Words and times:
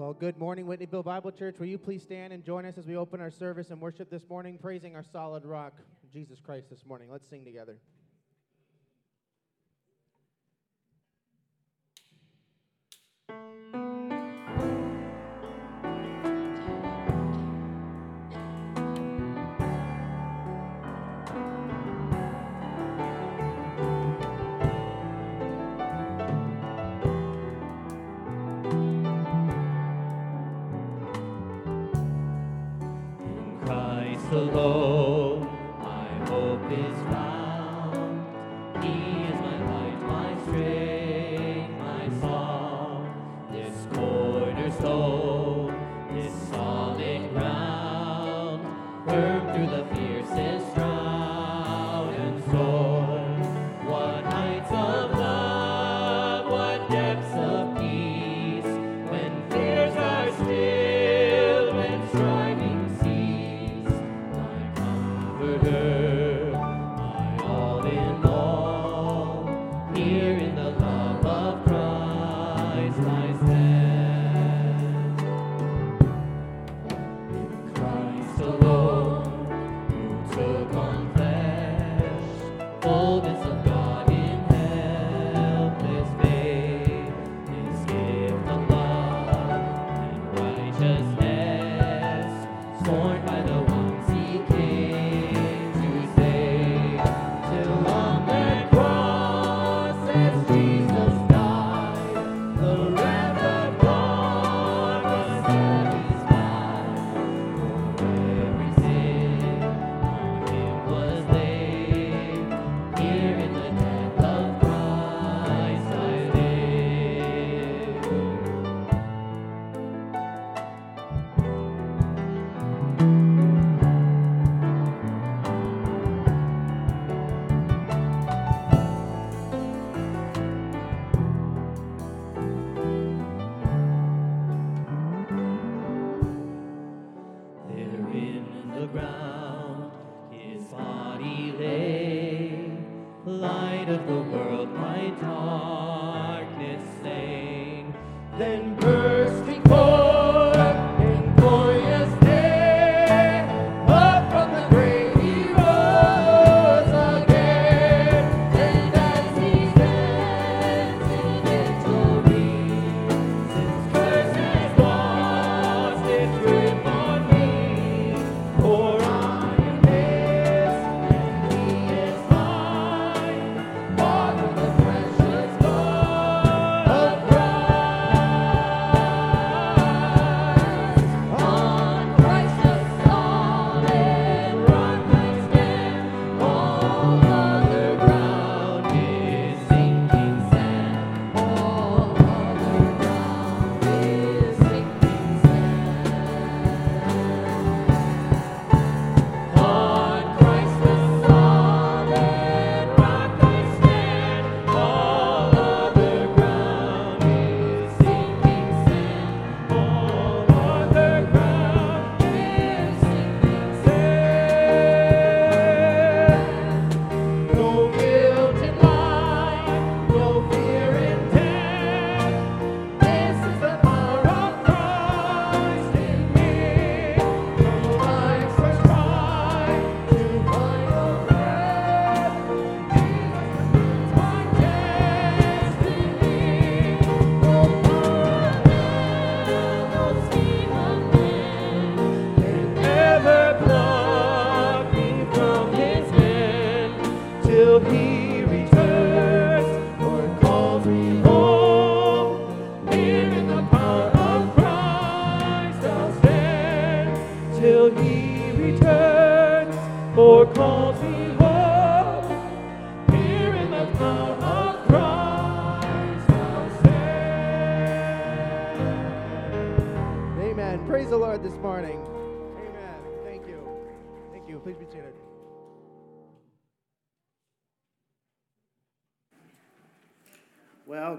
Well, 0.00 0.14
good 0.14 0.38
morning, 0.38 0.64
Whitneyville 0.64 1.04
Bible 1.04 1.30
Church. 1.30 1.58
Will 1.58 1.66
you 1.66 1.76
please 1.76 2.02
stand 2.02 2.32
and 2.32 2.42
join 2.42 2.64
us 2.64 2.78
as 2.78 2.86
we 2.86 2.96
open 2.96 3.20
our 3.20 3.30
service 3.30 3.68
and 3.68 3.78
worship 3.78 4.08
this 4.08 4.26
morning, 4.30 4.56
praising 4.56 4.96
our 4.96 5.04
solid 5.04 5.44
rock, 5.44 5.74
Jesus 6.10 6.40
Christ, 6.40 6.70
this 6.70 6.86
morning? 6.86 7.10
Let's 7.10 7.28
sing 7.28 7.44
together. 7.44 7.76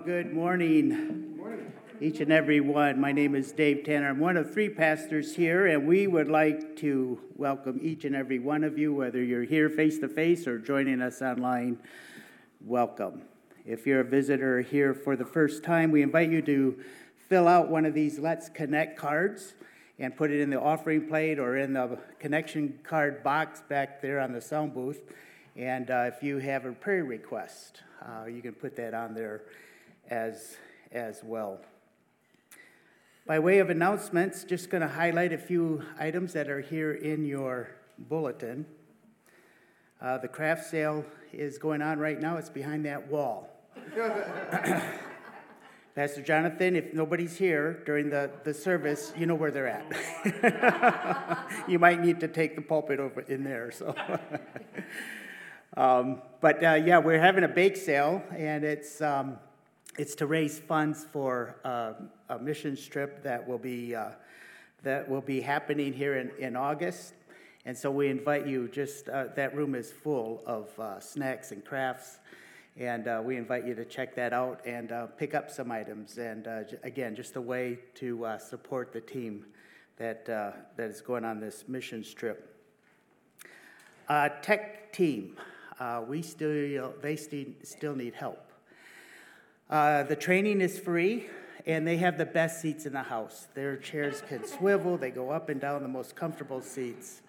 Good 0.06 0.34
morning, 0.34 1.38
each 2.00 2.22
and 2.22 2.32
every 2.32 2.60
one. 2.60 3.00
My 3.00 3.12
name 3.12 3.36
is 3.36 3.52
Dave 3.52 3.84
Tanner. 3.84 4.10
I'm 4.10 4.20
one 4.20 4.36
of 4.36 4.52
three 4.52 4.70
pastors 4.70 5.36
here, 5.36 5.68
and 5.68 5.88
we 5.88 6.08
would 6.08 6.28
like 6.28 6.76
to 6.78 7.20
welcome 7.36 7.80
each 7.84 8.04
and 8.06 8.16
every 8.16 8.40
one 8.40 8.64
of 8.64 8.80
you, 8.80 8.96
whether 8.96 9.24
you're 9.24 9.44
here 9.44 9.70
face 9.70 10.00
to 10.00 10.08
face 10.08 10.48
or 10.48 10.58
joining 10.58 11.04
us 11.04 11.22
online. 11.22 11.78
Welcome. 12.66 13.22
If 13.64 13.86
you're 13.86 14.00
a 14.00 14.04
visitor 14.04 14.62
here 14.62 14.96
for 14.96 15.16
the 15.16 15.26
first 15.26 15.64
time, 15.64 15.92
we 15.92 16.02
invite 16.02 16.32
you 16.32 16.42
to 16.42 16.80
fill 17.30 17.48
out 17.48 17.70
one 17.70 17.86
of 17.86 17.94
these 17.94 18.18
Let's 18.18 18.50
Connect 18.50 18.98
cards 18.98 19.54
and 20.00 20.16
put 20.16 20.32
it 20.32 20.42
in 20.42 20.50
the 20.50 20.60
offering 20.60 21.08
plate 21.08 21.38
or 21.38 21.58
in 21.58 21.74
the 21.74 22.00
connection 22.18 22.80
card 22.82 23.22
box 23.22 23.62
back 23.70 24.02
there 24.02 24.20
on 24.20 24.34
the 24.34 24.42
sound 24.42 24.74
booth. 24.74 25.02
And 25.56 25.92
uh, 25.92 26.10
if 26.12 26.24
you 26.24 26.40
have 26.40 26.66
a 26.66 26.72
prayer 26.72 27.04
request, 27.04 27.84
uh, 28.02 28.26
you 28.26 28.42
can 28.42 28.54
put 28.54 28.76
that 28.78 28.96
on 28.96 29.14
there 29.14 29.44
as, 30.12 30.58
as 30.92 31.24
well. 31.24 31.60
By 33.26 33.40
way 33.40 33.60
of 33.60 33.70
announcements, 33.70 34.44
just 34.44 34.70
going 34.70 34.82
to 34.82 34.88
highlight 34.88 35.32
a 35.32 35.38
few 35.38 35.84
items 35.98 36.34
that 36.34 36.50
are 36.50 36.60
here 36.60 36.92
in 36.94 37.26
your 37.26 37.70
bulletin. 37.98 38.66
Uh, 40.02 40.18
the 40.18 40.28
craft 40.28 40.70
sale 40.70 41.06
is 41.32 41.58
going 41.58 41.82
on 41.82 41.98
right 41.98 42.20
now, 42.20 42.36
it's 42.38 42.50
behind 42.50 42.86
that 42.86 43.08
wall. 43.08 43.50
Pastor 45.96 46.22
Jonathan, 46.22 46.76
if 46.76 46.94
nobody's 46.94 47.38
here 47.38 47.82
during 47.86 48.10
the, 48.10 48.32
the 48.44 48.54
service, 48.54 49.14
you 49.18 49.26
know 49.26 49.36
where 49.36 49.52
they're 49.52 49.68
at. 49.68 49.86
you 51.70 51.80
might 51.80 52.02
need 52.02 52.20
to 52.22 52.28
take 52.28 52.56
the 52.56 52.62
pulpit 52.62 53.00
over 53.00 53.22
in 53.22 53.44
there. 53.44 53.72
So, 53.72 53.94
um, 55.78 56.22
but 56.42 56.64
uh, 56.64 56.82
yeah, 56.86 56.98
we're 56.98 57.20
having 57.20 57.44
a 57.44 57.50
bake 57.50 57.78
sale, 57.78 58.24
and 58.36 58.64
it's 58.64 59.02
um, 59.02 59.38
it's 60.02 60.16
to 60.16 60.26
raise 60.26 60.58
funds 60.58 61.06
for 61.12 61.58
uh, 61.64 61.94
a 62.30 62.40
mission 62.40 62.76
trip 62.76 63.22
that 63.22 63.48
will 63.48 63.60
be 63.60 63.94
uh, 63.94 64.10
that 64.82 65.08
will 65.08 65.22
be 65.22 65.40
happening 65.40 65.94
here 65.94 66.18
in, 66.18 66.32
in 66.40 66.56
August. 66.56 67.14
And 67.66 67.78
so 67.78 67.92
we 67.92 68.08
invite 68.08 68.48
you. 68.48 68.68
Just 68.68 69.10
uh, 69.10 69.26
that 69.36 69.56
room 69.56 69.76
is 69.76 69.92
full 69.92 70.42
of 70.48 70.68
uh, 70.80 71.00
snacks 71.00 71.52
and 71.52 71.64
crafts 71.64 72.18
and 72.78 73.08
uh, 73.08 73.22
we 73.24 73.38
invite 73.38 73.68
you 73.68 73.76
to 73.76 73.86
check 73.86 74.16
that 74.16 74.34
out 74.34 74.62
and 74.66 74.92
uh, 74.92 75.06
pick 75.06 75.36
up 75.36 75.52
some 75.52 75.72
items. 75.72 76.18
And 76.18 76.48
again, 76.82 77.16
just 77.16 77.36
a 77.36 77.42
way 77.42 77.78
to 77.96 78.38
support 78.40 78.94
the 78.94 79.02
team 79.02 79.46
that, 79.98 80.26
that 80.26 80.90
is 80.90 81.02
going 81.02 81.26
on 81.26 81.40
this 81.42 81.66
mission 81.68 82.02
trip. 82.02 82.56
Tech 84.42 84.94
team, 84.94 85.38
we 86.08 86.22
still, 86.22 86.94
they 87.02 87.18
st- 87.18 87.68
still 87.68 87.94
need 87.94 88.16
help. 88.16 88.51
The 89.72 90.18
training 90.20 90.62
is 90.62 90.78
free, 90.78 91.28
and 91.66 91.88
they 91.88 91.98
have 91.98 92.18
the 92.18 92.26
best 92.26 92.62
seats 92.62 92.86
in 92.86 92.94
the 92.94 93.04
house. 93.04 93.48
Their 93.54 93.78
chairs 93.78 94.22
can 94.28 94.46
swivel, 94.46 94.98
they 94.98 95.12
go 95.12 95.30
up 95.30 95.50
and 95.50 95.60
down, 95.60 95.82
the 95.82 95.88
most 95.88 96.16
comfortable 96.16 96.62
seats. 96.62 97.22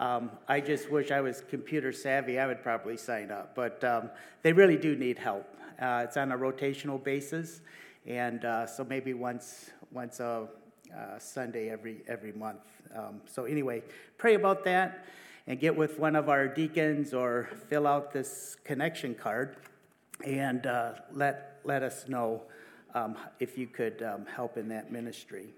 Um, 0.00 0.30
I 0.48 0.60
just 0.60 0.90
wish 0.90 1.10
I 1.10 1.20
was 1.20 1.42
computer 1.50 1.92
savvy. 1.92 2.38
I 2.38 2.46
would 2.46 2.62
probably 2.62 2.96
sign 2.96 3.30
up. 3.30 3.54
But 3.54 3.84
um, 3.84 4.10
they 4.40 4.52
really 4.52 4.78
do 4.78 4.96
need 4.96 5.18
help. 5.18 5.46
Uh, 5.78 6.04
it's 6.06 6.16
on 6.16 6.32
a 6.32 6.38
rotational 6.38 7.02
basis, 7.02 7.60
and 8.06 8.44
uh, 8.44 8.66
so 8.66 8.84
maybe 8.84 9.12
once 9.12 9.70
once 9.92 10.20
a 10.20 10.48
uh, 10.96 11.18
Sunday 11.18 11.68
every 11.70 12.02
every 12.08 12.32
month. 12.32 12.60
Um, 12.94 13.20
so 13.26 13.44
anyway, 13.44 13.82
pray 14.16 14.34
about 14.34 14.64
that, 14.64 15.06
and 15.46 15.60
get 15.60 15.76
with 15.76 15.98
one 15.98 16.16
of 16.16 16.28
our 16.28 16.48
deacons 16.48 17.12
or 17.12 17.50
fill 17.68 17.86
out 17.86 18.12
this 18.12 18.56
connection 18.64 19.14
card, 19.14 19.56
and 20.24 20.66
uh, 20.66 20.92
let 21.12 21.49
let 21.64 21.82
us 21.82 22.08
know 22.08 22.42
um, 22.94 23.16
if 23.38 23.56
you 23.56 23.66
could 23.66 24.02
um, 24.02 24.26
help 24.26 24.56
in 24.56 24.68
that 24.68 24.90
ministry. 24.90 25.54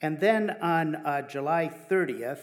And 0.00 0.18
then 0.18 0.50
on 0.60 0.96
uh, 0.96 1.22
July 1.22 1.72
30th, 1.90 2.40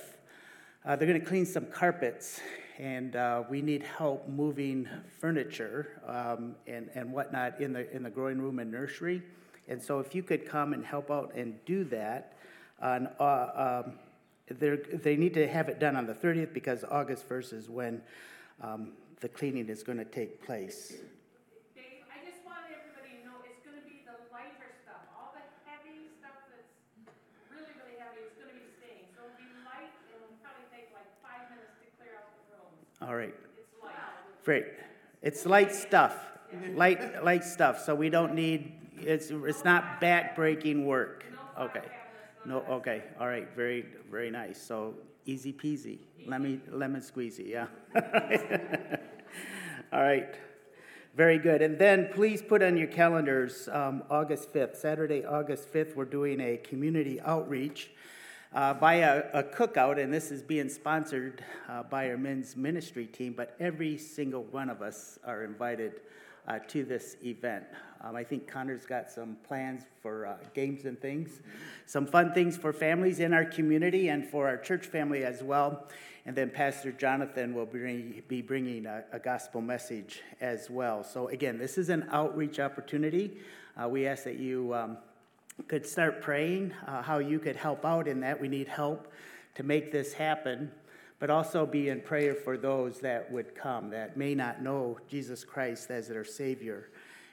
uh, 0.86 0.96
they're 0.96 1.08
going 1.08 1.20
to 1.20 1.26
clean 1.26 1.46
some 1.46 1.66
carpets, 1.66 2.40
and 2.78 3.16
uh, 3.16 3.44
we 3.50 3.62
need 3.62 3.84
help 3.84 4.30
moving 4.30 4.88
furniture 5.20 6.02
um, 6.08 6.56
and, 6.68 6.90
and 6.96 7.12
whatnot 7.12 7.60
in 7.60 7.74
the, 7.74 7.94
in 7.94 8.04
the 8.04 8.10
growing 8.10 8.40
room 8.40 8.60
and 8.60 8.72
nursery. 8.72 9.22
And 9.68 9.82
so, 9.82 10.00
if 10.00 10.16
you 10.16 10.24
could 10.24 10.48
come 10.48 10.74
and 10.74 10.86
help 10.86 11.12
out 11.12 11.34
and 11.36 11.64
do 11.66 11.84
that, 11.86 12.38
on, 12.82 13.10
uh, 13.20 13.84
um, 13.86 14.00
they 14.58 15.16
need 15.16 15.34
to 15.34 15.48
have 15.48 15.70
it 15.70 15.80
done 15.80 15.96
on 15.96 16.08
the 16.08 16.14
30th 16.14 16.54
because 16.54 16.84
August 16.90 17.28
1st 17.28 17.54
is 17.54 17.70
when 17.70 18.02
um, 18.62 18.94
the 19.20 19.30
cleaning 19.30 19.68
is 19.70 19.84
going 19.84 19.98
to 19.98 20.06
take 20.06 20.44
place. 20.46 20.94
All 33.10 33.16
right. 33.16 33.34
Great. 34.46 34.68
It's 35.24 35.44
light 35.48 35.74
stuff. 35.74 36.16
Light, 36.76 37.24
light 37.24 37.44
stuff. 37.44 37.84
So 37.84 37.96
we 37.96 38.12
don't 38.12 38.36
need. 38.36 38.72
It's 39.02 39.32
it's 39.32 39.64
not 39.64 40.00
back-breaking 40.00 40.86
work. 40.86 41.26
Okay. 41.60 41.86
No. 42.46 42.64
Okay. 42.70 43.02
All 43.20 43.26
right. 43.28 43.48
Very 43.56 43.88
very 44.12 44.30
nice. 44.30 44.62
So 44.62 44.94
easy 45.26 45.52
peasy. 45.52 45.98
Lemon 46.28 46.62
lemon 46.70 47.02
squeezy. 47.02 47.50
Yeah. 47.50 47.66
All 49.92 50.04
right. 50.04 50.36
Very 51.16 51.40
good. 51.40 51.64
And 51.64 51.80
then 51.80 52.10
please 52.14 52.44
put 52.44 52.62
on 52.62 52.78
your 52.78 52.90
calendars 52.90 53.68
um, 53.72 54.04
August 54.12 54.54
5th, 54.54 54.76
Saturday, 54.76 55.26
August 55.26 55.74
5th, 55.74 55.96
we're 55.96 56.06
doing 56.06 56.40
a 56.40 56.58
community 56.58 57.20
outreach 57.22 57.90
uh, 58.54 58.74
by 58.74 58.96
a, 58.96 59.24
a, 59.34 59.44
cookout, 59.44 60.02
and 60.02 60.12
this 60.12 60.32
is 60.32 60.42
being 60.42 60.70
sponsored 60.70 61.44
uh, 61.68 61.84
by 61.84 62.10
our 62.10 62.18
men's 62.18 62.56
ministry 62.56 63.06
team, 63.06 63.34
but 63.36 63.56
every 63.60 63.98
single 63.98 64.44
one 64.46 64.70
of 64.70 64.82
us 64.82 65.20
are 65.24 65.44
invited 65.44 66.02
uh, 66.48 66.58
to 66.68 66.84
this 66.84 67.16
event. 67.24 67.64
Um, 68.02 68.16
I 68.16 68.24
think 68.24 68.48
Connor's 68.48 68.88
got 68.88 69.12
some 69.12 69.38
plans 69.48 69.84
for 70.02 70.26
uh, 70.26 70.38
games 70.56 70.86
and 70.86 71.00
things, 71.00 71.42
some 71.86 72.08
fun 72.08 72.34
things 72.34 72.58
for 72.58 72.74
families 72.74 73.20
in 73.20 73.34
our 73.34 73.46
community 73.46 74.10
and 74.10 74.26
for 74.26 74.48
our 74.48 74.58
church 74.58 74.88
family 74.88 75.24
as 75.24 75.44
well. 75.44 75.88
And 76.26 76.36
then 76.36 76.50
Pastor 76.50 76.92
Jonathan 76.92 77.54
will 77.54 77.66
bring, 77.66 78.24
be 78.28 78.42
bringing 78.42 78.88
a, 78.88 79.04
a, 79.12 79.20
gospel 79.20 79.62
message 79.62 80.22
as 80.42 80.70
well. 80.70 81.04
So, 81.04 81.28
again, 81.28 81.58
this 81.58 81.78
is 81.78 81.90
an 81.90 82.08
outreach 82.12 82.60
opportunity. 82.60 83.38
Uh, 83.82 83.88
we 83.90 84.08
ask 84.08 84.24
that 84.24 84.40
you. 84.40 84.74
Um, 84.74 84.98
could 85.68 85.86
start 85.86 86.22
praying 86.22 86.74
uh, 86.88 87.02
how 87.02 87.20
you 87.20 87.40
could 87.40 87.56
help 87.56 87.86
out 87.86 88.08
in 88.08 88.22
that. 88.22 88.40
We 88.40 88.48
need 88.48 88.68
help 88.68 89.12
to 89.56 89.64
make 89.64 89.92
this 89.92 90.14
happen, 90.14 90.72
but 91.20 91.30
also 91.30 91.66
be 91.66 91.90
in 91.90 92.02
prayer 92.02 92.34
for 92.34 92.58
those 92.58 93.00
that 93.02 93.32
would 93.32 93.56
come 93.56 93.90
that 93.90 94.16
may 94.16 94.34
not 94.34 94.62
know 94.62 94.98
Jesus 95.10 95.44
Christ 95.44 95.92
as 95.92 96.08
their 96.08 96.24
Savior, 96.24 96.90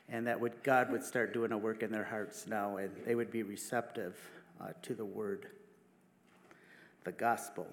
and 0.09 0.27
that 0.27 0.41
would, 0.41 0.63
God 0.63 0.91
would 0.91 1.05
start 1.05 1.33
doing 1.33 1.53
a 1.53 1.59
work 1.59 1.83
in 1.83 1.93
their 1.93 2.05
hearts 2.05 2.47
now, 2.47 2.79
and 2.79 2.91
they 3.05 3.15
would 3.15 3.31
be 3.31 3.43
receptive 3.43 4.17
uh, 4.61 4.69
to 4.83 4.95
the 4.95 5.05
Word, 5.05 5.47
the 7.05 7.13
gospel. 7.13 7.67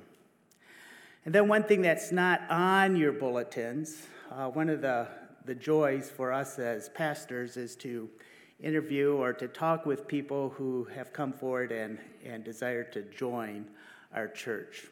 And 1.26 1.34
then 1.34 1.48
one 1.48 1.64
thing 1.64 1.82
that's 1.82 2.12
not 2.12 2.42
on 2.50 2.96
your 2.96 3.14
bulletins, 3.14 4.08
uh, 4.32 4.50
one 4.50 4.70
of 4.70 4.82
the, 4.82 5.08
the 5.46 5.56
joys 5.56 6.10
for 6.10 6.34
us 6.34 6.60
as 6.60 6.90
pastors 6.90 7.56
is 7.56 7.76
to 7.78 8.10
interview 8.64 9.14
or 9.14 9.34
to 9.34 9.48
talk 9.48 9.86
with 9.86 10.08
people 10.08 10.50
who 10.58 10.88
have 10.96 11.12
come 11.12 11.34
forward 11.34 11.72
and, 11.72 12.00
and 12.26 12.44
desire 12.44 12.84
to 12.84 13.02
join 13.02 13.66
our 14.16 14.28
church. 14.28 14.88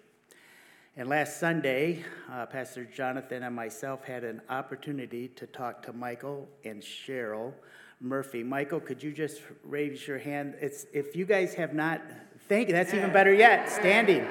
And 0.97 1.07
last 1.07 1.39
Sunday, 1.39 2.03
uh, 2.29 2.45
Pastor 2.47 2.83
Jonathan 2.83 3.43
and 3.43 3.55
myself 3.55 4.03
had 4.03 4.25
an 4.25 4.41
opportunity 4.49 5.29
to 5.29 5.47
talk 5.47 5.81
to 5.83 5.93
Michael 5.93 6.49
and 6.65 6.81
Cheryl 6.81 7.53
Murphy. 8.01 8.43
Michael, 8.43 8.81
could 8.81 9.01
you 9.01 9.13
just 9.13 9.41
raise 9.63 10.05
your 10.05 10.19
hand? 10.19 10.55
It's, 10.59 10.85
if 10.91 11.15
you 11.15 11.25
guys 11.25 11.53
have 11.53 11.73
not, 11.73 12.01
thank 12.49 12.67
you, 12.67 12.73
that's 12.73 12.93
even 12.93 13.13
better 13.13 13.33
yet, 13.33 13.69
standing. 13.71 14.27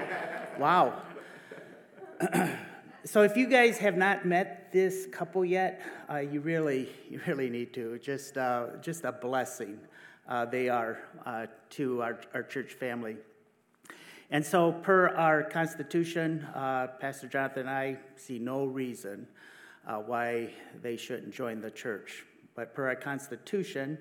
Wow. 0.58 1.00
so 3.04 3.22
if 3.22 3.34
you 3.34 3.46
guys 3.46 3.78
have 3.78 3.96
not 3.96 4.26
met 4.26 4.70
this 4.72 5.06
couple 5.10 5.42
yet, 5.42 5.80
uh, 6.10 6.18
you 6.18 6.40
really, 6.40 6.88
you 7.08 7.20
really 7.26 7.48
need 7.48 7.72
to. 7.72 7.98
Just, 7.98 8.36
uh, 8.36 8.66
just 8.82 9.04
a 9.04 9.12
blessing 9.12 9.78
uh, 10.28 10.44
they 10.44 10.68
are 10.68 10.98
uh, 11.24 11.46
to 11.70 12.02
our, 12.02 12.20
our 12.34 12.42
church 12.42 12.74
family. 12.74 13.16
And 14.30 14.44
so, 14.44 14.70
per 14.70 15.08
our 15.08 15.42
Constitution, 15.42 16.46
uh, 16.54 16.88
Pastor 17.00 17.26
Jonathan 17.26 17.62
and 17.62 17.70
I 17.70 17.96
see 18.16 18.38
no 18.38 18.64
reason 18.64 19.26
why 20.06 20.50
they 20.82 20.96
shouldn't 20.96 21.34
join 21.34 21.60
the 21.60 21.70
church. 21.70 22.24
But 22.54 22.74
per 22.74 22.88
our 22.88 22.94
Constitution, 22.94 23.98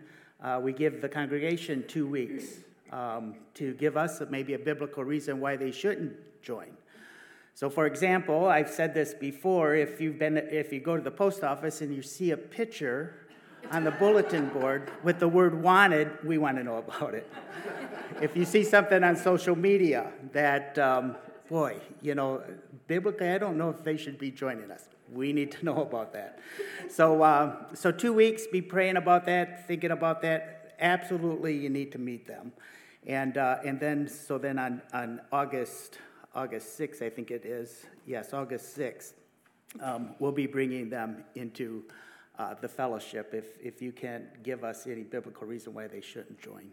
we 0.62 0.72
give 0.72 1.02
the 1.02 1.10
congregation 1.10 1.84
two 1.88 2.06
weeks 2.06 2.60
um, 2.92 3.36
to 3.56 3.74
give 3.74 3.98
us 3.98 4.22
maybe 4.30 4.54
a 4.54 4.60
biblical 4.60 5.04
reason 5.04 5.40
why 5.40 5.56
they 5.56 5.72
shouldn't 5.72 6.14
join. 6.44 6.68
So, 7.60 7.70
for 7.70 7.88
example, 7.88 8.48
I've 8.48 8.70
said 8.70 8.94
this 8.94 9.14
before 9.14 9.76
if, 9.76 10.00
you've 10.00 10.18
been, 10.18 10.38
if 10.38 10.72
you 10.72 10.80
go 10.80 10.96
to 10.96 11.04
the 11.04 11.12
post 11.12 11.44
office 11.44 11.82
and 11.82 11.94
you 11.94 12.02
see 12.02 12.32
a 12.32 12.38
picture 12.38 13.28
on 13.70 13.84
the 13.84 13.92
bulletin 13.92 14.48
board 14.48 14.90
with 15.04 15.20
the 15.20 15.28
word 15.28 15.62
wanted, 15.62 16.10
we 16.24 16.38
want 16.38 16.56
to 16.56 16.64
know 16.64 16.78
about 16.78 17.14
it. 17.14 17.30
if 18.22 18.34
you 18.38 18.46
see 18.46 18.64
something 18.64 19.04
on 19.04 19.18
social 19.18 19.58
media 19.58 20.10
that, 20.32 20.80
um, 20.80 21.18
boy, 21.50 21.76
you 22.02 22.16
know, 22.16 22.42
biblically, 22.88 23.28
I 23.28 23.38
don't 23.38 23.58
know 23.58 23.70
if 23.70 23.84
they 23.84 23.98
should 23.98 24.18
be 24.18 24.32
joining 24.32 24.72
us. 24.72 24.88
We 25.12 25.34
need 25.34 25.52
to 25.52 25.66
know 25.66 25.82
about 25.82 26.14
that. 26.14 26.40
So, 26.90 27.22
uh, 27.22 27.74
so 27.74 27.92
two 27.92 28.14
weeks, 28.14 28.48
be 28.48 28.62
praying 28.62 28.96
about 28.96 29.26
that, 29.26 29.68
thinking 29.68 29.92
about 29.92 30.22
that. 30.22 30.76
absolutely, 30.80 31.58
you 31.58 31.70
need 31.70 31.92
to 31.92 31.98
meet 31.98 32.26
them. 32.26 32.54
And, 33.06 33.38
uh, 33.38 33.58
and 33.66 33.82
then, 33.82 34.08
so 34.08 34.38
then 34.38 34.58
on, 34.60 34.82
on 34.94 35.20
August, 35.34 35.98
August 36.36 36.80
6th, 36.80 37.02
I 37.02 37.10
think 37.10 37.32
it 37.32 37.46
is, 37.46 37.86
yes, 38.06 38.34
August 38.34 38.78
6th, 38.78 39.14
um, 39.82 40.16
we'll 40.20 40.32
be 40.32 40.46
bringing 40.46 40.90
them 40.90 41.24
into 41.36 41.84
uh, 42.38 42.54
the 42.54 42.68
fellowship 42.68 43.34
if, 43.34 43.46
if 43.62 43.82
you 43.82 43.92
can't 43.92 44.44
give 44.44 44.64
us 44.64 44.86
any 44.86 45.04
biblical 45.04 45.48
reason 45.48 45.74
why 45.74 45.88
they 45.88 46.02
shouldn't 46.02 46.40
join. 46.40 46.70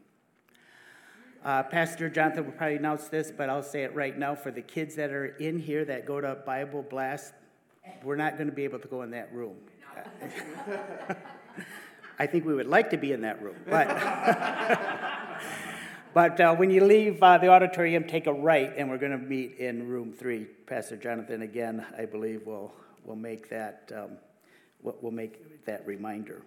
Uh, 1.45 1.63
Pastor 1.63 2.09
Jonathan 2.11 2.45
will 2.45 2.53
probably 2.53 2.77
announce 2.77 3.09
this, 3.09 3.31
but 3.31 3.49
I'll 3.49 3.63
say 3.63 3.85
it 3.85 3.95
right 3.95 4.19
now 4.19 4.35
for 4.35 4.51
the 4.51 4.63
kids 4.63 4.95
that 4.97 5.11
are 5.11 5.27
in 5.27 5.59
here 5.59 5.85
that 5.85 6.05
go 6.07 6.21
to 6.21 6.35
Bible 6.35 6.83
Blast, 6.83 7.33
we're 8.03 8.17
not 8.17 8.37
going 8.37 8.49
to 8.49 8.55
be 8.55 8.65
able 8.65 8.81
to 8.81 8.89
go 8.89 9.03
in 9.03 9.11
that 9.13 9.33
room. 9.33 9.57
I 12.19 12.27
think 12.27 12.45
we 12.45 12.55
would 12.55 12.67
like 12.67 12.91
to 12.91 12.97
be 12.97 13.13
in 13.13 13.23
that 13.23 13.43
room, 13.43 13.57
but. 13.69 13.89
but 16.17 16.41
uh, 16.41 16.55
when 16.55 16.71
you 16.71 16.83
leave 16.83 17.23
uh, 17.23 17.37
the 17.37 17.49
auditorium, 17.49 18.05
take 18.05 18.27
a 18.27 18.33
right, 18.33 18.73
and 18.79 18.89
we're 18.89 18.97
going 18.97 19.13
to 19.13 19.19
meet 19.19 19.59
in 19.59 19.87
room 19.87 20.15
three. 20.15 20.47
Pastor 20.67 20.97
Jonathan, 20.97 21.43
again, 21.43 21.85
I 21.99 22.07
believe, 22.07 22.47
will, 22.47 22.73
will 23.05 23.17
make 23.17 23.51
that 23.51 23.93
um, 23.95 24.13
will 25.03 25.11
make 25.11 25.67
that 25.67 25.87
reminder. 25.87 26.41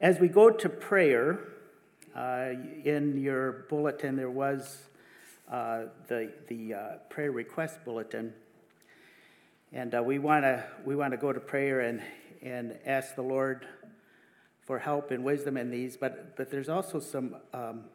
As 0.00 0.20
we 0.20 0.28
go 0.28 0.48
to 0.48 0.68
prayer, 0.68 1.40
uh, 2.14 2.50
in 2.84 3.20
your 3.20 3.66
bulletin 3.68 4.14
there 4.14 4.30
was 4.30 4.78
uh, 5.50 5.86
the, 6.06 6.30
the 6.46 6.74
uh, 6.74 6.80
prayer 7.08 7.32
request 7.32 7.84
bulletin. 7.84 8.32
And 9.72 9.92
uh, 9.92 10.04
we 10.04 10.20
want 10.20 10.44
to 10.44 10.62
we 10.84 10.94
wanna 10.94 11.16
go 11.16 11.32
to 11.32 11.40
prayer 11.40 11.80
and, 11.80 12.00
and 12.42 12.78
ask 12.86 13.16
the 13.16 13.22
Lord 13.22 13.66
for 14.62 14.78
help 14.78 15.10
and 15.10 15.24
wisdom 15.24 15.56
in 15.56 15.68
these, 15.68 15.96
but, 15.96 16.36
but 16.36 16.48
there's 16.48 16.68
also 16.68 17.00
some, 17.00 17.34
um, 17.52 17.86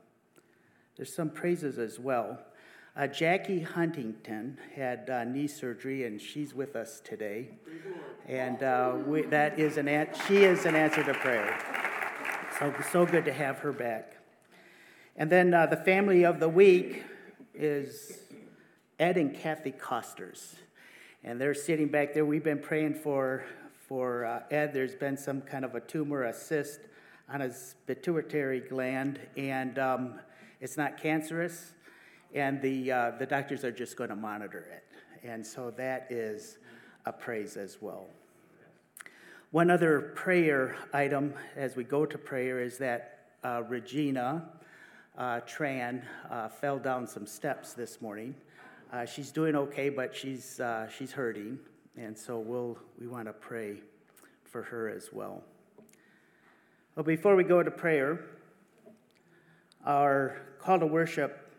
there's 0.96 1.14
some 1.14 1.30
praises 1.30 1.78
as 1.78 2.00
well. 2.00 2.40
Uh, 2.98 3.08
Jackie 3.08 3.60
Huntington 3.60 4.58
had 4.74 5.10
uh, 5.10 5.26
knee 5.26 5.48
surgery, 5.48 6.06
and 6.06 6.22
she's 6.22 6.54
with 6.54 6.78
us 6.78 7.02
today. 7.04 7.50
And 8.28 8.64
uh, 8.64 8.96
we, 9.06 9.24
that 9.24 9.60
is 9.60 9.76
an 9.76 9.90
an- 9.90 10.08
she 10.28 10.38
is 10.38 10.66
an 10.66 10.76
answer 10.76 11.04
to 11.04 11.14
prayer. 11.14 11.60
So 12.58 12.74
so 12.92 13.06
good 13.06 13.26
to 13.26 13.34
have 13.34 13.58
her 13.60 13.74
back. 13.74 14.16
And 15.18 15.30
then 15.30 15.54
uh, 15.54 15.66
the 15.66 15.76
family 15.76 16.24
of 16.24 16.40
the 16.40 16.48
week 16.48 17.04
is 17.54 18.18
Ed 18.98 19.18
and 19.18 19.36
Kathy 19.36 19.72
Costers, 19.72 20.56
and 21.22 21.40
they're 21.40 21.54
sitting 21.54 21.90
back 21.90 22.14
there. 22.14 22.26
We've 22.26 22.44
been 22.44 22.60
praying 22.60 22.94
for 22.94 23.44
for 23.90 24.24
uh, 24.24 24.44
Ed. 24.50 24.74
There's 24.74 24.96
been 24.96 25.18
some 25.18 25.42
kind 25.42 25.66
of 25.66 25.76
a 25.76 25.82
tumor, 25.82 26.24
a 26.24 26.34
cyst 26.34 26.80
on 27.30 27.42
his 27.42 27.76
pituitary 27.88 28.62
gland, 28.62 29.20
and 29.36 29.78
um, 29.78 30.20
it's 30.62 30.78
not 30.78 30.98
cancerous 30.98 31.74
and 32.36 32.62
the, 32.62 32.92
uh, 32.92 33.12
the 33.18 33.26
doctors 33.26 33.64
are 33.64 33.72
just 33.72 33.96
going 33.96 34.10
to 34.10 34.16
monitor 34.16 34.68
it. 34.72 34.84
And 35.24 35.46
so 35.46 35.72
that 35.72 36.08
is 36.10 36.60
a 37.06 37.14
praise 37.14 37.56
as 37.56 37.78
well. 37.82 38.08
One 39.52 39.72
other 39.72 40.12
prayer 40.16 40.76
item 40.94 41.34
as 41.56 41.78
we 41.78 41.86
go 41.86 42.06
to 42.06 42.18
prayer 42.18 42.60
is 42.60 42.78
that 42.80 43.30
uh, 43.44 43.64
Regina 43.68 44.50
uh, 45.18 45.40
Tran 45.48 46.04
uh, 46.30 46.50
fell 46.50 46.78
down 46.78 47.08
some 47.08 47.26
steps 47.26 47.74
this 47.74 48.02
morning. 48.02 48.36
Uh, 48.92 49.06
she's 49.06 49.32
doing 49.32 49.56
okay, 49.56 49.88
but 49.90 50.14
she's, 50.14 50.60
uh, 50.60 50.90
she's 50.90 51.14
hurting. 51.14 51.58
And 51.96 52.18
so 52.18 52.38
we'll, 52.38 52.78
we 53.00 53.08
want 53.08 53.28
to 53.28 53.34
pray 53.34 53.78
for 54.44 54.62
her 54.62 54.90
as 54.90 55.10
well. 55.14 55.42
Well, 56.96 57.06
before 57.06 57.38
we 57.38 57.46
go 57.46 57.64
to 57.64 57.72
prayer, 57.72 58.26
our 59.86 60.42
call 60.60 60.80
to 60.80 60.88
worship 60.88 61.54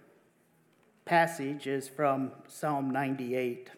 passage 1.04 1.68
is 1.68 1.88
from 1.88 2.33
Psalm 2.49 2.90
98. 2.90 3.71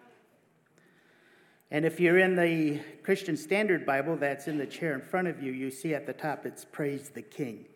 And 1.71 1.85
if 1.85 2.00
you're 2.00 2.19
in 2.19 2.35
the 2.35 2.81
Christian 3.02 3.37
Standard 3.37 3.85
Bible 3.85 4.17
that's 4.17 4.49
in 4.49 4.57
the 4.57 4.67
chair 4.67 4.95
in 4.95 5.02
front 5.02 5.28
of 5.28 5.43
you, 5.43 5.52
you 5.52 5.71
see 5.71 5.93
at 5.93 6.07
the 6.07 6.14
top 6.14 6.47
it's 6.47 6.64
Praise 6.64 7.11
the 7.11 7.21
King. 7.21 7.67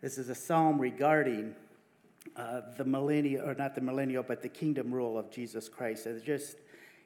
This 0.00 0.16
is 0.16 0.28
a 0.28 0.34
psalm 0.34 0.80
regarding 0.80 1.56
uh, 2.36 2.60
the 2.76 2.84
millennial, 2.84 3.48
or 3.48 3.54
not 3.54 3.74
the 3.74 3.80
millennial, 3.80 4.22
but 4.22 4.42
the 4.42 4.48
kingdom 4.48 4.94
rule 4.94 5.18
of 5.18 5.30
Jesus 5.32 5.68
Christ. 5.68 6.06
It's 6.06 6.24
just, 6.24 6.56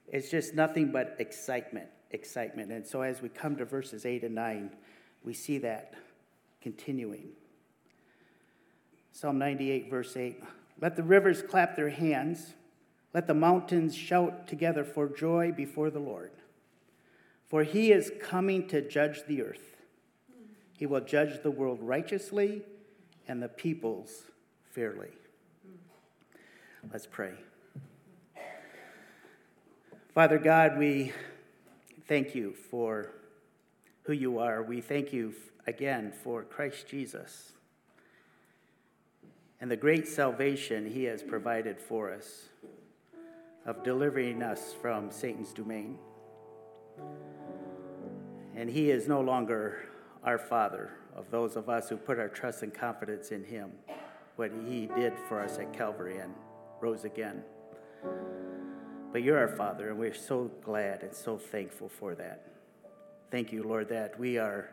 it's 0.08 0.30
just 0.30 0.54
nothing 0.54 0.92
but 0.92 1.16
excitement, 1.18 1.88
excitement. 2.10 2.70
And 2.70 2.86
so 2.86 3.00
as 3.00 3.22
we 3.22 3.30
come 3.30 3.56
to 3.56 3.64
verses 3.64 4.04
8 4.04 4.24
and 4.24 4.34
9, 4.34 4.70
we 5.24 5.32
see 5.32 5.56
that 5.58 5.94
continuing. 6.60 7.30
Psalm 9.14 9.38
98, 9.38 9.88
verse 9.88 10.16
8. 10.16 10.42
Let 10.80 10.96
the 10.96 11.04
rivers 11.04 11.40
clap 11.40 11.76
their 11.76 11.90
hands. 11.90 12.54
Let 13.14 13.28
the 13.28 13.34
mountains 13.34 13.94
shout 13.94 14.48
together 14.48 14.82
for 14.82 15.08
joy 15.08 15.52
before 15.52 15.88
the 15.88 16.00
Lord. 16.00 16.32
For 17.46 17.62
he 17.62 17.92
is 17.92 18.10
coming 18.20 18.66
to 18.68 18.80
judge 18.82 19.24
the 19.28 19.42
earth. 19.42 19.76
He 20.76 20.84
will 20.84 21.00
judge 21.00 21.44
the 21.44 21.52
world 21.52 21.78
righteously 21.80 22.62
and 23.28 23.40
the 23.40 23.48
peoples 23.48 24.24
fairly. 24.72 25.10
Let's 26.92 27.06
pray. 27.06 27.34
Father 30.12 30.38
God, 30.38 30.76
we 30.76 31.12
thank 32.08 32.34
you 32.34 32.52
for 32.68 33.12
who 34.02 34.12
you 34.12 34.40
are. 34.40 34.64
We 34.64 34.80
thank 34.80 35.12
you 35.12 35.34
again 35.68 36.12
for 36.24 36.42
Christ 36.42 36.88
Jesus 36.88 37.53
and 39.64 39.70
the 39.70 39.76
great 39.78 40.06
salvation 40.06 40.84
he 40.84 41.04
has 41.04 41.22
provided 41.22 41.80
for 41.80 42.12
us 42.12 42.50
of 43.64 43.82
delivering 43.82 44.42
us 44.42 44.74
from 44.74 45.10
Satan's 45.10 45.54
domain. 45.54 45.96
And 48.54 48.68
he 48.68 48.90
is 48.90 49.08
no 49.08 49.22
longer 49.22 49.88
our 50.22 50.36
Father 50.36 50.90
of 51.16 51.30
those 51.30 51.56
of 51.56 51.70
us 51.70 51.88
who 51.88 51.96
put 51.96 52.18
our 52.18 52.28
trust 52.28 52.62
and 52.62 52.74
confidence 52.74 53.30
in 53.30 53.42
him, 53.42 53.70
what 54.36 54.50
he 54.68 54.84
did 54.84 55.14
for 55.30 55.40
us 55.40 55.56
at 55.56 55.72
Calvary 55.72 56.18
and 56.18 56.34
rose 56.82 57.04
again. 57.04 57.42
But 59.12 59.22
you're 59.22 59.38
our 59.38 59.56
Father, 59.56 59.88
and 59.88 59.98
we're 59.98 60.12
so 60.12 60.50
glad 60.62 61.02
and 61.02 61.14
so 61.14 61.38
thankful 61.38 61.88
for 61.88 62.14
that. 62.16 62.52
Thank 63.30 63.50
you, 63.50 63.62
Lord, 63.62 63.88
that 63.88 64.20
we 64.20 64.36
are 64.36 64.68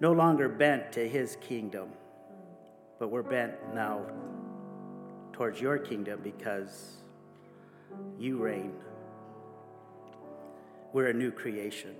no 0.00 0.12
longer 0.12 0.48
bent 0.48 0.90
to 0.92 1.06
his 1.06 1.36
kingdom 1.42 1.90
but 3.00 3.08
we're 3.08 3.22
bent 3.22 3.54
now 3.74 4.02
towards 5.32 5.58
your 5.58 5.78
kingdom 5.78 6.20
because 6.22 6.98
you 8.18 8.36
reign. 8.36 8.74
We're 10.92 11.08
a 11.08 11.14
new 11.14 11.30
creation. 11.30 11.96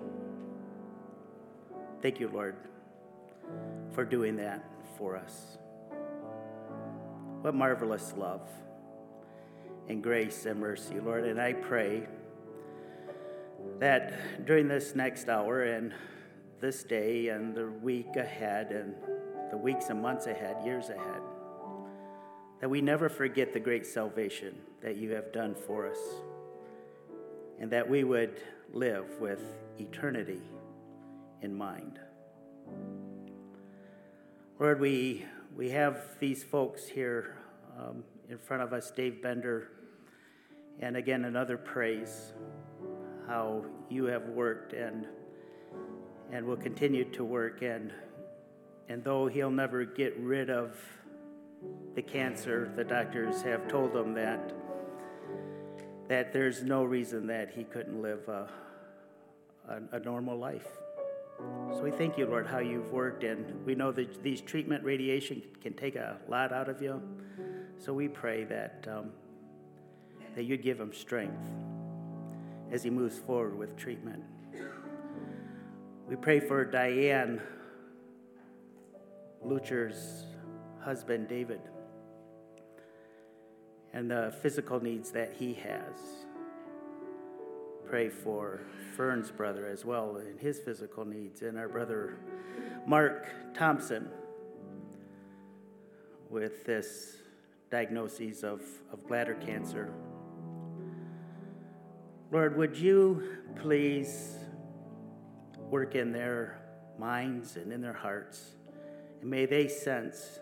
Thank 2.03 2.21
you, 2.21 2.29
Lord, 2.29 2.55
for 3.93 4.05
doing 4.05 4.37
that 4.37 4.63
for 4.99 5.17
us. 5.17 5.57
What 7.41 7.55
marvelous 7.55 8.13
love 8.15 8.43
and 9.89 10.03
grace 10.03 10.45
and 10.45 10.61
mercy, 10.61 11.01
Lord. 11.01 11.25
And 11.25 11.41
I 11.41 11.55
pray 11.55 12.07
that 13.79 14.45
during 14.45 14.69
this 14.69 14.95
next 14.95 15.31
hour 15.31 15.63
and 15.63 15.95
this 16.61 16.85
day 16.85 17.29
and 17.29 17.55
the 17.55 17.69
week 17.69 18.17
ahead 18.17 18.71
and 18.71 18.95
the 19.51 19.57
weeks 19.57 19.91
and 19.91 20.01
months 20.01 20.27
ahead, 20.27 20.57
years 20.65 20.89
ahead. 20.89 21.21
That 22.61 22.69
we 22.69 22.81
never 22.81 23.09
forget 23.09 23.53
the 23.53 23.61
great 23.61 23.87
salvation 23.87 24.55
that 24.83 24.97
you 24.97 25.11
have 25.13 25.33
done 25.33 25.55
for 25.55 25.91
us, 25.91 25.99
and 27.59 27.71
that 27.71 27.89
we 27.89 28.05
would 28.05 28.41
live 28.73 29.19
with 29.21 29.43
eternity 29.79 30.43
in 31.43 31.55
mind. 31.55 31.99
Lord, 34.59 34.79
we, 34.79 35.25
we 35.57 35.71
have 35.71 36.19
these 36.19 36.45
folks 36.45 36.87
here 36.87 37.39
um, 37.79 38.05
in 38.29 38.39
front 38.39 38.63
of 38.63 38.73
us, 38.75 38.91
Dave 38.91 39.23
Bender, 39.23 39.69
and 40.81 40.97
again, 40.97 41.25
another 41.25 41.57
praise 41.57 42.33
how 43.27 43.65
you 43.89 44.05
have 44.05 44.29
worked 44.29 44.73
and, 44.73 45.07
and 46.33 46.45
will 46.47 46.57
continue 46.57 47.05
to 47.13 47.25
work 47.25 47.63
and 47.63 47.93
and 48.91 49.05
though 49.05 49.29
he'll 49.29 49.53
never 49.53 49.85
get 49.85 50.19
rid 50.19 50.51
of 50.51 50.77
the 51.95 52.03
cancer, 52.03 52.73
the 52.75 52.83
doctors 52.83 53.41
have 53.41 53.69
told 53.69 53.95
him 53.95 54.15
that 54.15 54.53
that 56.09 56.33
there's 56.33 56.65
no 56.65 56.83
reason 56.83 57.29
that 57.29 57.53
he 57.53 57.63
couldn't 57.63 58.03
live 58.03 58.29
a, 58.29 58.49
a, 59.69 59.97
a 59.97 60.01
normal 60.01 60.37
life. 60.37 60.67
So 61.73 61.83
we 61.83 61.93
thank 61.93 62.19
you, 62.19 62.27
Lord, 62.27 62.49
how 62.49 62.59
you've 62.59 62.91
worked, 62.91 63.23
and 63.23 63.65
we 63.65 63.77
know 63.77 63.93
that 63.93 64.25
these 64.25 64.41
treatment 64.41 64.83
radiation 64.83 65.41
can 65.63 65.73
take 65.75 65.95
a 65.95 66.19
lot 66.29 66.53
out 66.53 66.69
of 66.69 66.83
you. 66.83 67.01
So 67.79 67.93
we 67.93 68.09
pray 68.09 68.43
that 68.45 68.89
um, 68.91 69.11
that 70.35 70.43
you'd 70.43 70.63
give 70.63 70.81
him 70.81 70.93
strength 70.93 71.39
as 72.73 72.83
he 72.83 72.91
moves 72.91 73.19
forward 73.19 73.57
with 73.57 73.77
treatment. 73.77 74.25
We 76.09 76.17
pray 76.17 76.41
for 76.41 76.65
Diane 76.65 77.41
Lucher's 79.43 80.25
husband, 80.81 81.29
David, 81.29 81.61
and 83.93 84.11
the 84.11 84.35
physical 84.43 84.81
needs 84.81 85.11
that 85.11 85.35
he 85.39 85.55
has. 85.55 85.97
Pray 87.89 88.09
for 88.09 88.61
Fern's 88.97 89.31
brother 89.31 89.67
as 89.67 89.85
well 89.85 90.17
and 90.17 90.39
his 90.39 90.61
physical 90.61 91.05
needs, 91.05 91.43
and 91.43 91.59
our 91.59 91.69
brother 91.69 92.19
Mark 92.87 93.27
Thompson 93.55 94.09
with 96.29 96.65
this 96.65 97.17
diagnosis 97.71 98.43
of, 98.43 98.63
of 98.93 99.07
bladder 99.07 99.35
cancer. 99.35 99.93
Lord, 102.31 102.57
would 102.57 102.77
you 102.77 103.39
please 103.61 104.37
work 105.59 105.97
in 105.97 106.13
their 106.13 106.61
minds 106.99 107.57
and 107.57 107.73
in 107.73 107.81
their 107.81 107.93
hearts, 107.93 108.53
and 109.21 109.31
may 109.31 109.47
they 109.47 109.69
sense 109.69 110.41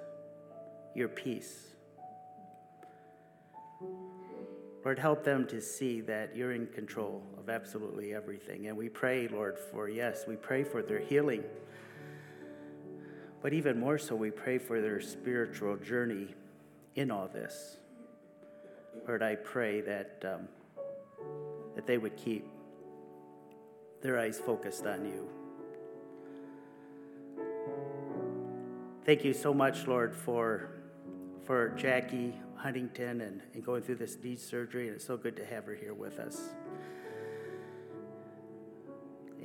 your 0.94 1.08
peace. 1.08 1.68
Lord, 4.84 4.98
help 4.98 5.24
them 5.24 5.46
to 5.48 5.60
see 5.60 6.00
that 6.02 6.34
you're 6.34 6.52
in 6.52 6.66
control 6.68 7.22
of 7.38 7.50
absolutely 7.50 8.14
everything. 8.14 8.68
And 8.68 8.76
we 8.76 8.88
pray, 8.88 9.28
Lord, 9.28 9.58
for, 9.58 9.88
yes, 9.88 10.24
we 10.26 10.36
pray 10.36 10.64
for 10.64 10.82
their 10.82 11.00
healing. 11.00 11.44
But 13.42 13.52
even 13.52 13.78
more 13.78 13.98
so, 13.98 14.16
we 14.16 14.30
pray 14.30 14.58
for 14.58 14.80
their 14.80 15.00
spiritual 15.00 15.76
journey 15.76 16.34
in 16.94 17.10
all 17.10 17.28
this. 17.28 17.76
Lord, 19.06 19.22
I 19.22 19.36
pray 19.36 19.80
that, 19.82 20.24
um, 20.24 20.48
that 21.74 21.86
they 21.86 21.98
would 21.98 22.16
keep 22.16 22.46
their 24.00 24.18
eyes 24.18 24.38
focused 24.38 24.86
on 24.86 25.04
you. 25.04 25.28
Thank 29.08 29.24
you 29.24 29.32
so 29.32 29.54
much, 29.54 29.86
Lord, 29.86 30.14
for, 30.14 30.68
for 31.46 31.70
Jackie 31.78 32.34
Huntington 32.56 33.22
and, 33.22 33.40
and 33.54 33.64
going 33.64 33.80
through 33.80 33.94
this 33.94 34.18
knee 34.22 34.36
surgery. 34.36 34.88
And 34.88 34.96
it's 34.96 35.06
so 35.06 35.16
good 35.16 35.34
to 35.36 35.46
have 35.46 35.64
her 35.64 35.74
here 35.74 35.94
with 35.94 36.18
us. 36.18 36.50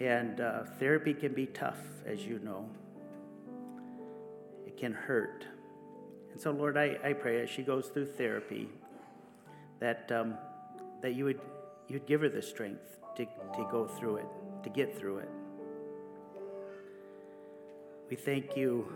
And 0.01 0.41
uh, 0.41 0.63
therapy 0.79 1.13
can 1.13 1.34
be 1.34 1.46
tough, 1.46 1.79
as 2.05 2.25
you 2.25 2.39
know, 2.39 2.70
it 4.67 4.75
can 4.75 4.91
hurt. 4.91 5.46
And 6.34 6.41
so, 6.41 6.51
Lord, 6.51 6.75
I, 6.75 6.98
I 7.01 7.13
pray 7.13 7.41
as 7.41 7.50
she 7.50 7.62
goes 7.63 7.88
through 7.88 8.08
therapy 8.08 8.67
that, 9.79 10.12
um, 10.12 10.34
that 11.01 11.15
you, 11.15 11.24
would, 11.24 11.39
you 11.88 11.93
would 12.00 12.05
give 12.05 12.20
her 12.20 12.27
the 12.27 12.41
strength 12.41 12.98
to, 13.15 13.24
to 13.24 13.67
go 13.72 13.88
through 13.88 14.17
it, 14.17 14.27
to 14.63 14.70
get 14.70 15.00
through 15.00 15.20
it. 15.20 15.29
We 18.10 18.17
thank 18.17 18.58
you 18.58 18.91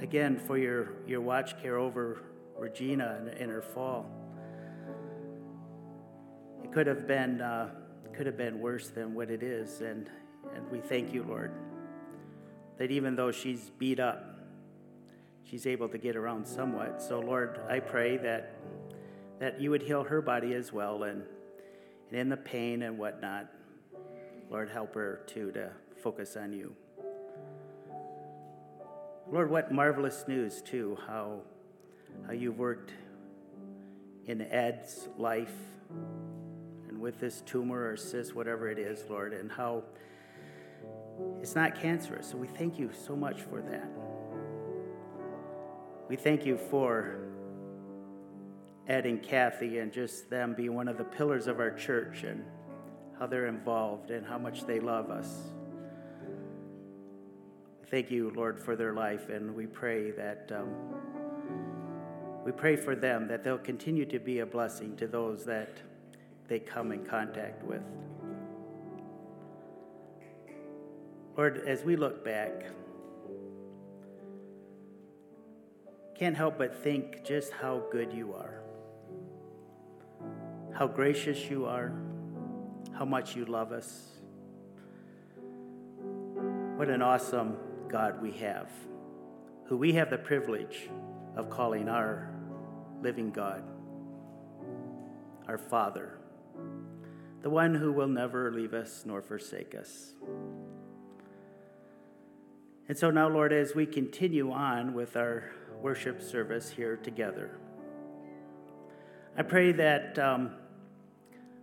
again 0.00 0.38
for 0.38 0.58
your, 0.58 0.94
your 1.06 1.20
watch 1.20 1.60
care 1.60 1.78
over 1.78 2.22
Regina 2.56 3.18
in, 3.20 3.28
in 3.28 3.50
her 3.50 3.62
fall. 3.62 4.06
It 6.62 6.72
could 6.72 6.86
have 6.86 7.06
been 7.06 7.40
uh, 7.40 7.70
could 8.14 8.26
have 8.26 8.36
been 8.36 8.60
worse 8.60 8.88
than 8.88 9.14
what 9.14 9.30
it 9.30 9.42
is, 9.42 9.80
and 9.80 10.08
and 10.54 10.70
we 10.70 10.80
thank 10.80 11.12
you, 11.12 11.22
Lord, 11.22 11.52
that 12.78 12.90
even 12.90 13.16
though 13.16 13.32
she's 13.32 13.70
beat 13.78 13.98
up, 13.98 14.38
she's 15.44 15.66
able 15.66 15.88
to 15.88 15.98
get 15.98 16.14
around 16.14 16.46
somewhat. 16.46 17.02
So, 17.02 17.20
Lord, 17.20 17.60
I 17.68 17.80
pray 17.80 18.16
that 18.18 18.54
that 19.38 19.60
you 19.60 19.70
would 19.70 19.82
heal 19.82 20.04
her 20.04 20.20
body 20.20 20.54
as 20.54 20.72
well, 20.72 21.04
and 21.04 21.22
and 22.10 22.20
in 22.20 22.28
the 22.28 22.36
pain 22.36 22.82
and 22.82 22.98
whatnot, 22.98 23.50
Lord, 24.50 24.68
help 24.68 24.94
her 24.94 25.22
too 25.26 25.50
to 25.52 25.70
focus 26.02 26.36
on 26.36 26.52
you. 26.52 26.74
Lord, 29.30 29.50
what 29.50 29.72
marvelous 29.72 30.24
news, 30.26 30.60
too, 30.62 30.98
how, 31.06 31.40
how 32.26 32.32
you've 32.32 32.58
worked 32.58 32.92
in 34.26 34.42
Ed's 34.42 35.08
life 35.16 35.54
and 36.88 37.00
with 37.00 37.18
this 37.18 37.40
tumor 37.42 37.90
or 37.90 37.96
cyst, 37.96 38.34
whatever 38.34 38.68
it 38.68 38.78
is, 38.78 39.04
Lord, 39.08 39.32
and 39.32 39.50
how 39.50 39.84
it's 41.40 41.54
not 41.54 41.80
cancerous. 41.80 42.28
So 42.30 42.36
we 42.36 42.46
thank 42.46 42.78
you 42.78 42.90
so 42.92 43.16
much 43.16 43.40
for 43.42 43.62
that. 43.62 43.88
We 46.08 46.16
thank 46.16 46.44
you 46.44 46.58
for 46.58 47.18
Ed 48.86 49.06
and 49.06 49.22
Kathy 49.22 49.78
and 49.78 49.92
just 49.92 50.28
them 50.28 50.54
being 50.54 50.74
one 50.74 50.88
of 50.88 50.98
the 50.98 51.04
pillars 51.04 51.46
of 51.46 51.60
our 51.60 51.70
church 51.70 52.24
and 52.24 52.44
how 53.18 53.26
they're 53.26 53.46
involved 53.46 54.10
and 54.10 54.26
how 54.26 54.38
much 54.38 54.66
they 54.66 54.80
love 54.80 55.10
us. 55.10 55.52
Thank 57.92 58.10
you, 58.10 58.32
Lord, 58.34 58.58
for 58.58 58.74
their 58.74 58.94
life, 58.94 59.28
and 59.28 59.54
we 59.54 59.66
pray 59.66 60.12
that 60.12 60.50
um, 60.50 60.70
we 62.42 62.50
pray 62.50 62.74
for 62.74 62.96
them 62.96 63.28
that 63.28 63.44
they'll 63.44 63.58
continue 63.58 64.06
to 64.06 64.18
be 64.18 64.38
a 64.38 64.46
blessing 64.46 64.96
to 64.96 65.06
those 65.06 65.44
that 65.44 65.76
they 66.48 66.58
come 66.58 66.90
in 66.92 67.04
contact 67.04 67.62
with. 67.62 67.82
Lord, 71.36 71.64
as 71.66 71.84
we 71.84 71.96
look 71.96 72.24
back, 72.24 72.64
can't 76.14 76.34
help 76.34 76.56
but 76.56 76.74
think 76.74 77.22
just 77.26 77.52
how 77.52 77.82
good 77.90 78.10
you 78.10 78.32
are, 78.32 78.62
how 80.72 80.86
gracious 80.86 81.50
you 81.50 81.66
are, 81.66 81.92
how 82.94 83.04
much 83.04 83.36
you 83.36 83.44
love 83.44 83.70
us. 83.70 84.12
What 86.76 86.88
an 86.88 87.02
awesome 87.02 87.58
God 87.92 88.22
we 88.22 88.32
have, 88.32 88.70
who 89.66 89.76
we 89.76 89.92
have 89.92 90.08
the 90.08 90.16
privilege 90.18 90.88
of 91.36 91.50
calling 91.50 91.90
our 91.90 92.34
living 93.02 93.30
God, 93.30 93.62
our 95.46 95.58
Father, 95.58 96.18
the 97.42 97.50
one 97.50 97.74
who 97.74 97.92
will 97.92 98.08
never 98.08 98.50
leave 98.50 98.72
us 98.72 99.02
nor 99.04 99.20
forsake 99.20 99.74
us. 99.74 100.14
And 102.88 102.96
so 102.96 103.10
now, 103.10 103.28
Lord, 103.28 103.52
as 103.52 103.74
we 103.74 103.84
continue 103.84 104.50
on 104.50 104.94
with 104.94 105.16
our 105.16 105.52
worship 105.82 106.22
service 106.22 106.70
here 106.70 106.96
together, 106.96 107.58
I 109.36 109.42
pray 109.42 109.72
that 109.72 110.18
um, 110.18 110.52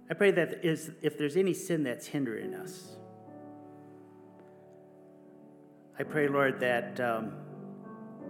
I 0.10 0.14
pray 0.14 0.32
that 0.32 0.64
is, 0.64 0.92
if 1.02 1.18
there's 1.18 1.38
any 1.38 1.54
sin 1.54 1.84
that's 1.84 2.08
hindering 2.08 2.54
us, 2.54 2.98
I 6.00 6.04
pray, 6.04 6.30
Lord, 6.30 6.62
that, 6.62 6.98
um, 7.02 7.34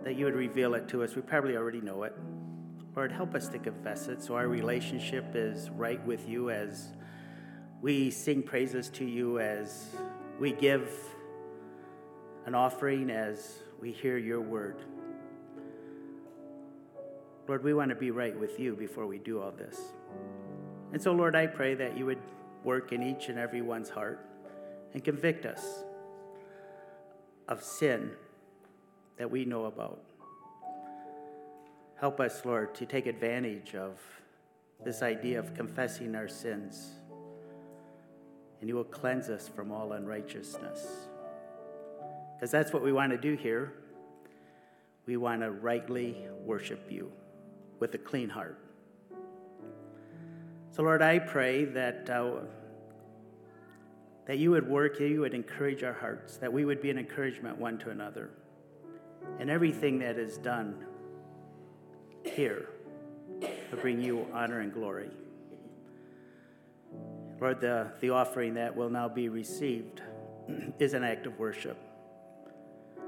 that 0.03 0.15
you 0.15 0.25
would 0.25 0.34
reveal 0.34 0.73
it 0.73 0.88
to 0.88 1.03
us. 1.03 1.15
We 1.15 1.21
probably 1.21 1.55
already 1.55 1.82
know 1.82 2.01
it. 2.01 2.15
Lord, 2.95 3.12
help 3.12 3.36
us 3.36 3.47
to 3.49 3.60
confess 3.60 4.08
it 4.08 4.23
so 4.23 4.34
our 4.34 4.47
relationship 4.47 5.36
is 5.36 5.69
right 5.69 6.03
with 6.03 6.27
you 6.27 6.49
as 6.49 6.93
we 7.79 8.10
sing 8.10 8.41
praises 8.41 8.89
to 8.89 9.05
you, 9.05 9.39
as 9.39 9.89
we 10.39 10.51
give 10.51 10.91
an 12.47 12.55
offering, 12.55 13.12
as 13.12 13.60
we 13.79 13.91
hear 13.91 14.17
your 14.17 14.41
word. 14.41 14.82
Lord, 17.47 17.63
we 17.63 17.75
want 17.75 17.89
to 17.89 17.95
be 17.95 18.10
right 18.10 18.38
with 18.38 18.60
you 18.60 18.75
before 18.75 19.05
we 19.05 19.19
do 19.19 19.39
all 19.39 19.51
this. 19.51 19.79
And 20.91 20.99
so, 20.99 21.12
Lord, 21.12 21.36
I 21.36 21.45
pray 21.45 21.75
that 21.75 21.95
you 21.95 22.08
would 22.08 22.21
work 22.63 22.93
in 22.93 23.03
each 23.03 23.29
and 23.29 23.38
every 23.38 23.62
one's 23.62 23.89
heart 23.89 24.25
and 24.95 25.03
convict 25.03 25.45
us 25.45 25.84
of 27.49 27.63
sin 27.63 28.12
that 29.17 29.29
we 29.29 29.43
know 29.43 29.65
about. 29.65 30.01
Help 31.99 32.21
us, 32.21 32.45
Lord, 32.45 32.73
to 32.75 32.85
take 32.85 33.07
advantage 33.07 33.75
of 33.75 33.99
this 34.85 35.01
idea 35.01 35.39
of 35.39 35.53
confessing 35.53 36.15
our 36.15 36.29
sins, 36.29 36.91
and 38.62 38.69
you 38.69 38.75
will 38.75 38.85
cleanse 38.85 39.29
us 39.29 39.49
from 39.49 39.71
all 39.71 39.91
unrighteousness. 39.91 40.88
Because 42.35 42.51
that's 42.51 42.71
what 42.71 42.83
we 42.83 42.93
want 42.93 43.12
to 43.12 43.17
do 43.17 43.35
here. 43.35 43.73
We 45.05 45.17
want 45.17 45.41
to 45.41 45.51
rightly 45.51 46.15
worship 46.45 46.89
you 46.89 47.12
with 47.79 47.93
a 47.95 47.97
clean 47.97 48.29
heart. 48.29 48.59
So, 50.69 50.83
Lord, 50.83 51.01
I 51.01 51.19
pray 51.19 51.65
that. 51.65 52.09
Uh, 52.09 52.41
that 54.29 54.37
you 54.37 54.51
would 54.51 54.69
work, 54.69 54.99
you 54.99 55.21
would 55.21 55.33
encourage 55.33 55.81
our 55.81 55.93
hearts, 55.93 56.37
that 56.37 56.53
we 56.53 56.63
would 56.63 56.79
be 56.83 56.91
an 56.91 56.99
encouragement 56.99 57.57
one 57.57 57.79
to 57.79 57.89
another. 57.89 58.29
And 59.39 59.49
everything 59.49 59.97
that 59.99 60.19
is 60.19 60.37
done 60.37 60.85
here 62.23 62.69
will 63.41 63.79
bring 63.79 63.99
you 63.99 64.27
honor 64.31 64.59
and 64.59 64.71
glory. 64.71 65.09
Lord, 67.41 67.59
the, 67.59 67.91
the 68.01 68.11
offering 68.11 68.53
that 68.53 68.75
will 68.75 68.91
now 68.91 69.09
be 69.09 69.29
received 69.29 70.03
is 70.77 70.93
an 70.93 71.03
act 71.03 71.25
of 71.25 71.39
worship. 71.39 71.79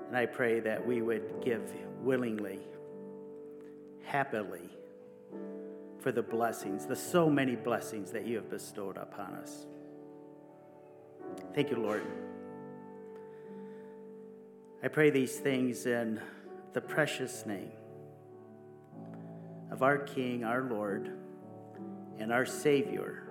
And 0.07 0.17
I 0.17 0.25
pray 0.25 0.59
that 0.61 0.87
we 0.87 1.03
would 1.03 1.43
give 1.45 1.71
willingly, 1.99 2.61
happily, 4.05 4.71
for 5.99 6.11
the 6.11 6.23
blessings, 6.23 6.87
the 6.87 6.95
so 6.95 7.29
many 7.29 7.55
blessings 7.55 8.09
that 8.09 8.25
you 8.25 8.37
have 8.37 8.49
bestowed 8.49 8.97
upon 8.97 9.35
us. 9.35 9.67
Thank 11.53 11.69
you, 11.69 11.77
Lord. 11.77 12.05
I 14.83 14.87
pray 14.87 15.09
these 15.09 15.37
things 15.37 15.85
in 15.85 16.19
the 16.73 16.81
precious 16.81 17.45
name 17.45 17.71
of 19.69 19.83
our 19.83 19.97
King, 19.97 20.43
our 20.43 20.63
Lord, 20.63 21.11
and 22.17 22.31
our 22.31 22.45
Savior, 22.45 23.23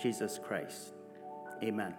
Jesus 0.00 0.38
Christ. 0.42 0.94
Amen. 1.62 1.94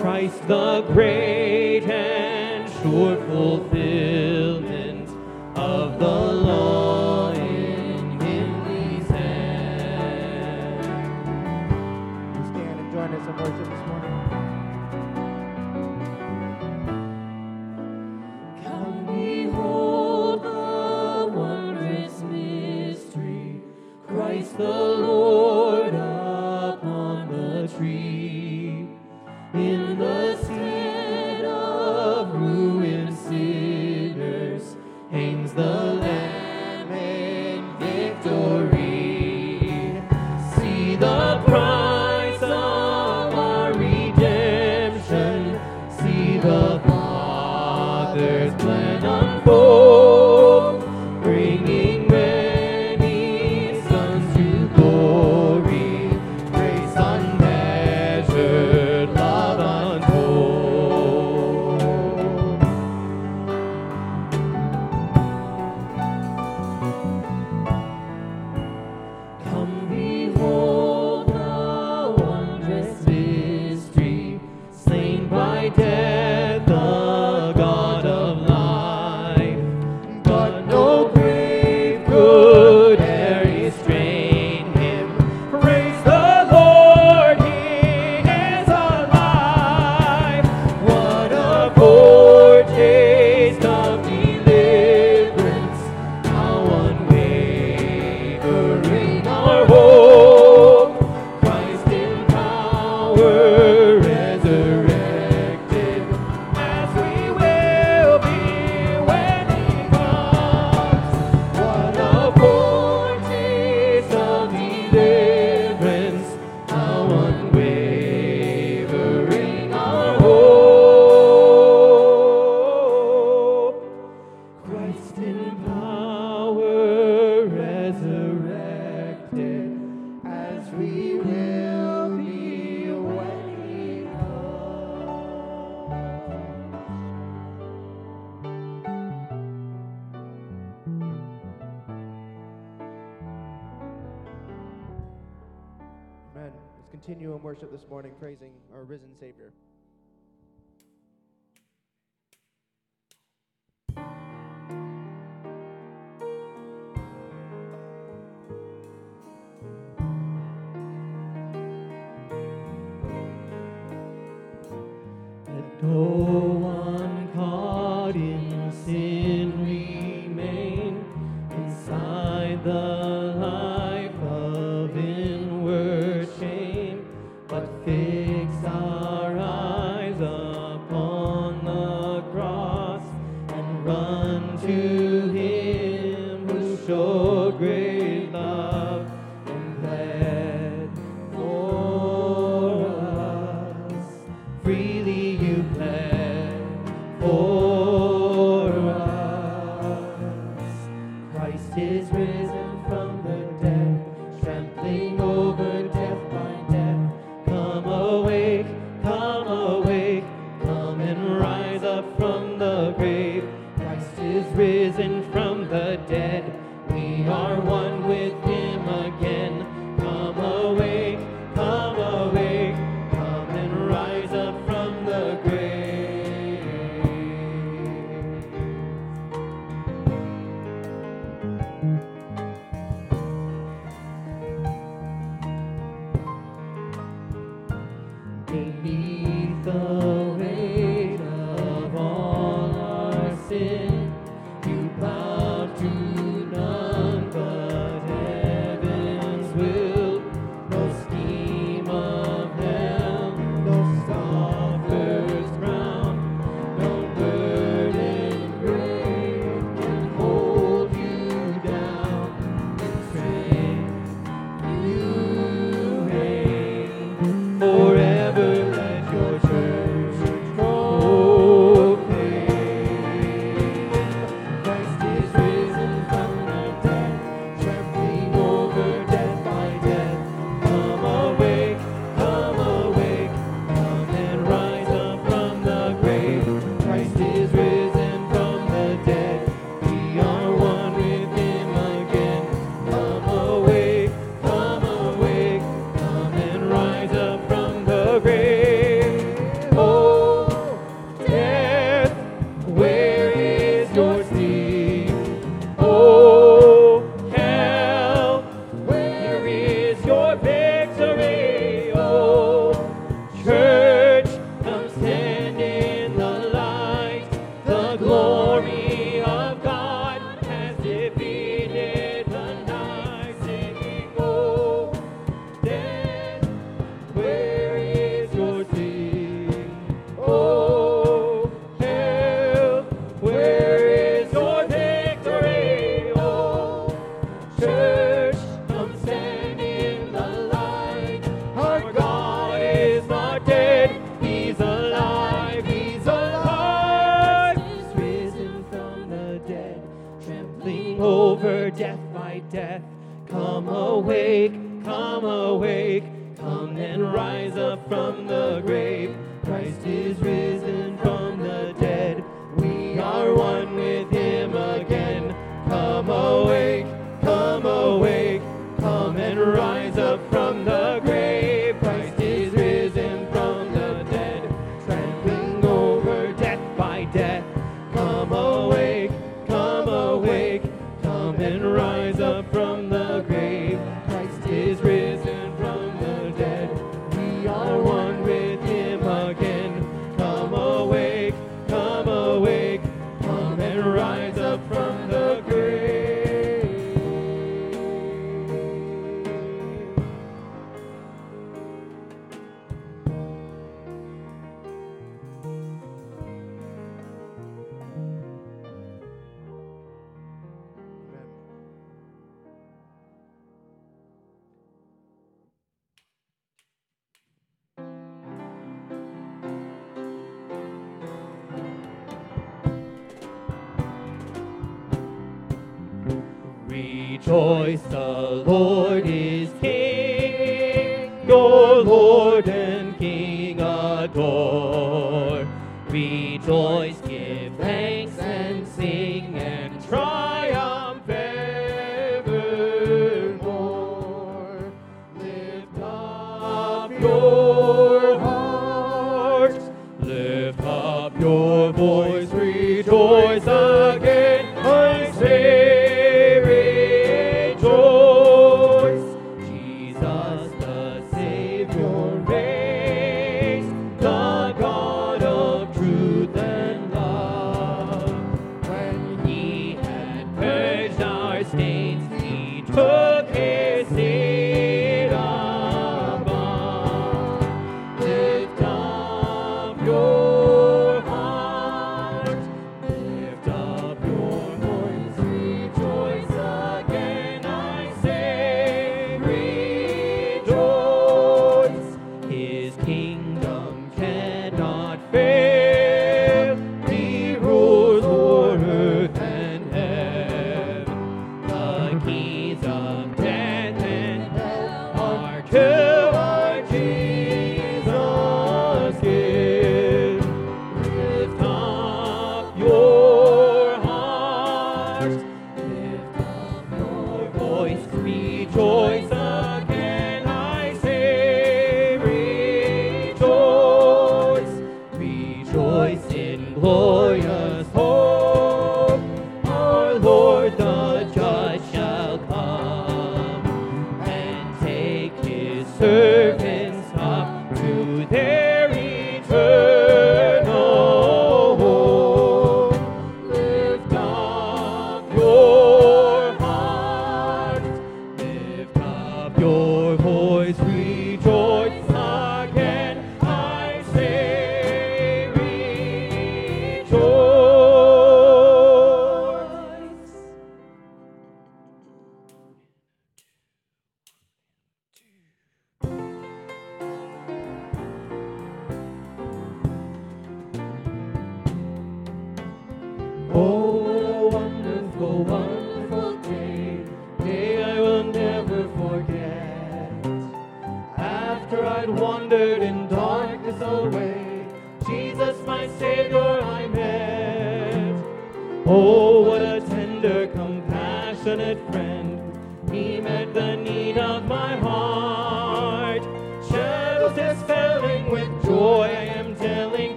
Christ 0.00 0.46
the 0.46 0.82
great 0.82 1.82
and 1.84 2.70
sure 2.82 3.16
fulfillment 3.26 5.08
of 5.56 5.98
the 5.98 6.06
law. 6.06 6.87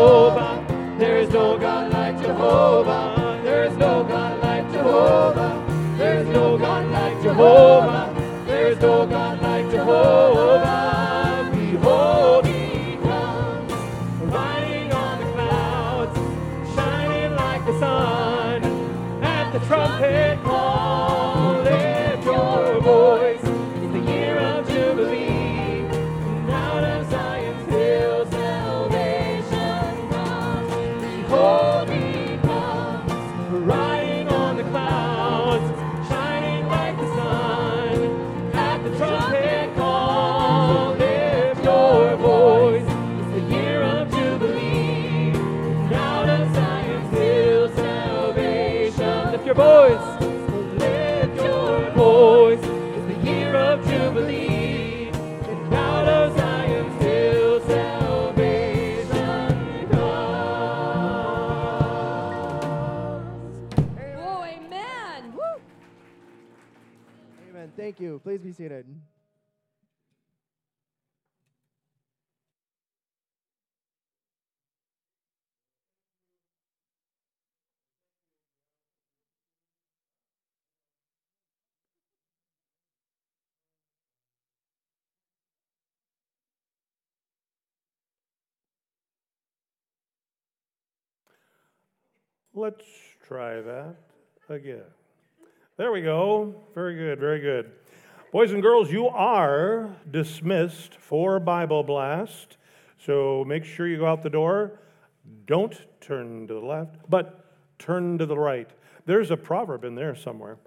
Jehovah. 0.00 0.96
There 0.98 1.18
is 1.18 1.28
no 1.28 1.58
God 1.58 1.92
like 1.92 2.18
Jehovah. 2.22 3.40
There 3.44 3.64
is 3.66 3.76
no 3.76 4.02
God 4.02 4.40
like 4.42 4.72
Jehovah. 4.72 5.94
There 5.98 6.20
is 6.20 6.28
no 6.28 6.56
God 6.56 6.86
like 6.90 7.22
Jehovah. 7.22 7.99
Please 68.30 68.42
be 68.42 68.52
seated. 68.52 68.86
Let's 92.54 92.84
try 93.26 93.60
that 93.60 93.96
again. 94.48 94.82
There 95.76 95.90
we 95.90 96.02
go. 96.02 96.54
Very 96.76 96.94
good, 96.94 97.18
very 97.18 97.40
good. 97.40 97.79
Boys 98.32 98.52
and 98.52 98.62
girls, 98.62 98.92
you 98.92 99.08
are 99.08 99.96
dismissed 100.08 100.94
for 101.00 101.40
Bible 101.40 101.82
Blast. 101.82 102.58
So 103.04 103.44
make 103.44 103.64
sure 103.64 103.88
you 103.88 103.96
go 103.96 104.06
out 104.06 104.22
the 104.22 104.30
door. 104.30 104.78
Don't 105.46 105.76
turn 106.00 106.46
to 106.46 106.54
the 106.54 106.60
left, 106.60 106.94
but 107.08 107.56
turn 107.80 108.18
to 108.18 108.26
the 108.26 108.38
right. 108.38 108.70
There's 109.04 109.32
a 109.32 109.36
proverb 109.36 109.82
in 109.82 109.96
there 109.96 110.14
somewhere. 110.14 110.58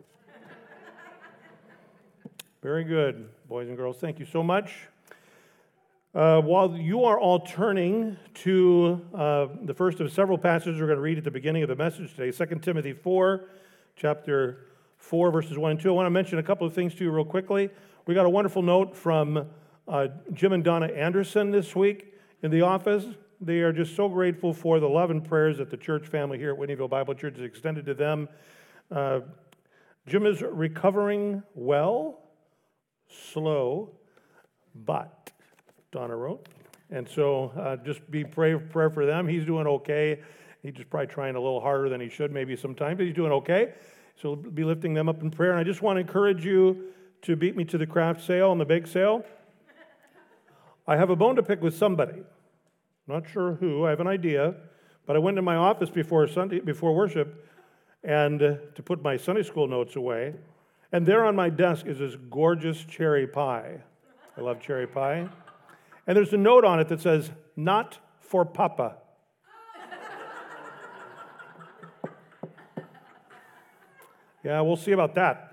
Very 2.61 2.83
good, 2.83 3.29
boys 3.47 3.69
and 3.69 3.77
girls. 3.77 3.95
Thank 3.95 4.19
you 4.19 4.25
so 4.25 4.43
much. 4.43 4.89
Uh, 6.13 6.41
while 6.41 6.75
you 6.75 7.05
are 7.05 7.17
all 7.17 7.39
turning 7.39 8.17
to 8.33 8.99
uh, 9.13 9.47
the 9.61 9.73
first 9.73 10.01
of 10.01 10.11
several 10.11 10.37
passages 10.37 10.81
we're 10.81 10.87
going 10.87 10.97
to 10.97 11.01
read 11.01 11.17
at 11.17 11.23
the 11.23 11.31
beginning 11.31 11.63
of 11.63 11.69
the 11.69 11.77
message 11.77 12.13
today, 12.13 12.29
2 12.29 12.59
Timothy 12.59 12.91
4, 12.91 13.45
chapter 13.95 14.65
4, 15.03 15.31
verses 15.31 15.57
1 15.57 15.71
and 15.71 15.79
2, 15.79 15.89
I 15.89 15.91
want 15.91 16.05
to 16.05 16.09
mention 16.09 16.39
a 16.39 16.43
couple 16.43 16.65
of 16.65 16.73
things 16.73 16.95
to 16.95 17.03
you 17.03 17.11
real 17.11 17.25
quickly. 17.25 17.69
We 18.05 18.15
got 18.15 18.25
a 18.25 18.29
wonderful 18.29 18.61
note 18.61 18.95
from 18.95 19.49
uh, 19.85 20.07
Jim 20.31 20.53
and 20.53 20.63
Donna 20.63 20.85
Anderson 20.85 21.51
this 21.51 21.75
week 21.75 22.13
in 22.41 22.51
the 22.51 22.61
office. 22.61 23.03
They 23.41 23.59
are 23.59 23.73
just 23.73 23.97
so 23.97 24.07
grateful 24.07 24.53
for 24.53 24.79
the 24.79 24.87
love 24.87 25.11
and 25.11 25.23
prayers 25.23 25.57
that 25.57 25.69
the 25.69 25.75
church 25.75 26.07
family 26.07 26.37
here 26.37 26.53
at 26.53 26.57
Whitneyville 26.57 26.89
Bible 26.89 27.13
Church 27.15 27.35
has 27.35 27.43
extended 27.43 27.85
to 27.85 27.93
them. 27.93 28.29
Uh, 28.89 29.19
Jim 30.07 30.25
is 30.25 30.41
recovering 30.41 31.43
well, 31.53 32.21
slow, 33.09 33.91
but 34.73 35.31
Donna 35.91 36.15
wrote. 36.15 36.47
And 36.91 37.07
so 37.09 37.51
uh, 37.57 37.75
just 37.75 38.09
be 38.09 38.23
pray 38.23 38.55
prayer 38.55 38.89
for 38.89 39.05
them. 39.05 39.27
He's 39.27 39.45
doing 39.45 39.67
okay. 39.67 40.21
He's 40.61 40.73
just 40.73 40.89
probably 40.89 41.07
trying 41.07 41.35
a 41.35 41.41
little 41.41 41.59
harder 41.59 41.89
than 41.89 41.99
he 41.99 42.07
should 42.07 42.31
maybe 42.31 42.55
sometimes, 42.55 42.97
but 42.97 43.05
he's 43.05 43.15
doing 43.15 43.33
okay. 43.33 43.73
So 44.21 44.33
we'll 44.33 44.51
be 44.51 44.63
lifting 44.63 44.93
them 44.93 45.09
up 45.09 45.21
in 45.21 45.31
prayer. 45.31 45.51
And 45.51 45.59
I 45.59 45.63
just 45.63 45.81
want 45.81 45.97
to 45.97 46.01
encourage 46.01 46.45
you 46.45 46.93
to 47.23 47.35
beat 47.35 47.55
me 47.55 47.65
to 47.65 47.77
the 47.77 47.87
craft 47.87 48.21
sale 48.21 48.51
and 48.51 48.59
the 48.59 48.65
bake 48.65 48.87
sale. 48.87 49.25
I 50.87 50.97
have 50.97 51.09
a 51.09 51.15
bone 51.15 51.35
to 51.37 51.43
pick 51.43 51.61
with 51.61 51.75
somebody. 51.75 52.23
Not 53.07 53.27
sure 53.29 53.53
who. 53.53 53.85
I 53.85 53.89
have 53.89 53.99
an 53.99 54.07
idea, 54.07 54.55
but 55.05 55.15
I 55.15 55.19
went 55.19 55.37
in 55.37 55.43
my 55.43 55.55
office 55.55 55.89
before 55.89 56.27
Sunday 56.27 56.59
before 56.59 56.93
worship, 56.93 57.49
and 58.03 58.41
uh, 58.41 58.55
to 58.75 58.83
put 58.83 59.01
my 59.01 59.17
Sunday 59.17 59.43
school 59.43 59.67
notes 59.67 59.95
away. 59.95 60.33
And 60.91 61.05
there 61.05 61.25
on 61.25 61.35
my 61.35 61.49
desk 61.49 61.85
is 61.85 61.99
this 61.99 62.15
gorgeous 62.29 62.83
cherry 62.83 63.27
pie. 63.27 63.81
I 64.37 64.41
love 64.41 64.61
cherry 64.61 64.87
pie. 64.87 65.27
And 66.05 66.17
there's 66.17 66.33
a 66.33 66.37
note 66.37 66.65
on 66.65 66.79
it 66.79 66.89
that 66.89 67.01
says, 67.01 67.31
Not 67.55 67.99
for 68.19 68.45
Papa. 68.45 68.97
Yeah, 74.43 74.59
we'll 74.59 74.75
see 74.75 74.91
about 74.91 75.15
that. 75.15 75.51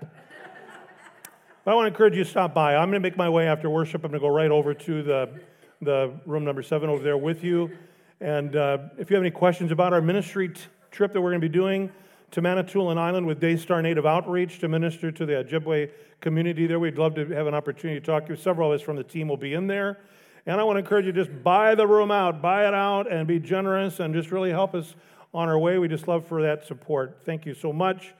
But 1.63 1.71
I 1.71 1.75
want 1.75 1.85
to 1.85 1.87
encourage 1.87 2.17
you 2.17 2.23
to 2.23 2.29
stop 2.29 2.53
by. 2.53 2.75
I'm 2.75 2.89
going 2.89 3.01
to 3.01 3.07
make 3.07 3.15
my 3.15 3.29
way 3.29 3.47
after 3.47 3.69
worship. 3.69 4.03
I'm 4.03 4.11
going 4.11 4.19
to 4.19 4.27
go 4.27 4.33
right 4.33 4.51
over 4.51 4.73
to 4.73 5.03
the, 5.03 5.39
the 5.81 6.11
room 6.25 6.43
number 6.43 6.61
seven 6.61 6.89
over 6.89 7.01
there 7.01 7.17
with 7.17 7.43
you. 7.43 7.71
And 8.19 8.55
uh, 8.55 8.79
if 8.97 9.09
you 9.09 9.15
have 9.15 9.23
any 9.23 9.31
questions 9.31 9.71
about 9.71 9.93
our 9.93 10.01
ministry 10.01 10.49
t- 10.49 10.61
trip 10.91 11.13
that 11.13 11.21
we're 11.21 11.29
going 11.29 11.41
to 11.41 11.47
be 11.47 11.53
doing 11.53 11.89
to 12.31 12.41
Manitoulin 12.41 12.97
Island 12.97 13.25
with 13.25 13.39
Daystar 13.39 13.81
Native 13.81 14.05
Outreach 14.05 14.59
to 14.59 14.67
minister 14.67 15.11
to 15.11 15.25
the 15.25 15.33
Ojibwe 15.33 15.89
community 16.19 16.67
there, 16.67 16.79
we'd 16.79 16.97
love 16.97 17.15
to 17.15 17.25
have 17.27 17.47
an 17.47 17.53
opportunity 17.53 17.99
to 17.99 18.05
talk 18.05 18.25
to 18.25 18.33
you. 18.33 18.37
Several 18.37 18.71
of 18.71 18.79
us 18.79 18.83
from 18.83 18.97
the 18.97 19.03
team 19.03 19.29
will 19.29 19.37
be 19.37 19.53
in 19.53 19.67
there. 19.67 19.99
And 20.45 20.59
I 20.59 20.63
want 20.63 20.75
to 20.75 20.79
encourage 20.79 21.05
you 21.05 21.13
just 21.13 21.31
buy 21.43 21.75
the 21.75 21.87
room 21.87 22.11
out, 22.11 22.41
buy 22.41 22.67
it 22.67 22.73
out, 22.73 23.09
and 23.09 23.25
be 23.27 23.39
generous 23.39 23.99
and 24.01 24.13
just 24.13 24.31
really 24.31 24.49
help 24.49 24.75
us 24.75 24.95
on 25.33 25.47
our 25.47 25.57
way. 25.57 25.77
We 25.77 25.87
just 25.87 26.07
love 26.07 26.27
for 26.27 26.41
that 26.41 26.65
support. 26.65 27.19
Thank 27.25 27.45
you 27.45 27.53
so 27.53 27.71
much. 27.71 28.13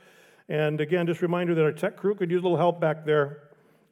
And 0.52 0.82
again, 0.82 1.08
just 1.08 1.22
a 1.22 1.26
reminder 1.26 1.56
that 1.56 1.64
our 1.64 1.72
tech 1.72 1.96
crew 1.96 2.14
could 2.14 2.30
use 2.30 2.42
a 2.42 2.44
little 2.44 2.58
help 2.58 2.82
back 2.82 3.06
there. 3.06 3.44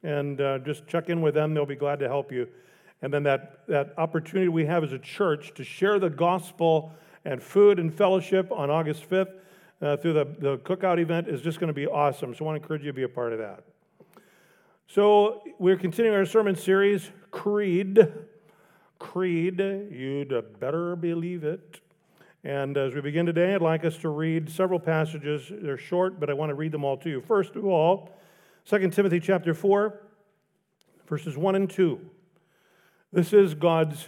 and 0.02 0.38
uh, 0.42 0.58
just 0.58 0.86
check 0.86 1.08
in 1.08 1.22
with 1.22 1.32
them. 1.32 1.54
They'll 1.54 1.64
be 1.64 1.74
glad 1.74 2.00
to 2.00 2.06
help 2.06 2.30
you. 2.30 2.48
And 3.00 3.10
then 3.10 3.22
that, 3.22 3.66
that 3.68 3.94
opportunity 3.96 4.48
we 4.48 4.66
have 4.66 4.84
as 4.84 4.92
a 4.92 4.98
church 4.98 5.54
to 5.54 5.64
share 5.64 5.98
the 5.98 6.10
gospel 6.10 6.92
and 7.24 7.42
food 7.42 7.78
and 7.78 7.92
fellowship 7.92 8.52
on 8.52 8.68
August 8.68 9.08
5th 9.08 9.32
uh, 9.80 9.96
through 9.96 10.12
the, 10.12 10.26
the 10.38 10.58
cookout 10.58 11.00
event 11.00 11.28
is 11.28 11.40
just 11.40 11.60
going 11.60 11.68
to 11.68 11.74
be 11.74 11.86
awesome. 11.86 12.34
So 12.34 12.44
I 12.44 12.46
want 12.48 12.56
to 12.56 12.62
encourage 12.62 12.82
you 12.82 12.90
to 12.90 12.96
be 12.96 13.04
a 13.04 13.08
part 13.08 13.32
of 13.32 13.38
that. 13.38 13.64
So 14.86 15.42
we're 15.58 15.78
continuing 15.78 16.14
our 16.14 16.26
sermon 16.26 16.56
series, 16.56 17.10
Creed. 17.30 18.06
Creed, 18.98 19.60
you'd 19.60 20.60
better 20.60 20.94
believe 20.94 21.42
it. 21.42 21.80
And 22.42 22.78
as 22.78 22.94
we 22.94 23.02
begin 23.02 23.26
today, 23.26 23.54
I'd 23.54 23.60
like 23.60 23.84
us 23.84 23.98
to 23.98 24.08
read 24.08 24.48
several 24.48 24.80
passages. 24.80 25.50
They're 25.50 25.76
short, 25.76 26.18
but 26.18 26.30
I 26.30 26.32
want 26.32 26.48
to 26.48 26.54
read 26.54 26.72
them 26.72 26.84
all 26.84 26.96
to 26.98 27.10
you. 27.10 27.20
First 27.20 27.54
of 27.54 27.66
all, 27.66 28.16
2 28.64 28.88
Timothy 28.90 29.20
chapter 29.20 29.52
4, 29.52 30.00
verses 31.06 31.36
1 31.36 31.54
and 31.54 31.68
2. 31.68 32.00
This 33.12 33.34
is 33.34 33.52
God's 33.52 34.06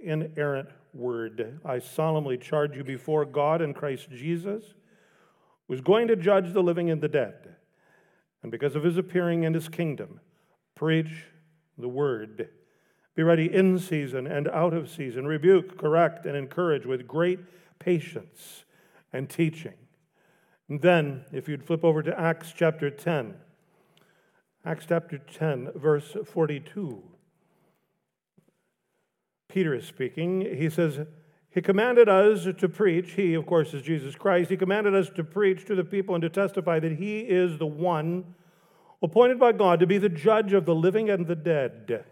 inerrant 0.00 0.68
word. 0.94 1.58
I 1.64 1.80
solemnly 1.80 2.38
charge 2.38 2.76
you 2.76 2.84
before 2.84 3.24
God 3.24 3.60
and 3.60 3.74
Christ 3.74 4.10
Jesus, 4.10 4.74
who 5.66 5.74
is 5.74 5.80
going 5.80 6.06
to 6.06 6.14
judge 6.14 6.52
the 6.52 6.62
living 6.62 6.88
and 6.88 7.00
the 7.00 7.08
dead. 7.08 7.56
And 8.44 8.52
because 8.52 8.76
of 8.76 8.84
his 8.84 8.96
appearing 8.96 9.42
in 9.42 9.54
his 9.54 9.68
kingdom, 9.68 10.20
preach 10.76 11.24
the 11.76 11.88
word. 11.88 12.48
Be 13.16 13.24
ready 13.24 13.52
in 13.52 13.80
season 13.80 14.28
and 14.28 14.46
out 14.48 14.72
of 14.72 14.88
season. 14.88 15.26
Rebuke, 15.26 15.76
correct, 15.76 16.26
and 16.26 16.36
encourage 16.36 16.86
with 16.86 17.08
great 17.08 17.40
patience 17.82 18.64
and 19.12 19.28
teaching. 19.28 19.74
And 20.68 20.80
then, 20.80 21.24
if 21.32 21.48
you'd 21.48 21.64
flip 21.64 21.84
over 21.84 22.02
to 22.02 22.18
Acts 22.18 22.52
chapter 22.56 22.90
10, 22.90 23.34
Acts 24.64 24.86
chapter 24.88 25.18
10, 25.18 25.72
verse 25.74 26.16
42. 26.24 27.02
Peter 29.48 29.74
is 29.74 29.84
speaking. 29.84 30.40
He 30.40 30.70
says, 30.70 31.00
He 31.50 31.60
commanded 31.60 32.08
us 32.08 32.46
to 32.58 32.68
preach. 32.68 33.12
He, 33.12 33.34
of 33.34 33.44
course, 33.44 33.74
is 33.74 33.82
Jesus 33.82 34.14
Christ. 34.14 34.50
He 34.50 34.56
commanded 34.56 34.94
us 34.94 35.10
to 35.16 35.24
preach 35.24 35.66
to 35.66 35.74
the 35.74 35.84
people 35.84 36.14
and 36.14 36.22
to 36.22 36.30
testify 36.30 36.78
that 36.78 36.92
He 36.92 37.20
is 37.20 37.58
the 37.58 37.66
one 37.66 38.34
appointed 39.02 39.40
by 39.40 39.50
God 39.52 39.80
to 39.80 39.86
be 39.86 39.98
the 39.98 40.08
judge 40.08 40.52
of 40.52 40.64
the 40.64 40.74
living 40.74 41.10
and 41.10 41.26
the 41.26 41.34
dead. 41.34 42.04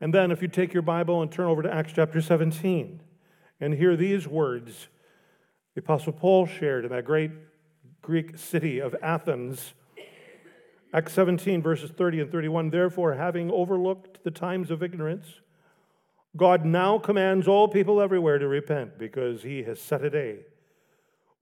And 0.00 0.12
then, 0.12 0.30
if 0.30 0.42
you 0.42 0.48
take 0.48 0.74
your 0.74 0.82
Bible 0.82 1.22
and 1.22 1.32
turn 1.32 1.46
over 1.46 1.62
to 1.62 1.74
Acts 1.74 1.94
chapter 1.94 2.20
17 2.20 3.00
and 3.62 3.74
hear 3.74 3.96
these 3.96 4.26
words 4.26 4.88
the 5.74 5.80
Apostle 5.80 6.12
Paul 6.12 6.46
shared 6.46 6.84
in 6.84 6.90
that 6.90 7.06
great 7.06 7.30
Greek 8.02 8.36
city 8.36 8.78
of 8.78 8.94
Athens. 9.02 9.72
Acts 10.92 11.14
17, 11.14 11.62
verses 11.62 11.90
30 11.90 12.20
and 12.20 12.30
31. 12.30 12.68
Therefore, 12.68 13.14
having 13.14 13.50
overlooked 13.50 14.22
the 14.22 14.30
times 14.30 14.70
of 14.70 14.82
ignorance, 14.82 15.40
God 16.36 16.66
now 16.66 16.98
commands 16.98 17.48
all 17.48 17.68
people 17.68 18.02
everywhere 18.02 18.38
to 18.38 18.48
repent 18.48 18.98
because 18.98 19.44
he 19.44 19.62
has 19.62 19.80
set 19.80 20.04
a 20.04 20.10
day 20.10 20.40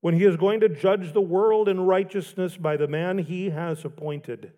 when 0.01 0.15
he 0.15 0.25
is 0.25 0.37
going 0.37 0.61
to 0.61 0.69
judge 0.69 1.13
the 1.13 1.21
world 1.21 1.69
in 1.69 1.81
righteousness 1.81 2.57
by 2.57 2.77
the 2.77 2.89
man 2.89 3.19
he 3.19 3.51
has 3.51 3.85
appointed. 3.85 4.53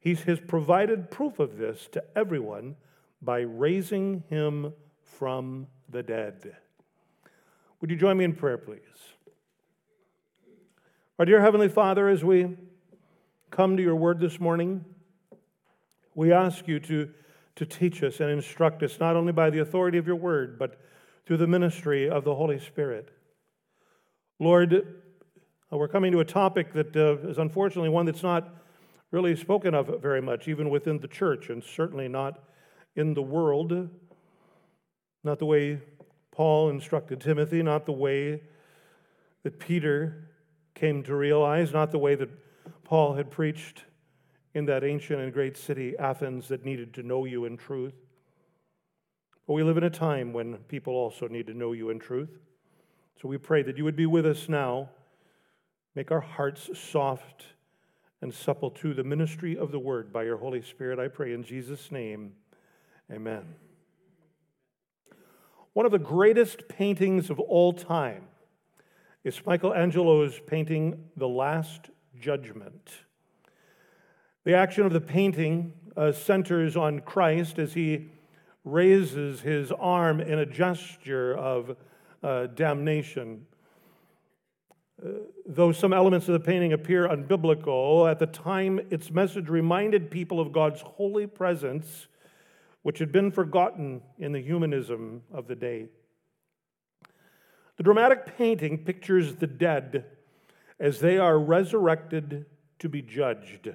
He 0.00 0.14
has 0.14 0.40
provided 0.40 1.10
proof 1.10 1.38
of 1.38 1.56
this 1.56 1.88
to 1.92 2.02
everyone 2.16 2.76
by 3.20 3.40
raising 3.40 4.24
him 4.28 4.72
from 5.02 5.68
the 5.88 6.02
dead. 6.02 6.56
Would 7.82 7.90
you 7.90 7.96
join 7.96 8.16
me 8.16 8.24
in 8.24 8.32
prayer, 8.32 8.58
please? 8.58 8.78
Our 11.18 11.24
dear 11.24 11.40
Heavenly 11.40 11.68
Father, 11.68 12.08
as 12.08 12.22
we 12.22 12.56
come 13.50 13.76
to 13.76 13.82
your 13.82 13.96
word 13.96 14.20
this 14.20 14.38
morning, 14.38 14.84
we 16.14 16.32
ask 16.32 16.68
you 16.68 16.78
to, 16.78 17.10
to 17.56 17.66
teach 17.66 18.04
us 18.04 18.20
and 18.20 18.30
instruct 18.30 18.84
us, 18.84 19.00
not 19.00 19.16
only 19.16 19.32
by 19.32 19.50
the 19.50 19.58
authority 19.58 19.98
of 19.98 20.06
your 20.06 20.14
word, 20.14 20.60
but 20.60 20.80
through 21.26 21.38
the 21.38 21.48
ministry 21.48 22.08
of 22.08 22.22
the 22.22 22.36
Holy 22.36 22.60
Spirit. 22.60 23.10
Lord, 24.38 25.02
we're 25.72 25.88
coming 25.88 26.12
to 26.12 26.20
a 26.20 26.24
topic 26.24 26.72
that 26.74 26.94
uh, 26.94 27.16
is 27.28 27.38
unfortunately 27.38 27.88
one 27.88 28.06
that's 28.06 28.22
not 28.22 28.48
really 29.10 29.34
spoken 29.34 29.74
of 29.74 30.00
very 30.00 30.22
much, 30.22 30.46
even 30.46 30.70
within 30.70 31.00
the 31.00 31.08
church, 31.08 31.48
and 31.48 31.64
certainly 31.64 32.06
not 32.06 32.44
in 32.94 33.14
the 33.14 33.22
world. 33.22 33.88
Not 35.24 35.40
the 35.40 35.46
way 35.46 35.80
Paul 36.32 36.70
instructed 36.70 37.20
Timothy, 37.20 37.62
not 37.62 37.86
the 37.86 37.92
way 37.92 38.42
that 39.44 39.60
Peter 39.60 40.28
came 40.74 41.02
to 41.04 41.14
realize, 41.14 41.72
not 41.72 41.92
the 41.92 41.98
way 41.98 42.14
that 42.14 42.30
Paul 42.84 43.14
had 43.14 43.30
preached 43.30 43.84
in 44.54 44.64
that 44.66 44.82
ancient 44.82 45.20
and 45.20 45.32
great 45.32 45.56
city, 45.56 45.96
Athens, 45.98 46.48
that 46.48 46.64
needed 46.64 46.92
to 46.94 47.02
know 47.02 47.24
you 47.24 47.44
in 47.44 47.56
truth. 47.56 47.94
But 49.46 49.54
we 49.54 49.62
live 49.62 49.76
in 49.76 49.84
a 49.84 49.90
time 49.90 50.32
when 50.32 50.56
people 50.68 50.94
also 50.94 51.28
need 51.28 51.46
to 51.46 51.54
know 51.54 51.72
you 51.72 51.90
in 51.90 51.98
truth. 51.98 52.30
So 53.20 53.28
we 53.28 53.38
pray 53.38 53.62
that 53.62 53.76
you 53.76 53.84
would 53.84 53.96
be 53.96 54.06
with 54.06 54.26
us 54.26 54.48
now. 54.48 54.88
Make 55.94 56.10
our 56.10 56.20
hearts 56.20 56.70
soft 56.78 57.44
and 58.20 58.32
supple 58.32 58.70
to 58.70 58.94
the 58.94 59.04
ministry 59.04 59.56
of 59.56 59.72
the 59.72 59.78
word 59.78 60.12
by 60.12 60.22
your 60.22 60.38
Holy 60.38 60.62
Spirit. 60.62 60.98
I 60.98 61.08
pray 61.08 61.32
in 61.34 61.42
Jesus' 61.42 61.90
name. 61.90 62.32
Amen. 63.10 63.44
One 65.74 65.86
of 65.86 65.92
the 65.92 65.98
greatest 65.98 66.68
paintings 66.68 67.30
of 67.30 67.40
all 67.40 67.72
time 67.72 68.24
is 69.24 69.40
Michelangelo's 69.46 70.38
painting, 70.46 71.08
The 71.16 71.28
Last 71.28 71.88
Judgment. 72.20 72.90
The 74.44 74.54
action 74.54 74.84
of 74.84 74.92
the 74.92 75.00
painting 75.00 75.72
uh, 75.96 76.12
centers 76.12 76.76
on 76.76 77.00
Christ 77.00 77.58
as 77.58 77.72
he 77.72 78.10
raises 78.64 79.40
his 79.40 79.72
arm 79.72 80.20
in 80.20 80.40
a 80.40 80.44
gesture 80.44 81.34
of 81.38 81.74
uh, 82.22 82.48
damnation. 82.48 83.46
Uh, 85.02 85.08
though 85.46 85.72
some 85.72 85.94
elements 85.94 86.28
of 86.28 86.34
the 86.34 86.40
painting 86.40 86.74
appear 86.74 87.08
unbiblical, 87.08 88.10
at 88.10 88.18
the 88.18 88.26
time 88.26 88.78
its 88.90 89.10
message 89.10 89.48
reminded 89.48 90.10
people 90.10 90.38
of 90.38 90.52
God's 90.52 90.82
holy 90.82 91.26
presence 91.26 92.08
which 92.82 92.98
had 92.98 93.12
been 93.12 93.30
forgotten 93.30 94.02
in 94.18 94.32
the 94.32 94.42
humanism 94.42 95.22
of 95.32 95.46
the 95.46 95.54
day. 95.54 95.86
The 97.76 97.82
dramatic 97.82 98.36
painting 98.36 98.84
pictures 98.84 99.36
the 99.36 99.46
dead 99.46 100.04
as 100.78 101.00
they 101.00 101.18
are 101.18 101.38
resurrected 101.38 102.46
to 102.80 102.88
be 102.88 103.02
judged. 103.02 103.70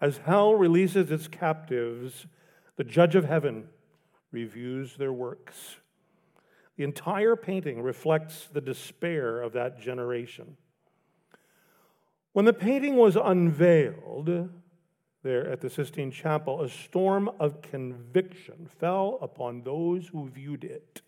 As 0.00 0.18
hell 0.18 0.54
releases 0.54 1.10
its 1.10 1.28
captives, 1.28 2.26
the 2.76 2.84
judge 2.84 3.14
of 3.14 3.26
heaven 3.26 3.68
reviews 4.32 4.96
their 4.96 5.12
works. 5.12 5.76
The 6.76 6.84
entire 6.84 7.36
painting 7.36 7.82
reflects 7.82 8.48
the 8.52 8.60
despair 8.60 9.40
of 9.40 9.52
that 9.52 9.80
generation. 9.80 10.56
When 12.32 12.46
the 12.46 12.52
painting 12.52 12.96
was 12.96 13.16
unveiled, 13.16 14.50
there 15.24 15.50
at 15.50 15.60
the 15.60 15.70
Sistine 15.70 16.12
Chapel, 16.12 16.62
a 16.62 16.68
storm 16.68 17.28
of 17.40 17.62
conviction 17.62 18.68
fell 18.78 19.18
upon 19.20 19.62
those 19.62 20.08
who 20.08 20.28
viewed 20.28 20.62
it. 20.62 21.00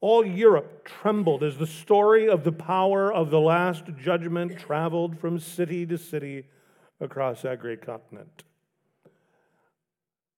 All 0.00 0.24
Europe 0.24 0.84
trembled 0.84 1.42
as 1.42 1.56
the 1.56 1.66
story 1.66 2.28
of 2.28 2.44
the 2.44 2.52
power 2.52 3.12
of 3.12 3.30
the 3.30 3.40
Last 3.40 3.84
Judgment 3.96 4.58
traveled 4.58 5.18
from 5.18 5.38
city 5.38 5.86
to 5.86 5.96
city 5.96 6.44
across 7.00 7.42
that 7.42 7.58
great 7.58 7.80
continent. 7.80 8.44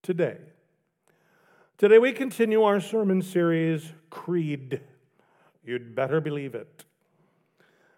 Today, 0.01 0.37
today 1.77 1.99
we 1.99 2.11
continue 2.11 2.63
our 2.63 2.79
sermon 2.79 3.21
series, 3.21 3.91
Creed. 4.09 4.81
You'd 5.63 5.95
better 5.95 6.21
believe 6.21 6.55
it. 6.55 6.84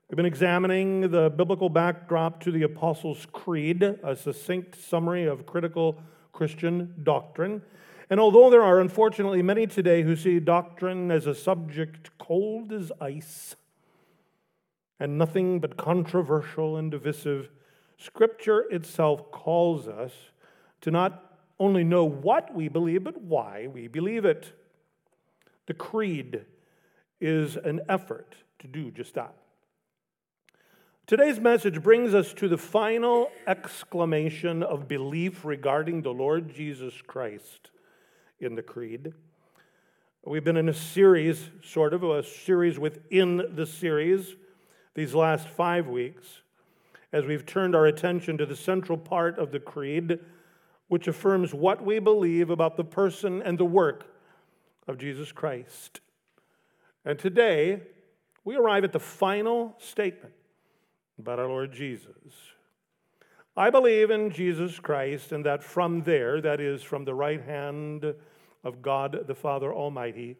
We've 0.09 0.15
been 0.15 0.25
examining 0.25 1.11
the 1.11 1.29
biblical 1.29 1.67
backdrop 1.67 2.39
to 2.43 2.51
the 2.51 2.63
Apostles' 2.63 3.27
Creed, 3.33 3.83
a 3.83 4.15
succinct 4.15 4.81
summary 4.81 5.25
of 5.25 5.45
critical 5.45 6.01
Christian 6.31 6.93
doctrine. 7.03 7.61
And 8.09 8.17
although 8.17 8.49
there 8.49 8.63
are 8.63 8.79
unfortunately 8.79 9.41
many 9.41 9.67
today 9.67 10.03
who 10.03 10.15
see 10.15 10.39
doctrine 10.39 11.11
as 11.11 11.27
a 11.27 11.35
subject 11.35 12.17
cold 12.17 12.71
as 12.71 12.89
ice 13.01 13.57
and 14.97 15.17
nothing 15.17 15.59
but 15.59 15.75
controversial 15.75 16.77
and 16.77 16.89
divisive, 16.89 17.49
Scripture 17.97 18.61
itself 18.71 19.29
calls 19.31 19.89
us 19.89 20.13
to 20.79 20.89
not 20.89 21.37
only 21.59 21.83
know 21.83 22.05
what 22.05 22.55
we 22.55 22.69
believe, 22.69 23.03
but 23.03 23.21
why 23.21 23.67
we 23.67 23.89
believe 23.89 24.23
it. 24.23 24.53
The 25.65 25.73
creed 25.73 26.45
is 27.19 27.57
an 27.57 27.81
effort 27.89 28.35
to 28.59 28.67
do 28.67 28.89
just 28.89 29.13
that. 29.15 29.33
Today's 31.07 31.39
message 31.39 31.81
brings 31.81 32.13
us 32.13 32.33
to 32.33 32.49
the 32.49 32.57
final 32.57 33.31
exclamation 33.47 34.61
of 34.61 34.89
belief 34.89 35.45
regarding 35.45 36.01
the 36.01 36.11
Lord 36.11 36.53
Jesus 36.53 37.01
Christ 37.01 37.71
in 38.41 38.55
the 38.55 38.61
Creed. 38.61 39.13
We've 40.25 40.43
been 40.43 40.57
in 40.57 40.67
a 40.67 40.73
series, 40.73 41.49
sort 41.63 41.93
of, 41.93 42.03
a 42.03 42.23
series 42.23 42.77
within 42.77 43.55
the 43.55 43.65
series, 43.65 44.35
these 44.95 45.15
last 45.15 45.47
five 45.47 45.87
weeks. 45.87 46.41
as 47.13 47.23
we've 47.23 47.45
turned 47.45 47.73
our 47.73 47.85
attention 47.85 48.37
to 48.37 48.45
the 48.45 48.57
central 48.57 48.97
part 48.97 49.39
of 49.39 49.53
the 49.53 49.61
Creed, 49.61 50.19
which 50.89 51.07
affirms 51.07 51.53
what 51.53 51.85
we 51.85 51.99
believe 51.99 52.49
about 52.49 52.75
the 52.75 52.83
person 52.83 53.41
and 53.41 53.57
the 53.57 53.63
work 53.63 54.13
of 54.89 54.97
Jesus 54.97 55.31
Christ. 55.31 56.01
And 57.05 57.17
today, 57.17 57.83
we 58.43 58.57
arrive 58.57 58.83
at 58.83 58.91
the 58.91 58.99
final 58.99 59.73
statement 59.79 60.33
about 61.19 61.39
our 61.39 61.47
Lord 61.47 61.73
Jesus. 61.73 62.15
I 63.55 63.69
believe 63.71 64.11
in 64.11 64.29
Jesus 64.29 64.79
Christ, 64.79 65.31
and 65.31 65.45
that 65.45 65.63
from 65.63 66.03
there, 66.03 66.39
that 66.41 66.61
is, 66.61 66.83
from 66.83 67.05
the 67.05 67.15
right 67.15 67.41
hand 67.41 68.13
of 68.63 68.81
God 68.81 69.25
the 69.25 69.33
Father 69.35 69.73
Almighty, 69.73 70.37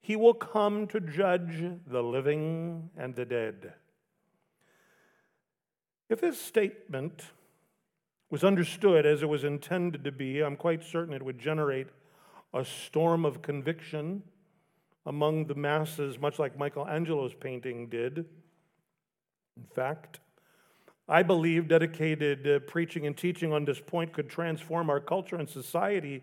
he 0.00 0.16
will 0.16 0.34
come 0.34 0.86
to 0.88 1.00
judge 1.00 1.64
the 1.86 2.02
living 2.02 2.90
and 2.98 3.14
the 3.14 3.24
dead. 3.24 3.72
If 6.10 6.20
this 6.20 6.38
statement 6.38 7.22
was 8.28 8.44
understood 8.44 9.06
as 9.06 9.22
it 9.22 9.28
was 9.28 9.44
intended 9.44 10.04
to 10.04 10.12
be, 10.12 10.40
I'm 10.40 10.56
quite 10.56 10.84
certain 10.84 11.14
it 11.14 11.24
would 11.24 11.38
generate 11.38 11.86
a 12.52 12.64
storm 12.64 13.24
of 13.24 13.40
conviction 13.40 14.22
among 15.06 15.46
the 15.46 15.54
masses, 15.54 16.18
much 16.18 16.38
like 16.38 16.58
Michelangelo's 16.58 17.34
painting 17.34 17.88
did. 17.88 18.26
In 19.56 19.66
fact, 19.74 20.20
I 21.08 21.22
believe 21.22 21.68
dedicated 21.68 22.46
uh, 22.46 22.58
preaching 22.60 23.06
and 23.06 23.16
teaching 23.16 23.52
on 23.52 23.64
this 23.64 23.80
point 23.80 24.12
could 24.12 24.28
transform 24.28 24.88
our 24.88 25.00
culture 25.00 25.36
and 25.36 25.48
society 25.48 26.22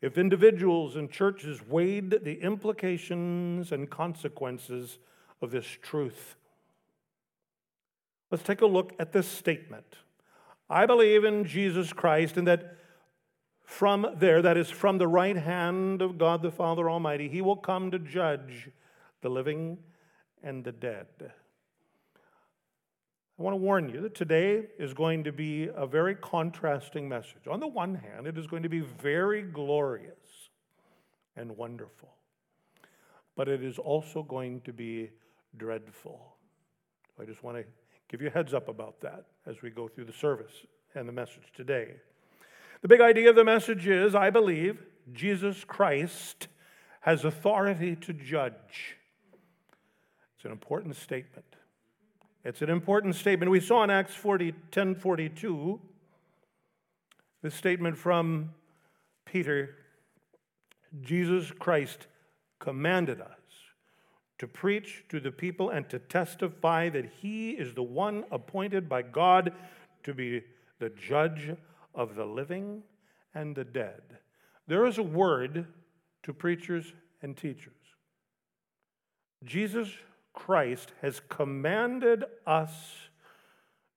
if 0.00 0.18
individuals 0.18 0.96
and 0.96 1.10
churches 1.10 1.66
weighed 1.66 2.10
the 2.10 2.40
implications 2.40 3.72
and 3.72 3.90
consequences 3.90 4.98
of 5.40 5.50
this 5.50 5.66
truth. 5.82 6.36
Let's 8.30 8.44
take 8.44 8.60
a 8.60 8.66
look 8.66 8.92
at 8.98 9.12
this 9.12 9.28
statement. 9.28 9.96
I 10.68 10.86
believe 10.86 11.24
in 11.24 11.44
Jesus 11.44 11.92
Christ 11.92 12.36
and 12.36 12.46
that 12.46 12.76
from 13.64 14.06
there, 14.16 14.42
that 14.42 14.56
is, 14.56 14.70
from 14.70 14.98
the 14.98 15.08
right 15.08 15.36
hand 15.36 16.02
of 16.02 16.18
God 16.18 16.42
the 16.42 16.50
Father 16.50 16.90
Almighty, 16.90 17.28
he 17.28 17.40
will 17.40 17.56
come 17.56 17.90
to 17.90 17.98
judge 17.98 18.70
the 19.22 19.28
living 19.28 19.78
and 20.42 20.64
the 20.64 20.72
dead. 20.72 21.06
I 23.36 23.42
want 23.42 23.54
to 23.54 23.58
warn 23.58 23.88
you 23.88 24.00
that 24.02 24.14
today 24.14 24.62
is 24.78 24.94
going 24.94 25.24
to 25.24 25.32
be 25.32 25.68
a 25.74 25.86
very 25.86 26.14
contrasting 26.14 27.08
message. 27.08 27.48
On 27.50 27.58
the 27.58 27.66
one 27.66 27.96
hand, 27.96 28.28
it 28.28 28.38
is 28.38 28.46
going 28.46 28.62
to 28.62 28.68
be 28.68 28.80
very 28.80 29.42
glorious 29.42 30.50
and 31.36 31.56
wonderful, 31.56 32.14
but 33.34 33.48
it 33.48 33.64
is 33.64 33.76
also 33.76 34.22
going 34.22 34.60
to 34.60 34.72
be 34.72 35.10
dreadful. 35.56 36.36
I 37.20 37.24
just 37.24 37.42
want 37.42 37.56
to 37.56 37.64
give 38.08 38.22
you 38.22 38.28
a 38.28 38.30
heads 38.30 38.54
up 38.54 38.68
about 38.68 39.00
that 39.00 39.24
as 39.46 39.62
we 39.62 39.70
go 39.70 39.88
through 39.88 40.04
the 40.04 40.12
service 40.12 40.52
and 40.94 41.08
the 41.08 41.12
message 41.12 41.52
today. 41.56 41.96
The 42.82 42.88
big 42.88 43.00
idea 43.00 43.30
of 43.30 43.36
the 43.36 43.44
message 43.44 43.88
is 43.88 44.14
I 44.14 44.30
believe 44.30 44.80
Jesus 45.12 45.64
Christ 45.64 46.46
has 47.00 47.24
authority 47.24 47.96
to 47.96 48.12
judge. 48.12 48.96
It's 50.36 50.44
an 50.44 50.52
important 50.52 50.94
statement. 50.94 51.56
It's 52.44 52.60
an 52.60 52.68
important 52.68 53.14
statement. 53.14 53.50
We 53.50 53.60
saw 53.60 53.82
in 53.84 53.90
Acts 53.90 54.14
40, 54.14 54.52
10 54.70 54.96
42, 54.96 55.80
this 57.42 57.54
statement 57.54 57.96
from 57.96 58.50
Peter 59.24 59.76
Jesus 61.00 61.50
Christ 61.58 62.06
commanded 62.58 63.20
us 63.20 63.28
to 64.38 64.46
preach 64.46 65.04
to 65.08 65.20
the 65.20 65.30
people 65.30 65.70
and 65.70 65.88
to 65.88 65.98
testify 65.98 66.90
that 66.90 67.06
he 67.20 67.52
is 67.52 67.74
the 67.74 67.82
one 67.82 68.24
appointed 68.30 68.88
by 68.88 69.02
God 69.02 69.52
to 70.02 70.12
be 70.12 70.42
the 70.78 70.90
judge 70.90 71.50
of 71.94 72.14
the 72.14 72.26
living 72.26 72.82
and 73.34 73.56
the 73.56 73.64
dead. 73.64 74.02
There 74.66 74.86
is 74.86 74.98
a 74.98 75.02
word 75.02 75.66
to 76.24 76.32
preachers 76.32 76.92
and 77.22 77.36
teachers. 77.36 77.72
Jesus 79.44 79.88
Christ 80.34 80.92
has 81.00 81.22
commanded 81.28 82.24
us 82.46 82.72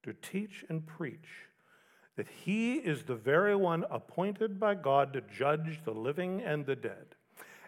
to 0.04 0.14
teach 0.14 0.64
and 0.70 0.86
preach 0.86 1.28
that 2.16 2.28
he 2.30 2.76
is 2.76 3.04
the 3.04 3.16
very 3.16 3.56
one 3.56 3.84
appointed 3.92 4.60
by 4.60 4.76
God 4.76 5.14
to 5.14 5.22
judge 5.22 5.82
the 5.84 5.92
living 5.92 6.42
and 6.42 6.66
the 6.66 6.76
dead. 6.76 7.16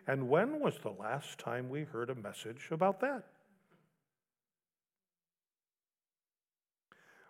And 0.07 0.30
when 0.30 0.59
was 0.59 0.80
the 0.80 0.91
last 0.91 1.38
time 1.38 1.70
we 1.70 1.84
heard 1.84 2.09
a 2.09 2.15
message 2.15 2.70
about 2.72 3.01
that? 3.01 3.26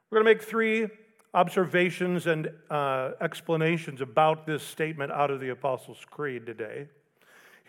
We're 0.10 0.22
going 0.22 0.26
to 0.26 0.40
make 0.40 0.48
three 0.48 0.88
observations 1.34 2.26
and 2.26 2.50
uh, 2.70 3.12
explanations 3.22 4.02
about 4.02 4.46
this 4.46 4.64
statement 4.64 5.12
out 5.12 5.30
of 5.30 5.40
the 5.40 5.50
Apostles' 5.50 6.06
Creed 6.10 6.46
today. 6.46 6.88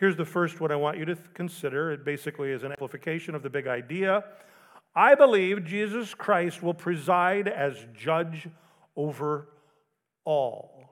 Here's 0.01 0.15
the 0.15 0.25
first 0.25 0.59
one 0.59 0.71
I 0.71 0.75
want 0.77 0.97
you 0.97 1.05
to 1.05 1.15
consider. 1.35 1.91
It 1.91 2.03
basically 2.03 2.49
is 2.49 2.63
an 2.63 2.71
amplification 2.71 3.35
of 3.35 3.43
the 3.43 3.51
big 3.51 3.67
idea. 3.67 4.23
I 4.95 5.13
believe 5.13 5.63
Jesus 5.63 6.15
Christ 6.15 6.63
will 6.63 6.73
preside 6.73 7.47
as 7.47 7.75
judge 7.95 8.47
over 8.95 9.49
all. 10.25 10.89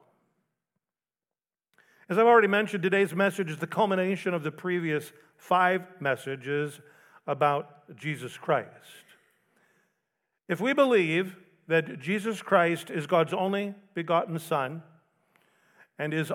As 2.08 2.20
I've 2.20 2.28
already 2.28 2.48
mentioned, 2.48 2.84
today's 2.84 3.16
message 3.16 3.50
is 3.50 3.58
the 3.58 3.66
culmination 3.66 4.36
of 4.36 4.44
the 4.44 4.52
previous 4.52 5.12
five 5.38 5.82
messages 6.00 6.80
about 7.26 7.96
Jesus 7.98 8.38
Christ. 8.38 8.70
If 10.48 10.62
we 10.62 10.74
believe 10.74 11.36
that 11.68 12.00
Jesus 12.00 12.44
Christ 12.44 12.92
is 12.92 13.08
God's 13.08 13.34
only 13.34 13.74
begotten 13.96 14.38
Son 14.38 14.84
and 15.98 16.14
is 16.14 16.32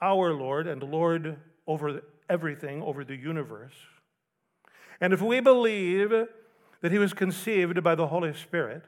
our 0.00 0.32
Lord 0.32 0.66
and 0.66 0.82
Lord 0.82 1.36
over 1.66 2.02
everything, 2.28 2.82
over 2.82 3.04
the 3.04 3.16
universe. 3.16 3.74
And 5.00 5.12
if 5.12 5.20
we 5.20 5.40
believe 5.40 6.12
that 6.80 6.92
he 6.92 6.98
was 6.98 7.12
conceived 7.12 7.82
by 7.82 7.94
the 7.94 8.08
Holy 8.08 8.32
Spirit, 8.34 8.84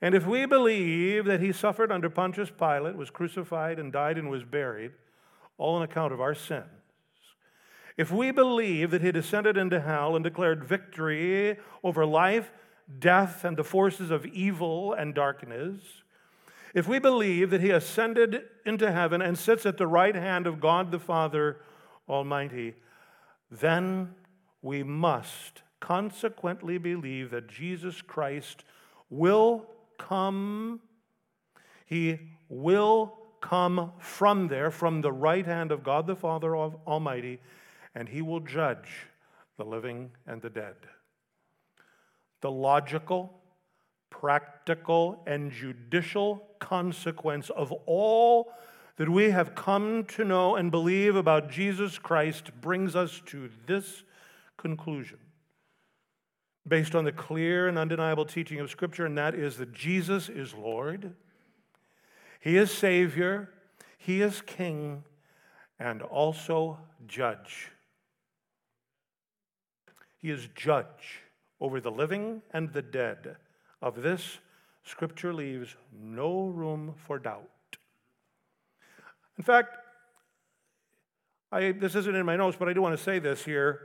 and 0.00 0.14
if 0.14 0.26
we 0.26 0.46
believe 0.46 1.24
that 1.24 1.40
he 1.40 1.52
suffered 1.52 1.90
under 1.90 2.08
Pontius 2.08 2.50
Pilate, 2.50 2.96
was 2.96 3.10
crucified, 3.10 3.78
and 3.78 3.92
died 3.92 4.16
and 4.16 4.30
was 4.30 4.44
buried, 4.44 4.92
all 5.56 5.74
on 5.74 5.82
account 5.82 6.12
of 6.12 6.20
our 6.20 6.34
sins, 6.34 6.64
if 7.96 8.12
we 8.12 8.30
believe 8.30 8.92
that 8.92 9.02
he 9.02 9.10
descended 9.10 9.56
into 9.56 9.80
hell 9.80 10.14
and 10.14 10.22
declared 10.22 10.64
victory 10.64 11.56
over 11.82 12.06
life, 12.06 12.52
death, 13.00 13.44
and 13.44 13.56
the 13.56 13.64
forces 13.64 14.12
of 14.12 14.24
evil 14.24 14.92
and 14.92 15.16
darkness, 15.16 15.80
if 16.74 16.86
we 16.86 17.00
believe 17.00 17.50
that 17.50 17.60
he 17.60 17.70
ascended 17.70 18.42
into 18.64 18.92
heaven 18.92 19.20
and 19.20 19.36
sits 19.36 19.66
at 19.66 19.78
the 19.78 19.86
right 19.86 20.14
hand 20.14 20.46
of 20.46 20.60
God 20.60 20.92
the 20.92 21.00
Father 21.00 21.56
Almighty, 22.08 22.74
then 23.50 24.14
we 24.62 24.82
must 24.82 25.62
consequently 25.80 26.78
believe 26.78 27.30
that 27.30 27.48
Jesus 27.48 28.02
Christ 28.02 28.64
will 29.10 29.66
come. 29.98 30.80
He 31.86 32.18
will 32.48 33.16
come 33.40 33.92
from 33.98 34.48
there, 34.48 34.70
from 34.70 35.00
the 35.00 35.12
right 35.12 35.46
hand 35.46 35.70
of 35.72 35.82
God 35.82 36.06
the 36.06 36.16
Father 36.16 36.56
of 36.56 36.76
Almighty, 36.86 37.40
and 37.94 38.08
he 38.08 38.22
will 38.22 38.40
judge 38.40 39.06
the 39.56 39.64
living 39.64 40.10
and 40.26 40.42
the 40.42 40.50
dead. 40.50 40.76
The 42.40 42.50
logical, 42.50 43.40
practical, 44.10 45.22
and 45.26 45.50
judicial 45.50 46.48
consequence 46.58 47.50
of 47.50 47.72
all 47.86 48.52
that 48.98 49.08
we 49.08 49.30
have 49.30 49.54
come 49.54 50.04
to 50.04 50.24
know 50.24 50.56
and 50.56 50.72
believe 50.72 51.14
about 51.14 51.50
Jesus 51.50 51.98
Christ 51.98 52.50
brings 52.60 52.96
us 52.96 53.22
to 53.26 53.48
this 53.66 54.02
conclusion 54.56 55.18
based 56.66 56.94
on 56.94 57.04
the 57.04 57.12
clear 57.12 57.68
and 57.68 57.78
undeniable 57.78 58.26
teaching 58.26 58.60
of 58.60 58.70
Scripture, 58.70 59.06
and 59.06 59.16
that 59.16 59.34
is 59.34 59.56
that 59.56 59.72
Jesus 59.72 60.28
is 60.28 60.52
Lord, 60.52 61.14
He 62.40 62.56
is 62.56 62.70
Savior, 62.70 63.50
He 63.96 64.20
is 64.20 64.42
King, 64.42 65.04
and 65.78 66.02
also 66.02 66.78
Judge. 67.06 67.70
He 70.18 70.30
is 70.30 70.48
Judge 70.56 71.22
over 71.60 71.80
the 71.80 71.92
living 71.92 72.42
and 72.52 72.72
the 72.72 72.82
dead. 72.82 73.36
Of 73.80 74.02
this, 74.02 74.38
Scripture 74.82 75.32
leaves 75.32 75.76
no 75.96 76.48
room 76.48 76.96
for 77.06 77.20
doubt. 77.20 77.48
In 79.38 79.44
fact, 79.44 79.78
I, 81.50 81.72
this 81.72 81.94
isn't 81.94 82.14
in 82.14 82.26
my 82.26 82.36
notes, 82.36 82.56
but 82.58 82.68
I 82.68 82.72
do 82.72 82.82
want 82.82 82.96
to 82.96 83.02
say 83.02 83.18
this 83.18 83.44
here. 83.44 83.80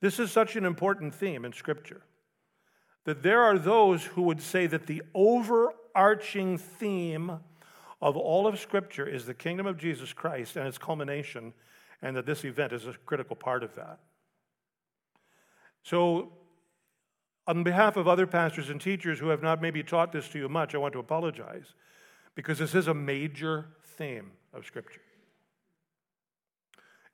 This 0.00 0.20
is 0.20 0.30
such 0.30 0.54
an 0.56 0.64
important 0.64 1.14
theme 1.14 1.44
in 1.44 1.52
Scripture 1.52 2.02
that 3.04 3.22
there 3.24 3.42
are 3.42 3.58
those 3.58 4.04
who 4.04 4.22
would 4.22 4.40
say 4.40 4.66
that 4.68 4.86
the 4.86 5.02
overarching 5.12 6.56
theme 6.58 7.40
of 8.00 8.16
all 8.16 8.46
of 8.46 8.60
Scripture 8.60 9.06
is 9.06 9.26
the 9.26 9.34
kingdom 9.34 9.66
of 9.66 9.76
Jesus 9.76 10.12
Christ 10.12 10.56
and 10.56 10.68
its 10.68 10.78
culmination, 10.78 11.52
and 12.00 12.16
that 12.16 12.26
this 12.26 12.44
event 12.44 12.72
is 12.72 12.86
a 12.86 12.94
critical 13.06 13.34
part 13.34 13.64
of 13.64 13.74
that. 13.74 13.98
So, 15.82 16.32
On 17.48 17.64
behalf 17.64 17.96
of 17.96 18.06
other 18.06 18.26
pastors 18.26 18.70
and 18.70 18.80
teachers 18.80 19.18
who 19.18 19.28
have 19.28 19.42
not 19.42 19.60
maybe 19.60 19.82
taught 19.82 20.12
this 20.12 20.28
to 20.28 20.38
you 20.38 20.48
much, 20.48 20.74
I 20.74 20.78
want 20.78 20.92
to 20.92 21.00
apologize 21.00 21.74
because 22.36 22.58
this 22.58 22.74
is 22.74 22.86
a 22.86 22.94
major 22.94 23.66
theme 24.02 24.32
of 24.52 24.66
Scripture. 24.66 25.00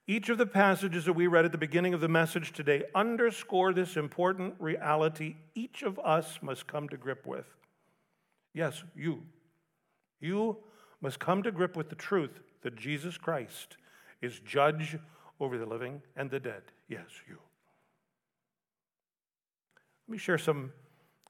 Each 0.06 0.30
of 0.30 0.38
the 0.38 0.46
passages 0.46 1.04
that 1.04 1.12
we 1.12 1.26
read 1.26 1.44
at 1.44 1.52
the 1.52 1.58
beginning 1.58 1.92
of 1.92 2.00
the 2.00 2.08
message 2.08 2.52
today 2.52 2.84
underscore 2.94 3.74
this 3.74 3.94
important 3.94 4.54
reality 4.58 5.36
each 5.54 5.82
of 5.82 5.98
us 5.98 6.38
must 6.40 6.66
come 6.66 6.88
to 6.88 6.96
grip 6.96 7.26
with. 7.26 7.44
Yes, 8.54 8.84
you. 8.96 9.24
You 10.18 10.56
must 11.02 11.18
come 11.18 11.42
to 11.42 11.52
grip 11.52 11.76
with 11.76 11.90
the 11.90 11.94
truth 11.94 12.40
that 12.62 12.74
Jesus 12.74 13.18
Christ 13.18 13.76
is 14.22 14.40
judge 14.40 14.96
over 15.40 15.58
the 15.58 15.66
living 15.66 16.00
and 16.16 16.30
the 16.30 16.40
dead. 16.40 16.62
Yes, 16.88 17.10
you. 17.28 17.36
Let 20.06 20.12
me 20.12 20.18
share 20.18 20.38
some 20.38 20.72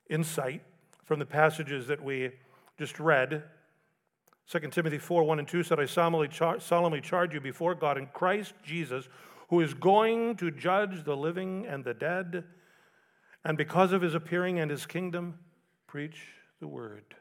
insight 0.09 0.62
from 1.04 1.18
the 1.18 1.26
passages 1.26 1.88
that 1.88 2.04
we 2.04 2.30
just 2.78 3.00
read 3.00 3.42
2 4.51 4.61
Timothy 4.70 4.99
4 4.99 5.24
1 5.24 5.38
and 5.40 5.49
2 5.49 5.62
said, 5.62 5.78
I 5.78 5.84
solemnly, 5.84 6.28
char- 6.28 6.61
solemnly 6.61 7.03
charge 7.03 7.34
you 7.34 7.40
before 7.40 7.74
God 7.74 7.99
in 7.99 8.07
Christ 8.07 8.55
Jesus, 8.64 9.09
who 9.51 9.61
is 9.61 9.74
going 9.74 10.36
to 10.36 10.51
judge 10.51 11.05
the 11.05 11.16
living 11.16 11.66
and 11.66 11.84
the 11.84 11.92
dead, 11.92 12.44
and 13.44 13.59
because 13.59 13.92
of 13.92 14.01
his 14.01 14.14
appearing 14.14 14.59
and 14.59 14.70
his 14.70 14.86
kingdom, 14.86 15.38
preach 15.86 16.18
the 16.61 16.66
word. 16.66 17.14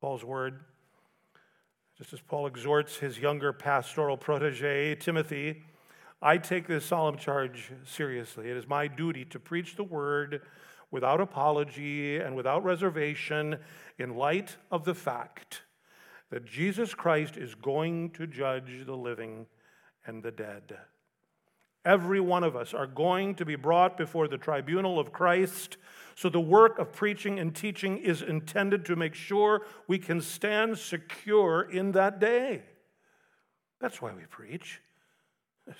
Paul's 0.00 0.24
word, 0.24 0.60
just 1.96 2.12
as 2.12 2.20
Paul 2.20 2.46
exhorts 2.46 2.98
his 2.98 3.18
younger 3.18 3.52
pastoral 3.52 4.16
protege, 4.16 4.94
Timothy, 4.94 5.62
I 6.22 6.38
take 6.38 6.68
this 6.68 6.84
solemn 6.84 7.16
charge 7.16 7.72
seriously. 7.84 8.48
It 8.48 8.56
is 8.56 8.68
my 8.68 8.86
duty 8.86 9.24
to 9.26 9.40
preach 9.40 9.74
the 9.74 9.84
word 9.84 10.42
without 10.90 11.20
apology 11.20 12.16
and 12.16 12.34
without 12.34 12.64
reservation 12.64 13.58
in 13.98 14.16
light 14.16 14.56
of 14.70 14.84
the 14.84 14.94
fact 14.94 15.62
that 16.30 16.44
Jesus 16.44 16.94
Christ 16.94 17.36
is 17.36 17.54
going 17.54 18.10
to 18.10 18.26
judge 18.26 18.84
the 18.86 18.96
living 18.96 19.46
and 20.06 20.22
the 20.22 20.30
dead. 20.30 20.78
Every 21.84 22.20
one 22.20 22.44
of 22.44 22.56
us 22.56 22.74
are 22.74 22.86
going 22.86 23.34
to 23.36 23.44
be 23.44 23.56
brought 23.56 23.96
before 23.96 24.28
the 24.28 24.36
tribunal 24.36 24.98
of 24.98 25.12
Christ. 25.12 25.76
So, 26.16 26.28
the 26.28 26.40
work 26.40 26.78
of 26.78 26.92
preaching 26.92 27.38
and 27.38 27.54
teaching 27.54 27.98
is 27.98 28.20
intended 28.20 28.84
to 28.86 28.96
make 28.96 29.14
sure 29.14 29.62
we 29.86 29.98
can 29.98 30.20
stand 30.20 30.76
secure 30.76 31.62
in 31.62 31.92
that 31.92 32.18
day. 32.18 32.62
That's 33.80 34.02
why 34.02 34.12
we 34.12 34.24
preach. 34.28 34.80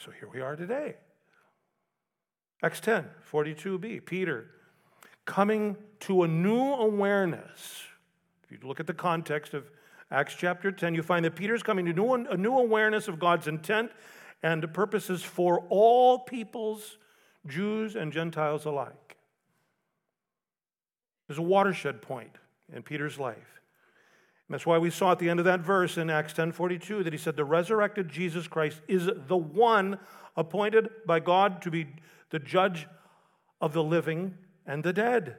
So, 0.04 0.12
here 0.12 0.30
we 0.32 0.40
are 0.40 0.54
today. 0.54 0.96
Acts 2.62 2.80
10 2.80 3.06
42b. 3.30 4.06
Peter 4.06 4.46
coming 5.29 5.76
to 6.01 6.22
a 6.22 6.29
new 6.29 6.59
awareness. 6.59 7.83
If 8.43 8.51
you 8.51 8.66
look 8.66 8.81
at 8.81 8.87
the 8.87 8.95
context 8.95 9.53
of 9.53 9.70
Acts 10.11 10.35
chapter 10.35 10.72
10, 10.72 10.95
you 10.95 11.03
find 11.03 11.22
that 11.26 11.37
Peter's 11.37 11.62
coming 11.62 11.85
to 11.85 11.93
new, 11.93 12.14
a 12.14 12.37
new 12.37 12.57
awareness 12.57 13.09
of 13.09 13.18
God's 13.18 13.47
intent 13.47 13.93
and 14.43 14.72
purposes 14.72 15.22
for 15.22 15.66
all 15.68 16.20
peoples, 16.20 16.97
Jews 17.47 17.95
and 17.95 18.11
Gentiles 18.11 18.64
alike. 18.64 19.18
There's 21.26 21.39
a 21.39 21.43
watershed 21.43 22.01
point 22.01 22.39
in 22.72 22.83
Peter's 22.83 23.18
life. 23.18 23.61
And 24.49 24.55
that's 24.55 24.64
why 24.64 24.79
we 24.79 24.89
saw 24.89 25.12
at 25.12 25.18
the 25.18 25.29
end 25.29 25.41
of 25.41 25.45
that 25.45 25.61
verse 25.61 25.99
in 25.99 26.09
Acts 26.09 26.33
10:42 26.33 27.05
that 27.05 27.12
he 27.12 27.18
said 27.18 27.37
the 27.37 27.45
resurrected 27.45 28.09
Jesus 28.09 28.49
Christ 28.49 28.81
is 28.89 29.11
the 29.14 29.37
one 29.37 29.99
appointed 30.39 30.89
by 31.05 31.20
God 31.20 31.61
to 31.62 31.70
be 31.70 31.87
the 32.31 32.39
judge 32.39 32.87
of 33.61 33.74
the 33.74 33.85
living 33.85 34.39
and 34.69 34.85
the 34.85 34.93
dead. 34.93 35.39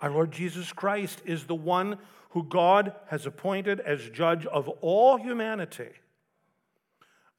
Our 0.00 0.10
Lord 0.10 0.32
Jesus 0.32 0.72
Christ 0.72 1.22
is 1.24 1.46
the 1.46 1.54
one 1.54 1.96
who 2.30 2.42
God 2.42 2.92
has 3.06 3.24
appointed 3.24 3.80
as 3.80 4.10
judge 4.10 4.44
of 4.46 4.68
all 4.80 5.16
humanity. 5.16 5.90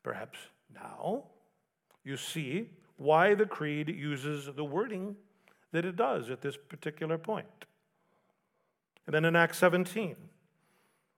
Perhaps 0.01 0.39
now 0.73 1.25
you 2.03 2.15
see 2.15 2.69
why 2.95 3.35
the 3.35 3.45
Creed 3.45 3.89
uses 3.89 4.49
the 4.55 4.63
wording 4.63 5.17
that 5.73 5.83
it 5.85 5.95
does 5.95 6.29
at 6.29 6.41
this 6.41 6.55
particular 6.55 7.17
point. 7.17 7.65
And 9.05 9.13
then 9.13 9.25
in 9.25 9.35
Acts 9.35 9.57
17, 9.57 10.15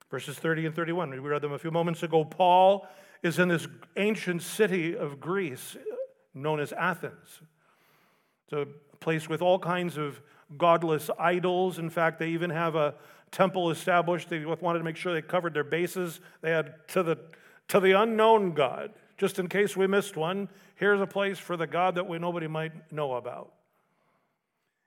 verses 0.10 0.38
30 0.40 0.68
and 0.68 0.76
31, 0.76 1.12
we 1.12 1.20
read 1.20 1.44
them 1.44 1.54
a 1.54 1.60
few 1.60 1.72
moments 1.72 2.02
ago. 2.02 2.26
Paul 2.26 2.88
is 3.22 3.38
in 3.38 3.50
this 3.50 3.68
ancient 3.98 4.42
city 4.42 4.96
of 4.96 5.20
Greece 5.20 5.78
known 6.34 6.60
as 6.60 6.74
Athens. 6.74 7.42
It's 8.46 8.54
a 8.54 8.68
place 9.00 9.28
with 9.28 9.42
all 9.42 9.60
kinds 9.60 9.98
of 9.98 10.22
godless 10.58 11.10
idols. 11.20 11.80
In 11.80 11.90
fact, 11.90 12.20
they 12.20 12.30
even 12.30 12.50
have 12.50 12.76
a 12.76 12.96
temple 13.32 13.72
established. 13.72 14.30
They 14.30 14.46
wanted 14.46 14.80
to 14.80 14.86
make 14.86 14.96
sure 14.96 15.14
they 15.14 15.22
covered 15.22 15.54
their 15.54 15.64
bases. 15.64 16.20
They 16.42 16.52
had 16.52 16.88
to 16.90 17.04
the, 17.04 17.18
to 17.70 17.80
the 17.80 17.92
unknown 17.92 18.54
God. 18.54 18.94
Just 19.18 19.40
in 19.40 19.48
case 19.48 19.76
we 19.76 19.88
missed 19.88 20.16
one, 20.18 20.50
here's 20.76 21.02
a 21.02 21.08
place 21.08 21.40
for 21.40 21.58
the 21.58 21.68
God 21.68 21.96
that 21.96 22.08
we 22.08 22.20
nobody 22.20 22.48
might 22.48 22.92
know 22.92 23.14
about. 23.14 23.54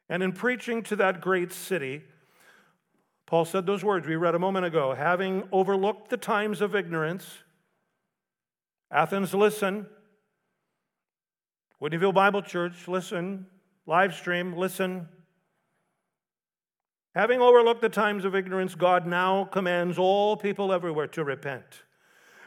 And 0.08 0.22
in 0.22 0.32
preaching 0.32 0.82
to 0.84 0.96
that 0.96 1.20
great 1.20 1.52
city, 1.52 2.02
Paul 3.26 3.44
said 3.44 3.66
those 3.66 3.84
words 3.84 4.06
we 4.06 4.16
read 4.16 4.34
a 4.34 4.38
moment 4.38 4.64
ago 4.64 4.94
having 4.94 5.48
overlooked 5.52 6.08
the 6.08 6.16
times 6.16 6.60
of 6.60 6.74
ignorance, 6.74 7.26
Athens, 8.90 9.34
listen. 9.34 9.86
Whitneyville 11.80 12.14
Bible 12.14 12.42
Church, 12.42 12.88
listen. 12.88 13.46
Live 13.86 14.14
stream, 14.14 14.52
listen. 14.54 15.08
Having 17.14 17.40
overlooked 17.40 17.80
the 17.80 17.88
times 17.88 18.24
of 18.24 18.34
ignorance, 18.34 18.74
God 18.74 19.06
now 19.06 19.44
commands 19.44 19.96
all 19.96 20.36
people 20.36 20.72
everywhere 20.72 21.06
to 21.08 21.24
repent 21.24 21.82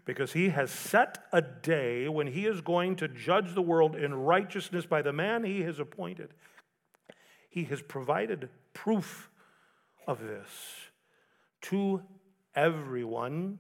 because 0.06 0.34
he 0.34 0.50
has 0.50 0.70
set 0.70 1.18
a 1.32 1.42
day 1.42 2.08
when 2.10 2.28
he 2.28 2.46
is 2.46 2.62
going 2.62 2.96
to 2.98 3.08
judge 3.08 3.54
the 3.54 3.62
world 3.62 3.96
in 3.96 4.14
righteousness 4.14 4.86
by 4.86 5.02
the 5.02 5.14
man 5.14 5.44
he 5.44 5.62
has 5.62 5.80
appointed. 5.80 6.34
He 7.50 7.64
has 7.66 7.82
provided 7.82 8.50
proof 8.74 9.30
of 10.08 10.20
this 10.22 10.50
to 11.64 12.02
everyone 12.56 13.60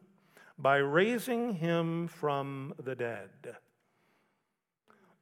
by 0.57 0.77
raising 0.77 1.55
him 1.55 2.07
from 2.07 2.73
the 2.81 2.95
dead. 2.95 3.29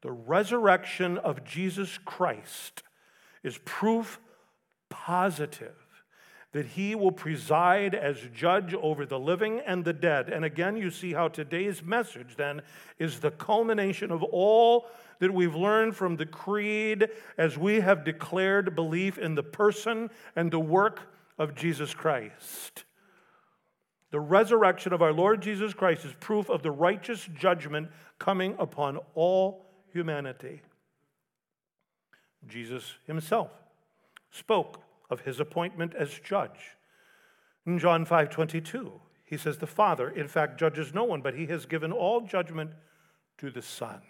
The 0.01 0.11
resurrection 0.11 1.17
of 1.17 1.43
Jesus 1.43 1.97
Christ 1.97 2.83
is 3.43 3.59
proof 3.65 4.19
positive 4.89 5.75
that 6.51 6.65
he 6.65 6.95
will 6.95 7.11
preside 7.11 7.93
as 7.93 8.17
judge 8.33 8.73
over 8.73 9.05
the 9.05 9.19
living 9.19 9.61
and 9.65 9.85
the 9.85 9.93
dead. 9.93 10.29
And 10.29 10.43
again, 10.43 10.77
you 10.77 10.89
see 10.89 11.13
how 11.13 11.27
today's 11.27 11.83
message 11.83 12.35
then 12.37 12.61
is 12.97 13.19
the 13.19 13.31
culmination 13.31 14.11
of 14.11 14.23
all 14.23 14.87
that 15.19 15.33
we've 15.33 15.55
learned 15.55 15.95
from 15.95 16.15
the 16.15 16.25
creed 16.25 17.09
as 17.37 17.57
we 17.57 17.81
have 17.81 18.03
declared 18.03 18.75
belief 18.75 19.19
in 19.19 19.35
the 19.35 19.43
person 19.43 20.09
and 20.35 20.49
the 20.49 20.59
work 20.59 21.01
of 21.37 21.53
Jesus 21.53 21.93
Christ. 21.93 22.85
The 24.11 24.19
resurrection 24.19 24.91
of 24.91 25.03
our 25.03 25.13
Lord 25.13 25.43
Jesus 25.43 25.75
Christ 25.75 26.03
is 26.03 26.13
proof 26.19 26.49
of 26.49 26.63
the 26.63 26.71
righteous 26.71 27.29
judgment 27.37 27.89
coming 28.17 28.55
upon 28.57 28.97
all 29.13 29.68
humanity. 29.93 30.61
Jesus 32.47 32.95
himself 33.05 33.51
spoke 34.31 34.81
of 35.09 35.21
his 35.21 35.39
appointment 35.39 35.93
as 35.95 36.19
judge. 36.19 36.77
In 37.65 37.79
John 37.79 38.05
5 38.05 38.29
22, 38.29 39.01
he 39.25 39.37
says, 39.37 39.57
The 39.57 39.67
Father, 39.67 40.09
in 40.09 40.27
fact, 40.27 40.59
judges 40.59 40.93
no 40.93 41.03
one, 41.03 41.21
but 41.21 41.35
he 41.35 41.47
has 41.47 41.65
given 41.65 41.91
all 41.91 42.21
judgment 42.21 42.71
to 43.37 43.51
the 43.51 43.61
Son. 43.61 44.01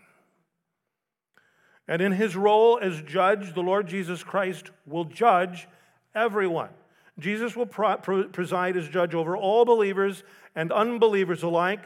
And 1.88 2.01
in 2.01 2.11
his 2.11 2.36
role 2.36 2.80
as 2.80 3.01
judge, 3.01 3.53
the 3.55 3.61
Lord 3.61 3.88
Jesus 3.88 4.23
Christ 4.23 4.69
will 4.86 5.05
judge 5.05 5.67
everyone. 6.13 6.69
Jesus 7.17 7.55
will 7.55 7.65
preside 7.65 8.77
as 8.77 8.88
judge 8.88 9.13
over 9.13 9.36
all 9.36 9.65
believers 9.65 10.23
and 10.55 10.71
unbelievers 10.71 11.43
alike. 11.43 11.82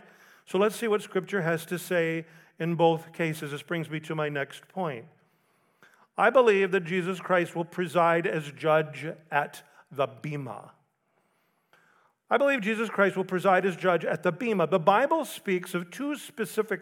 So 0.45 0.57
let's 0.57 0.75
see 0.75 0.87
what 0.87 1.01
Scripture 1.01 1.41
has 1.41 1.65
to 1.67 1.79
say 1.79 2.25
in 2.59 2.75
both 2.75 3.13
cases. 3.13 3.51
This 3.51 3.61
brings 3.61 3.89
me 3.89 3.99
to 4.01 4.15
my 4.15 4.29
next 4.29 4.67
point. 4.67 5.05
I 6.17 6.29
believe 6.29 6.71
that 6.71 6.85
Jesus 6.85 7.19
Christ 7.19 7.55
will 7.55 7.65
preside 7.65 8.27
as 8.27 8.51
judge 8.51 9.05
at 9.31 9.63
the 9.91 10.07
Bema. 10.07 10.71
I 12.29 12.37
believe 12.37 12.61
Jesus 12.61 12.89
Christ 12.89 13.15
will 13.15 13.23
preside 13.23 13.65
as 13.65 13.75
judge 13.75 14.05
at 14.05 14.23
the 14.23 14.31
Bema. 14.31 14.67
The 14.67 14.79
Bible 14.79 15.25
speaks 15.25 15.73
of 15.73 15.91
two 15.91 16.15
specific 16.15 16.81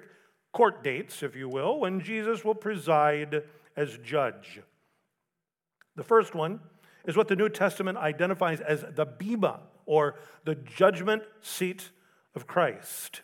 court 0.54 0.84
dates, 0.84 1.24
if 1.24 1.36
you 1.36 1.48
will, 1.50 1.80
when 1.80 2.02
Jesus 2.02 2.44
will 2.44 2.56
preside 2.56 3.44
as 3.76 3.98
judge. 4.04 4.62
The 5.96 6.04
first 6.04 6.36
one 6.36 6.60
is 7.06 7.18
what 7.18 7.28
the 7.28 7.36
New 7.36 7.50
Testament 7.50 7.98
identifies 7.98 8.62
as 8.62 8.86
the 8.96 9.06
Bema, 9.06 9.62
or 9.86 10.16
the 10.46 10.56
judgment 10.56 11.24
seat 11.42 11.90
of 12.36 12.48
Christ. 12.48 13.22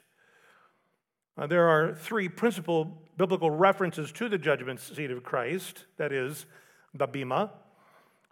Uh, 1.38 1.46
there 1.46 1.70
are 1.70 1.94
three 1.94 2.28
principal 2.28 2.98
biblical 3.16 3.52
references 3.52 4.12
to 4.12 4.28
the 4.28 4.38
judgment 4.38 4.80
seat 4.80 5.12
of 5.12 5.24
Christ 5.24 5.86
that 5.98 6.12
is, 6.12 6.46
the 6.94 7.06
Bema. 7.06 7.52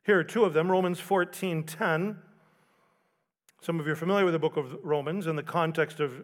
Here 0.06 0.20
are 0.20 0.24
two 0.24 0.44
of 0.44 0.54
them 0.54 0.72
Romans 0.72 1.00
14 1.00 1.64
10. 1.64 2.18
Some 3.62 3.80
of 3.80 3.86
you 3.86 3.94
are 3.94 3.96
familiar 3.96 4.26
with 4.26 4.34
the 4.34 4.40
book 4.40 4.58
of 4.58 4.78
Romans 4.84 5.28
in 5.28 5.36
the 5.36 5.44
context 5.44 6.00
of 6.00 6.24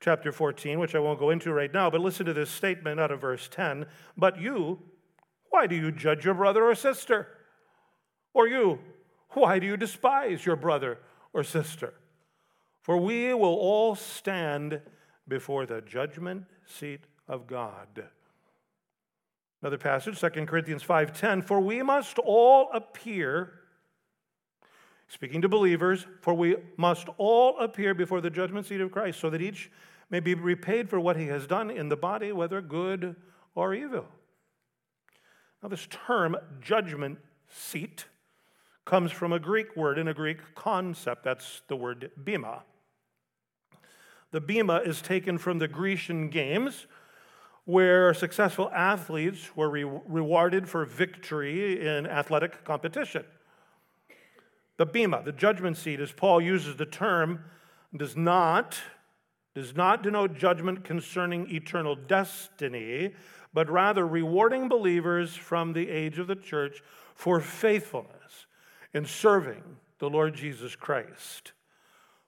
chapter 0.00 0.32
14, 0.32 0.78
which 0.78 0.94
I 0.94 0.98
won't 0.98 1.18
go 1.18 1.30
into 1.30 1.52
right 1.52 1.72
now, 1.72 1.90
but 1.90 2.00
listen 2.00 2.26
to 2.26 2.32
this 2.32 2.50
statement 2.50 3.00
out 3.00 3.10
of 3.10 3.20
verse 3.20 3.48
10. 3.50 3.86
But 4.16 4.38
you, 4.38 4.80
why 5.50 5.66
do 5.66 5.74
you 5.74 5.90
judge 5.90 6.24
your 6.24 6.34
brother 6.34 6.64
or 6.64 6.74
sister? 6.74 7.28
Or 8.32 8.48
you, 8.48 8.80
why 9.30 9.58
do 9.58 9.66
you 9.66 9.76
despise 9.76 10.44
your 10.44 10.56
brother 10.56 10.98
or 11.32 11.42
sister? 11.42 11.94
For 12.82 12.98
we 12.98 13.32
will 13.32 13.54
all 13.54 13.94
stand 13.94 14.82
before 15.26 15.66
the 15.66 15.80
judgment 15.80 16.44
seat 16.66 17.00
of 17.28 17.46
God. 17.46 18.04
Another 19.62 19.78
passage, 19.78 20.18
2 20.18 20.46
Corinthians 20.46 20.82
5:10, 20.82 21.42
for 21.42 21.60
we 21.60 21.82
must 21.82 22.18
all 22.18 22.70
appear 22.72 23.60
speaking 25.08 25.42
to 25.42 25.48
believers, 25.48 26.06
for 26.20 26.34
we 26.34 26.56
must 26.76 27.08
all 27.18 27.58
appear 27.58 27.94
before 27.94 28.20
the 28.20 28.30
judgment 28.30 28.66
seat 28.66 28.80
of 28.80 28.90
Christ 28.90 29.20
so 29.20 29.30
that 29.30 29.40
each 29.40 29.70
may 30.10 30.20
be 30.20 30.34
repaid 30.34 30.88
for 30.88 31.00
what 31.00 31.16
he 31.16 31.26
has 31.26 31.46
done 31.46 31.70
in 31.70 31.88
the 31.88 31.96
body, 31.96 32.32
whether 32.32 32.60
good 32.60 33.16
or 33.54 33.74
evil. 33.74 34.06
Now, 35.62 35.68
this 35.68 35.86
term, 35.86 36.36
judgment 36.60 37.18
seat, 37.48 38.06
comes 38.84 39.12
from 39.12 39.32
a 39.32 39.38
Greek 39.38 39.76
word 39.76 39.98
and 39.98 40.08
a 40.08 40.14
Greek 40.14 40.54
concept. 40.54 41.24
That's 41.24 41.62
the 41.68 41.76
word 41.76 42.10
bema. 42.22 42.64
The 44.34 44.40
bema 44.40 44.78
is 44.78 45.00
taken 45.00 45.38
from 45.38 45.60
the 45.60 45.68
Grecian 45.68 46.28
games, 46.28 46.88
where 47.66 48.12
successful 48.12 48.68
athletes 48.74 49.54
were 49.54 49.70
re- 49.70 49.84
rewarded 49.84 50.68
for 50.68 50.84
victory 50.84 51.86
in 51.86 52.08
athletic 52.08 52.64
competition. 52.64 53.24
The 54.76 54.86
bema, 54.86 55.22
the 55.22 55.30
judgment 55.30 55.76
seat, 55.76 56.00
as 56.00 56.10
Paul 56.10 56.40
uses 56.40 56.74
the 56.74 56.84
term, 56.84 57.44
does 57.96 58.16
not, 58.16 58.76
does 59.54 59.76
not 59.76 60.02
denote 60.02 60.36
judgment 60.36 60.82
concerning 60.82 61.48
eternal 61.54 61.94
destiny, 61.94 63.14
but 63.52 63.70
rather 63.70 64.04
rewarding 64.04 64.68
believers 64.68 65.36
from 65.36 65.74
the 65.74 65.88
age 65.88 66.18
of 66.18 66.26
the 66.26 66.34
church 66.34 66.82
for 67.14 67.40
faithfulness 67.40 68.46
in 68.92 69.06
serving 69.06 69.62
the 70.00 70.10
Lord 70.10 70.34
Jesus 70.34 70.74
Christ. 70.74 71.52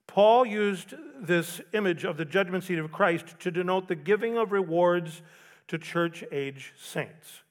Paul 0.06 0.46
used 0.46 0.94
this 1.20 1.60
image 1.72 2.04
of 2.04 2.16
the 2.16 2.24
judgment 2.24 2.64
seat 2.64 2.78
of 2.78 2.92
Christ 2.92 3.38
to 3.40 3.50
denote 3.50 3.88
the 3.88 3.94
giving 3.94 4.38
of 4.38 4.52
rewards 4.52 5.22
to 5.68 5.78
church 5.78 6.24
age 6.30 6.72
saints. 6.80 7.42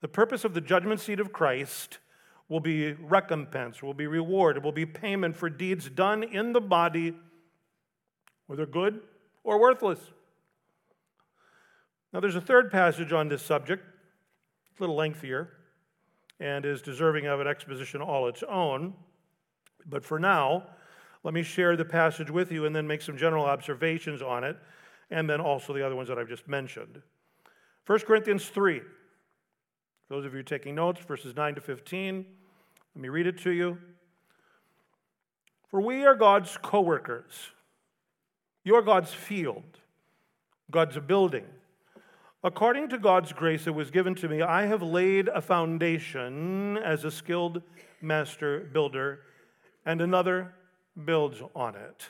The 0.00 0.08
purpose 0.08 0.44
of 0.44 0.54
the 0.54 0.60
judgment 0.60 1.00
seat 1.00 1.20
of 1.20 1.32
Christ 1.32 1.98
will 2.48 2.60
be 2.60 2.92
recompense, 2.92 3.82
will 3.82 3.94
be 3.94 4.06
reward, 4.06 4.56
it 4.56 4.62
will 4.62 4.72
be 4.72 4.86
payment 4.86 5.36
for 5.36 5.50
deeds 5.50 5.90
done 5.90 6.22
in 6.22 6.52
the 6.52 6.60
body, 6.60 7.14
whether 8.46 8.64
good 8.64 9.00
or 9.44 9.60
worthless. 9.60 10.00
Now, 12.12 12.20
there's 12.20 12.36
a 12.36 12.40
third 12.40 12.70
passage 12.70 13.12
on 13.12 13.28
this 13.28 13.42
subject, 13.42 13.84
a 13.84 14.82
little 14.82 14.96
lengthier, 14.96 15.50
and 16.40 16.64
is 16.64 16.80
deserving 16.80 17.26
of 17.26 17.40
an 17.40 17.46
exposition 17.46 18.00
all 18.00 18.28
its 18.28 18.42
own. 18.48 18.94
But 19.84 20.04
for 20.04 20.18
now, 20.18 20.64
let 21.28 21.34
me 21.34 21.42
share 21.42 21.76
the 21.76 21.84
passage 21.84 22.30
with 22.30 22.50
you 22.50 22.64
and 22.64 22.74
then 22.74 22.86
make 22.86 23.02
some 23.02 23.14
general 23.14 23.44
observations 23.44 24.22
on 24.22 24.44
it, 24.44 24.56
and 25.10 25.28
then 25.28 25.42
also 25.42 25.74
the 25.74 25.84
other 25.84 25.94
ones 25.94 26.08
that 26.08 26.18
I've 26.18 26.26
just 26.26 26.48
mentioned. 26.48 27.02
1 27.86 27.98
Corinthians 28.06 28.46
3. 28.46 28.80
those 30.08 30.24
of 30.24 30.32
you 30.32 30.42
taking 30.42 30.74
notes, 30.74 31.02
verses 31.02 31.36
9 31.36 31.56
to 31.56 31.60
15. 31.60 32.24
Let 32.94 33.02
me 33.02 33.10
read 33.10 33.26
it 33.26 33.36
to 33.42 33.50
you. 33.50 33.76
For 35.70 35.82
we 35.82 36.06
are 36.06 36.14
God's 36.14 36.56
co 36.62 36.80
workers. 36.80 37.50
You 38.64 38.76
are 38.76 38.82
God's 38.82 39.12
field, 39.12 39.80
God's 40.70 40.98
building. 40.98 41.44
According 42.42 42.88
to 42.88 42.98
God's 42.98 43.34
grace 43.34 43.66
that 43.66 43.74
was 43.74 43.90
given 43.90 44.14
to 44.14 44.30
me, 44.30 44.40
I 44.40 44.64
have 44.64 44.80
laid 44.80 45.28
a 45.28 45.42
foundation 45.42 46.78
as 46.78 47.04
a 47.04 47.10
skilled 47.10 47.60
master 48.00 48.60
builder, 48.72 49.20
and 49.84 50.00
another 50.00 50.54
builds 51.04 51.42
on 51.54 51.74
it. 51.74 52.08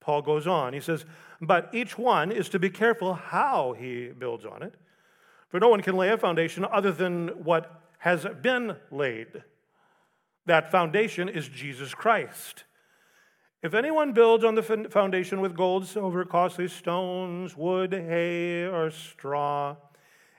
Paul 0.00 0.22
goes 0.22 0.46
on. 0.46 0.72
He 0.72 0.80
says, 0.80 1.04
But 1.40 1.70
each 1.72 1.98
one 1.98 2.30
is 2.30 2.48
to 2.50 2.58
be 2.58 2.70
careful 2.70 3.14
how 3.14 3.74
he 3.78 4.08
builds 4.08 4.44
on 4.44 4.62
it. 4.62 4.74
For 5.48 5.60
no 5.60 5.68
one 5.68 5.82
can 5.82 5.96
lay 5.96 6.10
a 6.10 6.18
foundation 6.18 6.64
other 6.64 6.92
than 6.92 7.28
what 7.44 7.82
has 7.98 8.26
been 8.42 8.76
laid. 8.90 9.42
That 10.46 10.70
foundation 10.70 11.28
is 11.28 11.48
Jesus 11.48 11.94
Christ. 11.94 12.64
If 13.62 13.74
anyone 13.74 14.12
builds 14.12 14.44
on 14.44 14.54
the 14.54 14.62
foundation 14.62 15.40
with 15.40 15.56
gold, 15.56 15.86
silver, 15.86 16.24
costly 16.24 16.68
stones, 16.68 17.56
wood, 17.56 17.92
hay, 17.92 18.64
or 18.64 18.90
straw, 18.90 19.76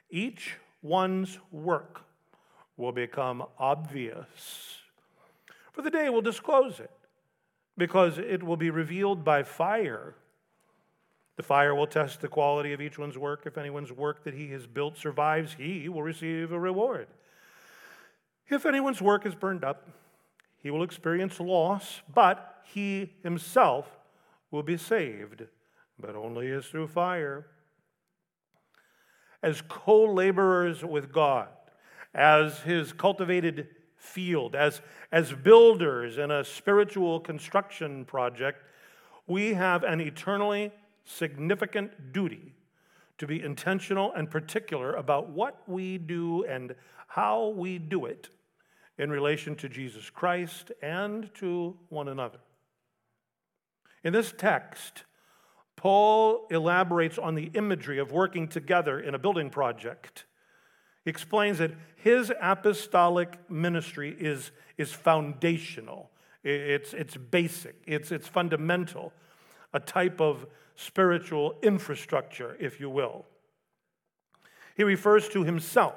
each 0.10 0.56
one's 0.82 1.40
work 1.52 2.02
will 2.78 2.94
become 2.94 3.44
obvious. 3.60 4.78
For 5.74 5.82
the 5.82 5.92
day 5.92 6.10
will 6.10 6.22
disclose 6.22 6.80
it, 6.80 6.92
because 7.78 8.18
it 8.18 8.44
will 8.44 8.58
be 8.58 8.70
revealed 8.70 9.24
by 9.24 9.44
fire. 9.44 10.16
The 11.36 11.44
fire 11.44 11.76
will 11.76 11.88
test 11.88 12.22
the 12.22 12.28
quality 12.28 12.74
of 12.74 12.82
each 12.82 12.98
one's 12.98 13.18
work. 13.18 13.44
If 13.46 13.58
anyone's 13.58 13.92
work 13.92 14.24
that 14.24 14.34
he 14.34 14.48
has 14.48 14.66
built 14.66 14.98
survives, 14.98 15.56
he 15.58 15.88
will 15.88 16.02
receive 16.02 16.52
a 16.52 16.60
reward. 16.60 17.08
If 18.50 18.66
anyone's 18.66 19.02
work 19.02 19.26
is 19.26 19.36
burned 19.36 19.64
up, 19.64 19.88
he 20.58 20.72
will 20.72 20.84
experience 20.84 21.40
loss, 21.40 22.02
but 22.12 22.62
he 22.64 23.14
himself 23.22 23.88
will 24.50 24.64
be 24.64 24.78
saved, 24.78 25.44
but 26.00 26.16
only 26.16 26.52
as 26.52 26.66
through 26.66 26.88
fire. 26.88 27.46
As 29.44 29.62
co 29.62 30.06
laborers 30.06 30.84
with 30.84 31.12
God, 31.12 31.50
as 32.14 32.62
his 32.62 32.94
cultivated 32.94 33.68
field, 33.98 34.56
as, 34.56 34.82
as 35.12 35.34
builders 35.34 36.18
in 36.18 36.32
a 36.32 36.44
spiritual 36.44 37.20
construction 37.20 38.06
project, 38.06 38.64
we 39.26 39.54
have 39.54 39.84
an 39.84 40.00
eternally 40.00 40.72
significant 41.04 42.14
duty 42.14 42.54
to 43.18 43.28
be 43.28 43.42
intentional 43.42 44.14
and 44.14 44.30
particular 44.30 44.94
about 44.94 45.30
what 45.30 45.62
we 45.68 45.98
do 45.98 46.44
and 46.46 46.76
how 47.08 47.50
we 47.50 47.80
do 47.80 48.06
it 48.06 48.30
in 48.98 49.10
relation 49.10 49.56
to 49.56 49.70
Jesus 49.70 50.10
Christ 50.10 50.72
and 50.82 51.34
to 51.36 51.78
one 51.90 52.08
another. 52.08 52.40
In 54.04 54.14
this 54.14 54.34
text, 54.38 55.04
Paul 55.76 56.48
elaborates 56.50 57.18
on 57.18 57.36
the 57.36 57.52
imagery 57.54 58.00
of 58.00 58.12
working 58.12 58.48
together 58.48 59.00
in 59.00 59.14
a 59.14 59.20
building 59.20 59.50
project. 59.50 60.26
Explains 61.08 61.60
that 61.60 61.72
his 61.96 62.34
apostolic 62.42 63.40
ministry 63.50 64.14
is, 64.20 64.52
is 64.78 64.92
foundational, 64.92 66.12
it's, 66.44 66.94
it's 66.94 67.16
basic, 67.16 67.76
it's, 67.88 68.12
it's 68.12 68.28
fundamental, 68.28 69.14
a 69.74 69.80
type 69.80 70.20
of 70.20 70.46
spiritual 70.76 71.56
infrastructure, 71.64 72.58
if 72.60 72.82
you 72.82 72.90
will. 72.90 73.26
He 74.76 74.84
refers 74.84 75.30
to 75.30 75.46
himself 75.46 75.96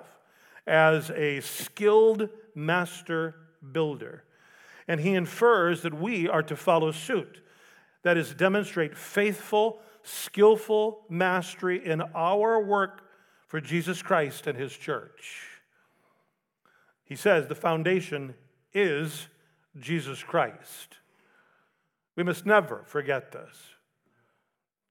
as 0.65 1.11
a 1.11 1.41
skilled 1.41 2.29
master 2.55 3.35
builder. 3.73 4.23
And 4.87 5.01
he 5.01 5.15
infers 5.15 5.83
that 5.83 5.93
we 5.93 6.29
are 6.29 6.45
to 6.45 6.55
follow 6.55 6.93
suit. 6.93 7.41
That 8.05 8.17
is, 8.17 8.33
demonstrate 8.33 8.97
faithful, 8.97 9.81
skillful 10.05 11.05
mastery 11.09 11.85
in 11.85 12.01
our 12.15 12.63
work 12.63 13.10
for 13.51 13.61
Jesus 13.61 14.01
Christ 14.01 14.47
and 14.47 14.57
his 14.57 14.73
church. 14.73 15.49
He 17.03 17.17
says 17.17 17.49
the 17.49 17.57
foundation 17.57 18.35
is 18.73 19.27
Jesus 19.77 20.23
Christ. 20.23 20.99
We 22.15 22.23
must 22.23 22.47
never 22.47 22.85
forget 22.87 23.33
this. 23.33 23.57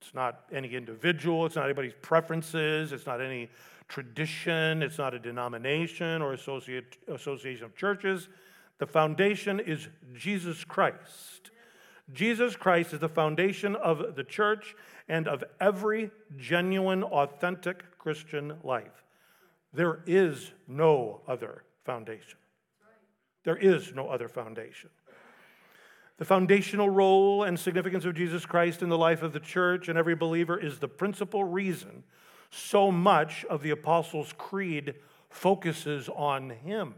It's 0.02 0.14
not 0.14 0.42
any 0.52 0.74
individual, 0.74 1.46
it's 1.46 1.56
not 1.56 1.64
anybody's 1.64 1.94
preferences, 2.02 2.92
it's 2.92 3.06
not 3.06 3.22
any 3.22 3.48
tradition, 3.88 4.82
it's 4.82 4.98
not 4.98 5.14
a 5.14 5.18
denomination 5.18 6.20
or 6.20 6.34
association 6.34 7.64
of 7.64 7.74
churches. 7.74 8.28
The 8.76 8.86
foundation 8.86 9.58
is 9.58 9.88
Jesus 10.14 10.64
Christ. 10.64 11.50
Jesus 12.12 12.56
Christ 12.56 12.92
is 12.92 13.00
the 13.00 13.08
foundation 13.08 13.74
of 13.76 14.16
the 14.16 14.24
church 14.24 14.74
and 15.08 15.26
of 15.26 15.44
every 15.62 16.10
genuine, 16.36 17.02
authentic 17.02 17.84
Christian 18.00 18.54
life. 18.64 19.04
There 19.74 20.00
is 20.06 20.52
no 20.66 21.20
other 21.28 21.64
foundation. 21.84 22.38
There 23.44 23.56
is 23.56 23.94
no 23.94 24.08
other 24.08 24.28
foundation. 24.28 24.90
The 26.16 26.24
foundational 26.24 26.88
role 26.88 27.44
and 27.44 27.58
significance 27.58 28.04
of 28.04 28.14
Jesus 28.14 28.46
Christ 28.46 28.82
in 28.82 28.88
the 28.88 28.98
life 28.98 29.22
of 29.22 29.32
the 29.32 29.40
church 29.40 29.88
and 29.88 29.98
every 29.98 30.14
believer 30.14 30.58
is 30.58 30.78
the 30.78 30.88
principal 30.88 31.44
reason 31.44 32.04
so 32.50 32.90
much 32.90 33.44
of 33.44 33.62
the 33.62 33.70
Apostles' 33.70 34.34
Creed 34.36 34.94
focuses 35.28 36.08
on 36.08 36.50
Him. 36.50 36.94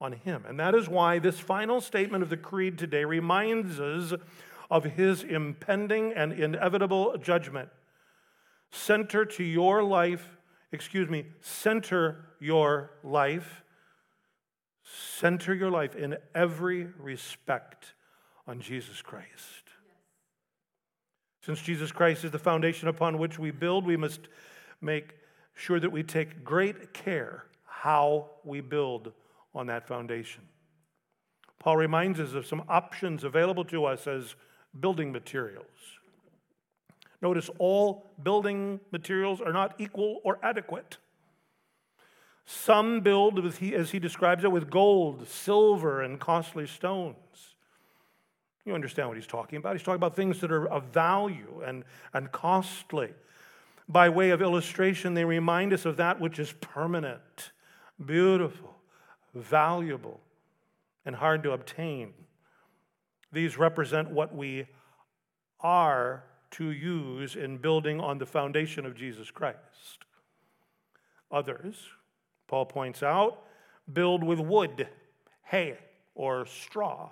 On 0.00 0.12
Him. 0.12 0.44
And 0.46 0.60
that 0.60 0.74
is 0.74 0.88
why 0.88 1.18
this 1.18 1.40
final 1.40 1.80
statement 1.80 2.22
of 2.22 2.30
the 2.30 2.36
Creed 2.36 2.78
today 2.78 3.04
reminds 3.04 3.80
us 3.80 4.12
of 4.70 4.84
His 4.84 5.22
impending 5.22 6.12
and 6.12 6.32
inevitable 6.32 7.16
judgment. 7.18 7.68
Center 8.74 9.24
to 9.24 9.44
your 9.44 9.84
life, 9.84 10.36
excuse 10.72 11.08
me, 11.08 11.26
center 11.40 12.26
your 12.40 12.90
life, 13.04 13.62
center 14.82 15.54
your 15.54 15.70
life 15.70 15.94
in 15.94 16.16
every 16.34 16.88
respect 16.98 17.94
on 18.48 18.60
Jesus 18.60 19.00
Christ. 19.00 19.28
Since 21.40 21.62
Jesus 21.62 21.92
Christ 21.92 22.24
is 22.24 22.32
the 22.32 22.38
foundation 22.38 22.88
upon 22.88 23.18
which 23.18 23.38
we 23.38 23.52
build, 23.52 23.86
we 23.86 23.96
must 23.96 24.22
make 24.80 25.14
sure 25.54 25.78
that 25.78 25.92
we 25.92 26.02
take 26.02 26.42
great 26.42 26.92
care 26.92 27.44
how 27.64 28.30
we 28.42 28.60
build 28.60 29.12
on 29.54 29.68
that 29.68 29.86
foundation. 29.86 30.42
Paul 31.60 31.76
reminds 31.76 32.18
us 32.18 32.34
of 32.34 32.44
some 32.44 32.64
options 32.68 33.22
available 33.22 33.64
to 33.66 33.84
us 33.84 34.08
as 34.08 34.34
building 34.80 35.12
materials. 35.12 35.64
Notice 37.22 37.50
all 37.58 38.10
building 38.22 38.80
materials 38.90 39.40
are 39.40 39.52
not 39.52 39.74
equal 39.78 40.20
or 40.24 40.38
adequate. 40.42 40.98
Some 42.46 43.00
build, 43.00 43.42
with 43.42 43.62
as 43.72 43.90
he 43.90 43.98
describes 43.98 44.44
it, 44.44 44.52
with 44.52 44.70
gold, 44.70 45.26
silver, 45.26 46.02
and 46.02 46.20
costly 46.20 46.66
stones. 46.66 47.16
You 48.64 48.74
understand 48.74 49.08
what 49.08 49.16
he's 49.16 49.26
talking 49.26 49.58
about. 49.58 49.74
He's 49.74 49.82
talking 49.82 49.96
about 49.96 50.16
things 50.16 50.40
that 50.40 50.50
are 50.50 50.66
of 50.66 50.84
value 50.84 51.62
and, 51.64 51.84
and 52.12 52.30
costly. 52.32 53.12
By 53.88 54.08
way 54.08 54.30
of 54.30 54.40
illustration, 54.40 55.14
they 55.14 55.24
remind 55.24 55.72
us 55.72 55.84
of 55.84 55.98
that 55.98 56.20
which 56.20 56.38
is 56.38 56.52
permanent, 56.60 57.52
beautiful, 58.04 58.74
valuable, 59.34 60.20
and 61.04 61.16
hard 61.16 61.42
to 61.42 61.52
obtain. 61.52 62.14
These 63.32 63.58
represent 63.58 64.10
what 64.10 64.34
we 64.34 64.66
are 65.60 66.24
to 66.54 66.70
use 66.70 67.34
in 67.34 67.58
building 67.58 68.00
on 68.00 68.18
the 68.18 68.26
foundation 68.26 68.86
of 68.86 68.94
Jesus 68.94 69.30
Christ. 69.30 70.04
Others, 71.30 71.74
Paul 72.46 72.66
points 72.66 73.02
out, 73.02 73.42
build 73.92 74.22
with 74.22 74.38
wood, 74.38 74.88
hay, 75.42 75.78
or 76.14 76.46
straw. 76.46 77.10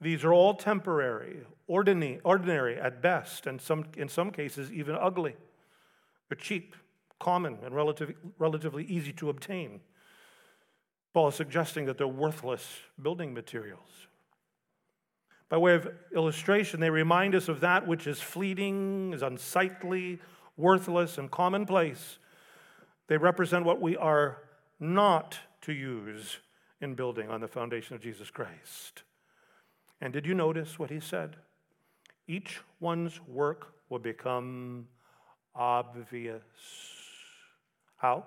These 0.00 0.24
are 0.24 0.32
all 0.32 0.54
temporary, 0.54 1.40
ordinary, 1.66 2.80
at 2.80 3.02
best, 3.02 3.46
and 3.46 3.60
some, 3.60 3.84
in 3.96 4.08
some 4.08 4.30
cases 4.30 4.72
even 4.72 4.96
ugly. 4.96 5.36
They're 6.28 6.36
cheap, 6.36 6.74
common, 7.20 7.58
and 7.62 7.74
relative, 7.74 8.14
relatively 8.38 8.84
easy 8.84 9.12
to 9.14 9.28
obtain. 9.28 9.80
Paul 11.12 11.28
is 11.28 11.34
suggesting 11.34 11.84
that 11.86 11.98
they're 11.98 12.08
worthless 12.08 12.80
building 13.00 13.34
materials. 13.34 14.08
By 15.54 15.58
way 15.58 15.74
of 15.76 15.88
illustration, 16.12 16.80
they 16.80 16.90
remind 16.90 17.36
us 17.36 17.48
of 17.48 17.60
that 17.60 17.86
which 17.86 18.08
is 18.08 18.20
fleeting, 18.20 19.12
is 19.14 19.22
unsightly, 19.22 20.18
worthless, 20.56 21.16
and 21.16 21.30
commonplace. 21.30 22.18
They 23.06 23.18
represent 23.18 23.64
what 23.64 23.80
we 23.80 23.96
are 23.96 24.38
not 24.80 25.38
to 25.60 25.72
use 25.72 26.38
in 26.80 26.96
building 26.96 27.30
on 27.30 27.40
the 27.40 27.46
foundation 27.46 27.94
of 27.94 28.02
Jesus 28.02 28.30
Christ. 28.30 29.04
And 30.00 30.12
did 30.12 30.26
you 30.26 30.34
notice 30.34 30.76
what 30.76 30.90
he 30.90 30.98
said? 30.98 31.36
Each 32.26 32.58
one's 32.80 33.20
work 33.24 33.74
will 33.88 34.00
become 34.00 34.88
obvious. 35.54 36.42
How? 37.98 38.24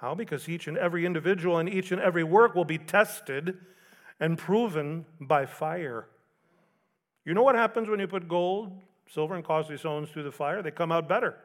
How? 0.00 0.14
Because 0.14 0.48
each 0.48 0.68
and 0.68 0.78
every 0.78 1.04
individual 1.04 1.58
and 1.58 1.68
each 1.68 1.92
and 1.92 2.00
every 2.00 2.24
work 2.24 2.54
will 2.54 2.64
be 2.64 2.78
tested 2.78 3.58
and 4.20 4.36
proven 4.38 5.06
by 5.20 5.46
fire. 5.46 6.06
You 7.24 7.34
know 7.34 7.42
what 7.42 7.54
happens 7.54 7.88
when 7.88 7.98
you 7.98 8.06
put 8.06 8.28
gold, 8.28 8.72
silver, 9.08 9.34
and 9.34 9.44
costly 9.44 9.76
stones 9.78 10.10
through 10.10 10.24
the 10.24 10.32
fire? 10.32 10.62
They 10.62 10.70
come 10.70 10.92
out 10.92 11.08
better. 11.08 11.36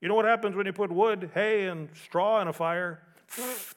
You 0.00 0.08
know 0.08 0.14
what 0.14 0.26
happens 0.26 0.54
when 0.54 0.66
you 0.66 0.72
put 0.72 0.92
wood, 0.92 1.30
hay, 1.34 1.66
and 1.66 1.88
straw 1.94 2.40
in 2.40 2.48
a 2.48 2.52
fire? 2.52 3.02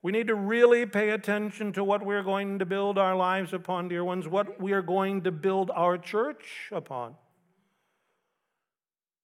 We 0.00 0.12
need 0.12 0.28
to 0.28 0.34
really 0.36 0.86
pay 0.86 1.10
attention 1.10 1.72
to 1.72 1.82
what 1.82 2.06
we're 2.06 2.22
going 2.22 2.60
to 2.60 2.64
build 2.64 2.98
our 2.98 3.16
lives 3.16 3.52
upon, 3.52 3.88
dear 3.88 4.04
ones, 4.04 4.28
what 4.28 4.60
we 4.60 4.72
are 4.72 4.80
going 4.80 5.22
to 5.22 5.32
build 5.32 5.72
our 5.74 5.98
church 5.98 6.68
upon. 6.70 7.16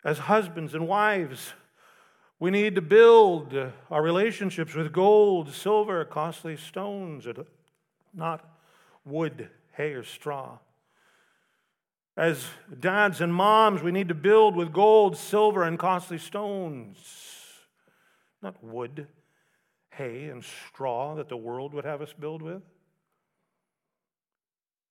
As 0.04 0.18
husbands 0.18 0.74
and 0.74 0.88
wives, 0.88 1.54
we 2.38 2.50
need 2.50 2.74
to 2.74 2.82
build 2.82 3.54
our 3.90 4.02
relationships 4.02 4.74
with 4.74 4.92
gold, 4.92 5.52
silver, 5.52 6.04
costly 6.04 6.56
stones, 6.56 7.26
not 8.12 8.44
wood, 9.04 9.50
hay, 9.72 9.92
or 9.92 10.02
straw. 10.02 10.58
As 12.16 12.46
dads 12.80 13.20
and 13.20 13.34
moms, 13.34 13.82
we 13.82 13.92
need 13.92 14.08
to 14.08 14.14
build 14.14 14.56
with 14.56 14.72
gold, 14.72 15.16
silver, 15.16 15.64
and 15.64 15.78
costly 15.78 16.18
stones, 16.18 16.98
not 18.42 18.62
wood, 18.62 19.08
hay 19.96 20.24
and 20.26 20.44
straw 20.44 21.14
that 21.14 21.28
the 21.28 21.36
world 21.36 21.72
would 21.74 21.84
have 21.84 22.02
us 22.02 22.12
build 22.18 22.42
with? 22.42 22.62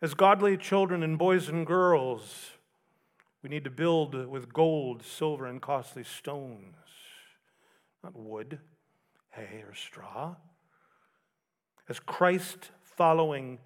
As 0.01 0.13
godly 0.13 0.57
children 0.57 1.03
and 1.03 1.17
boys 1.17 1.47
and 1.47 1.65
girls, 1.65 2.51
we 3.41 3.49
need 3.49 3.63
to 3.63 3.69
build 3.69 4.13
with 4.27 4.51
gold, 4.51 5.03
silver, 5.03 5.45
and 5.45 5.61
costly 5.61 6.03
stones, 6.03 6.75
not 8.03 8.15
wood, 8.15 8.59
hay, 9.31 9.63
or 9.67 9.73
straw. 9.73 10.35
As 11.89 11.99
Christ 11.99 12.71
following, 12.83 13.59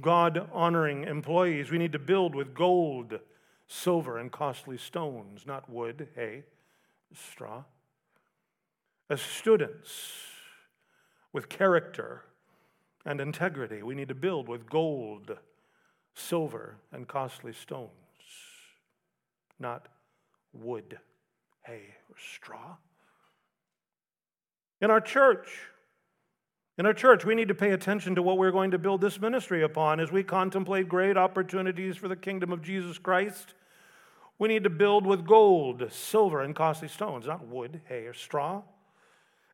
God 0.00 0.48
honoring 0.52 1.04
employees, 1.04 1.70
we 1.70 1.78
need 1.78 1.92
to 1.92 1.98
build 1.98 2.34
with 2.34 2.54
gold, 2.54 3.18
silver, 3.66 4.18
and 4.18 4.30
costly 4.30 4.76
stones, 4.76 5.44
not 5.46 5.68
wood, 5.68 6.08
hay, 6.14 6.44
straw. 7.14 7.64
As 9.10 9.22
students, 9.22 10.28
with 11.32 11.48
character 11.48 12.24
and 13.04 13.20
integrity. 13.20 13.82
We 13.82 13.94
need 13.94 14.08
to 14.08 14.14
build 14.14 14.48
with 14.48 14.68
gold, 14.68 15.36
silver, 16.14 16.76
and 16.92 17.06
costly 17.06 17.52
stones, 17.52 17.90
not 19.58 19.88
wood, 20.52 20.98
hay, 21.62 21.94
or 22.08 22.16
straw. 22.18 22.76
In 24.80 24.90
our 24.90 25.00
church, 25.00 25.48
in 26.78 26.86
our 26.86 26.94
church, 26.94 27.24
we 27.24 27.34
need 27.34 27.48
to 27.48 27.54
pay 27.54 27.72
attention 27.72 28.14
to 28.14 28.22
what 28.22 28.38
we're 28.38 28.52
going 28.52 28.70
to 28.70 28.78
build 28.78 29.00
this 29.00 29.20
ministry 29.20 29.64
upon 29.64 29.98
as 29.98 30.12
we 30.12 30.22
contemplate 30.22 30.88
great 30.88 31.16
opportunities 31.16 31.96
for 31.96 32.06
the 32.06 32.14
kingdom 32.14 32.52
of 32.52 32.62
Jesus 32.62 32.98
Christ. 32.98 33.54
We 34.38 34.46
need 34.46 34.62
to 34.62 34.70
build 34.70 35.04
with 35.04 35.26
gold, 35.26 35.90
silver, 35.90 36.40
and 36.40 36.54
costly 36.54 36.86
stones, 36.86 37.26
not 37.26 37.48
wood, 37.48 37.80
hay, 37.88 38.06
or 38.06 38.14
straw. 38.14 38.62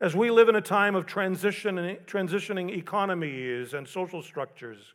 As 0.02 0.14
we 0.14 0.30
live 0.30 0.50
in 0.50 0.56
a 0.56 0.60
time 0.60 0.94
of 0.94 1.06
transition, 1.06 1.76
transitioning 2.06 2.76
economies 2.76 3.72
and 3.72 3.88
social 3.88 4.22
structures, 4.22 4.92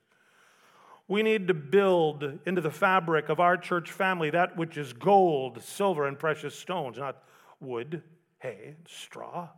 we 1.07 1.23
need 1.23 1.47
to 1.47 1.55
build 1.55 2.38
into 2.45 2.61
the 2.61 2.69
fabric 2.69 3.30
of 3.30 3.39
our 3.39 3.57
church 3.57 3.89
family 3.91 4.30
that 4.30 4.55
which 4.55 4.77
is 4.77 4.93
gold, 4.93 5.63
silver, 5.63 6.05
and 6.05 6.19
precious 6.19 6.53
stones, 6.53 6.99
not 6.99 7.23
wood, 7.59 8.03
hay, 8.38 8.75
straw. 8.88 9.49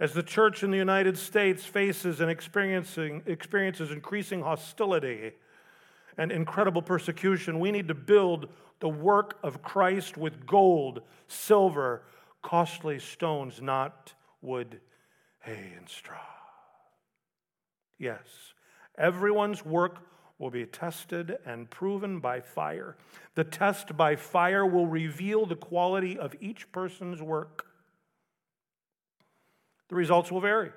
As 0.00 0.14
the 0.14 0.22
church 0.22 0.62
in 0.62 0.70
the 0.70 0.78
United 0.78 1.18
States 1.18 1.66
faces 1.66 2.22
and 2.22 2.30
experiencing, 2.30 3.22
experiences 3.26 3.90
increasing 3.90 4.40
hostility 4.40 5.32
and 6.16 6.32
incredible 6.32 6.80
persecution, 6.80 7.60
we 7.60 7.70
need 7.70 7.86
to 7.88 7.94
build 7.94 8.48
the 8.80 8.88
work 8.88 9.38
of 9.42 9.62
Christ 9.62 10.16
with 10.16 10.46
gold, 10.46 11.02
silver, 11.28 12.02
costly 12.42 12.98
stones, 12.98 13.60
not 13.60 14.14
wood, 14.40 14.80
hay, 15.40 15.74
and 15.76 15.86
straw. 15.86 16.16
Yes, 17.98 18.54
everyone's 18.96 19.66
work 19.66 19.98
will 20.38 20.50
be 20.50 20.64
tested 20.64 21.36
and 21.44 21.68
proven 21.68 22.20
by 22.20 22.40
fire. 22.40 22.96
The 23.34 23.44
test 23.44 23.94
by 23.98 24.16
fire 24.16 24.64
will 24.64 24.86
reveal 24.86 25.44
the 25.44 25.56
quality 25.56 26.18
of 26.18 26.34
each 26.40 26.72
person's 26.72 27.20
work. 27.20 27.66
The 29.90 29.94
results 29.94 30.32
will 30.32 30.40
vary. 30.40 30.70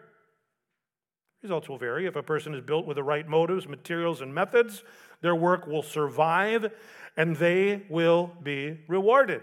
Results 1.42 1.70
will 1.70 1.78
vary. 1.78 2.06
If 2.06 2.18
a 2.18 2.24
person 2.24 2.54
is 2.54 2.62
built 2.62 2.86
with 2.86 2.96
the 2.96 3.04
right 3.04 3.28
motives, 3.28 3.68
materials, 3.68 4.20
and 4.20 4.34
methods, 4.34 4.84
their 5.22 5.36
work 5.36 5.66
will 5.66 5.84
survive 5.84 6.72
and 7.16 7.38
they 7.38 7.84
will 7.90 8.32
be 8.44 8.80
rewarded. 8.88 9.42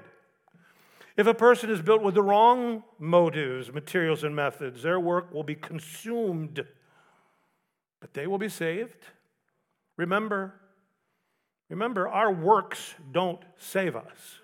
If 1.17 1.27
a 1.27 1.35
person 1.35 1.71
is 1.71 1.81
built 1.81 2.03
with 2.03 2.15
the 2.15 2.23
wrong 2.23 2.85
motives, 2.99 3.73
materials, 3.73 4.25
and 4.25 4.37
methods, 4.37 4.83
their 4.83 5.01
work 5.01 5.33
will 5.33 5.43
be 5.43 5.55
consumed, 5.55 6.65
but 8.01 8.13
they 8.13 8.27
will 8.27 8.39
be 8.39 8.49
saved. 8.49 9.07
Remember, 9.97 10.61
Remember, 11.71 12.09
our 12.09 12.33
works 12.33 12.95
don't 13.13 13.41
save 13.57 13.95
us. 13.95 14.41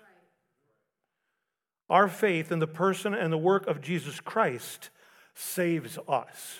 Our 1.89 2.07
faith 2.07 2.51
in 2.51 2.59
the 2.59 2.67
person 2.67 3.13
and 3.13 3.31
the 3.31 3.37
work 3.37 3.67
of 3.67 3.81
Jesus 3.81 4.19
Christ 4.21 4.89
saves 5.37 5.97
us. 6.07 6.59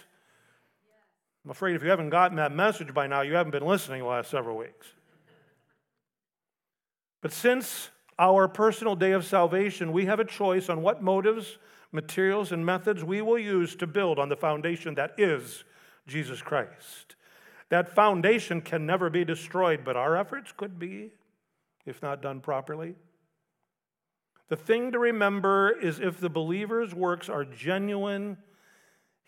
I'm 1.44 1.52
afraid 1.52 1.76
if 1.76 1.84
you 1.84 1.90
haven't 1.90 2.10
gotten 2.10 2.38
that 2.38 2.52
message 2.52 2.94
by 2.94 3.08
now, 3.08 3.22
you 3.22 3.36
haven't 3.36 3.52
been 3.52 3.66
listening 3.66 4.02
the 4.02 4.08
last 4.08 4.30
several 4.30 4.58
weeks. 4.58 4.88
But 7.22 7.32
since 7.32 7.90
our 8.20 8.48
personal 8.48 8.96
day 8.96 9.12
of 9.12 9.26
salvation, 9.26 9.92
we 9.92 10.06
have 10.06 10.20
a 10.20 10.26
choice 10.26 10.70
on 10.70 10.82
what 10.82 11.02
motives, 11.02 11.58
materials, 11.92 12.52
and 12.52 12.66
methods 12.66 13.04
we 13.04 13.22
will 13.22 13.40
use 13.40 13.76
to 13.78 13.88
build 13.88 14.20
on 14.20 14.30
the 14.30 14.36
foundation 14.36 14.96
that 14.96 15.14
is 15.18 15.64
Jesus 16.06 16.42
Christ. 16.42 17.16
That 17.70 17.94
foundation 17.94 18.62
can 18.62 18.86
never 18.86 19.10
be 19.10 19.26
destroyed, 19.26 19.82
but 19.84 19.98
our 19.98 20.16
efforts 20.16 20.52
could 20.52 20.78
be 20.78 21.12
if 21.88 22.02
not 22.02 22.22
done 22.22 22.42
properly. 22.42 22.96
The 24.50 24.56
thing 24.56 24.92
to 24.92 25.00
remember 25.00 25.72
is 25.72 26.00
if 26.00 26.20
the 26.20 26.30
believer's 26.30 26.94
works 26.94 27.30
are 27.30 27.46
genuine, 27.46 28.38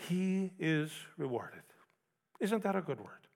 he 0.08 0.52
is 0.60 0.92
rewarded. 1.18 1.62
Isn't 2.40 2.64
that 2.64 2.76
a 2.76 2.82
good 2.82 3.00
word? 3.00 3.28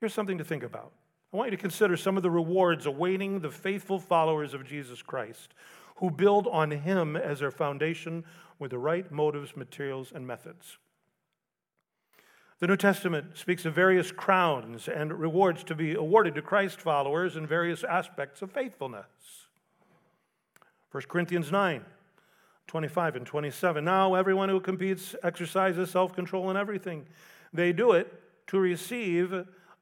Here's 0.00 0.14
something 0.14 0.38
to 0.38 0.44
think 0.44 0.62
about. 0.62 0.92
I 1.32 1.36
want 1.36 1.50
you 1.50 1.56
to 1.56 1.60
consider 1.60 1.96
some 1.96 2.16
of 2.16 2.22
the 2.22 2.30
rewards 2.30 2.86
awaiting 2.86 3.40
the 3.40 3.50
faithful 3.50 3.98
followers 3.98 4.52
of 4.52 4.66
Jesus 4.66 5.00
Christ 5.00 5.54
who 5.96 6.10
build 6.10 6.48
on 6.48 6.70
him 6.70 7.16
as 7.16 7.38
their 7.38 7.50
foundation 7.50 8.24
with 8.58 8.72
the 8.72 8.78
right 8.78 9.10
motives, 9.10 9.56
materials, 9.56 10.12
and 10.14 10.26
methods. 10.26 10.78
The 12.58 12.66
New 12.66 12.76
Testament 12.76 13.38
speaks 13.38 13.64
of 13.64 13.74
various 13.74 14.12
crowns 14.12 14.88
and 14.88 15.12
rewards 15.18 15.64
to 15.64 15.74
be 15.74 15.94
awarded 15.94 16.34
to 16.34 16.42
Christ 16.42 16.80
followers 16.80 17.36
in 17.36 17.46
various 17.46 17.82
aspects 17.82 18.42
of 18.42 18.52
faithfulness. 18.52 19.06
1 20.92 21.04
Corinthians 21.08 21.50
9, 21.50 21.84
25 22.72 23.16
and 23.16 23.26
27. 23.26 23.84
Now, 23.84 24.14
everyone 24.14 24.48
who 24.48 24.58
competes 24.58 25.14
exercises 25.22 25.90
self 25.90 26.14
control 26.14 26.50
in 26.50 26.56
everything. 26.56 27.04
They 27.52 27.70
do 27.70 27.92
it 27.92 28.10
to 28.46 28.58
receive 28.58 29.34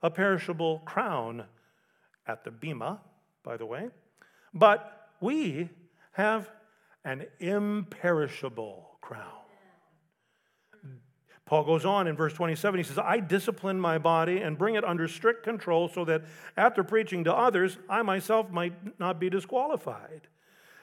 a 0.02 0.10
perishable 0.10 0.80
crown 0.80 1.44
at 2.26 2.42
the 2.42 2.50
Bema, 2.50 3.00
by 3.44 3.56
the 3.56 3.64
way. 3.64 3.90
But 4.52 5.08
we 5.20 5.68
have 6.14 6.50
an 7.04 7.26
imperishable 7.38 8.98
crown. 9.00 9.22
Paul 11.46 11.62
goes 11.62 11.84
on 11.84 12.08
in 12.08 12.16
verse 12.16 12.32
27. 12.32 12.78
He 12.78 12.82
says, 12.82 12.98
I 12.98 13.20
discipline 13.20 13.80
my 13.80 13.98
body 13.98 14.38
and 14.38 14.58
bring 14.58 14.74
it 14.74 14.82
under 14.84 15.06
strict 15.06 15.44
control 15.44 15.88
so 15.88 16.04
that 16.06 16.22
after 16.56 16.82
preaching 16.82 17.22
to 17.22 17.32
others, 17.32 17.78
I 17.88 18.02
myself 18.02 18.50
might 18.50 18.98
not 18.98 19.20
be 19.20 19.30
disqualified. 19.30 20.22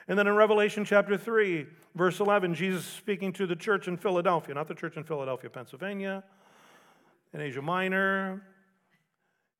And 0.07 0.17
then 0.17 0.27
in 0.27 0.35
Revelation 0.35 0.85
chapter 0.85 1.17
3, 1.17 1.65
verse 1.95 2.19
11, 2.19 2.55
Jesus 2.55 2.85
speaking 2.85 3.33
to 3.33 3.45
the 3.45 3.55
church 3.55 3.87
in 3.87 3.97
Philadelphia, 3.97 4.55
not 4.55 4.67
the 4.67 4.75
church 4.75 4.95
in 4.95 5.03
Philadelphia, 5.03 5.49
Pennsylvania, 5.49 6.23
in 7.33 7.41
Asia 7.41 7.61
Minor. 7.61 8.41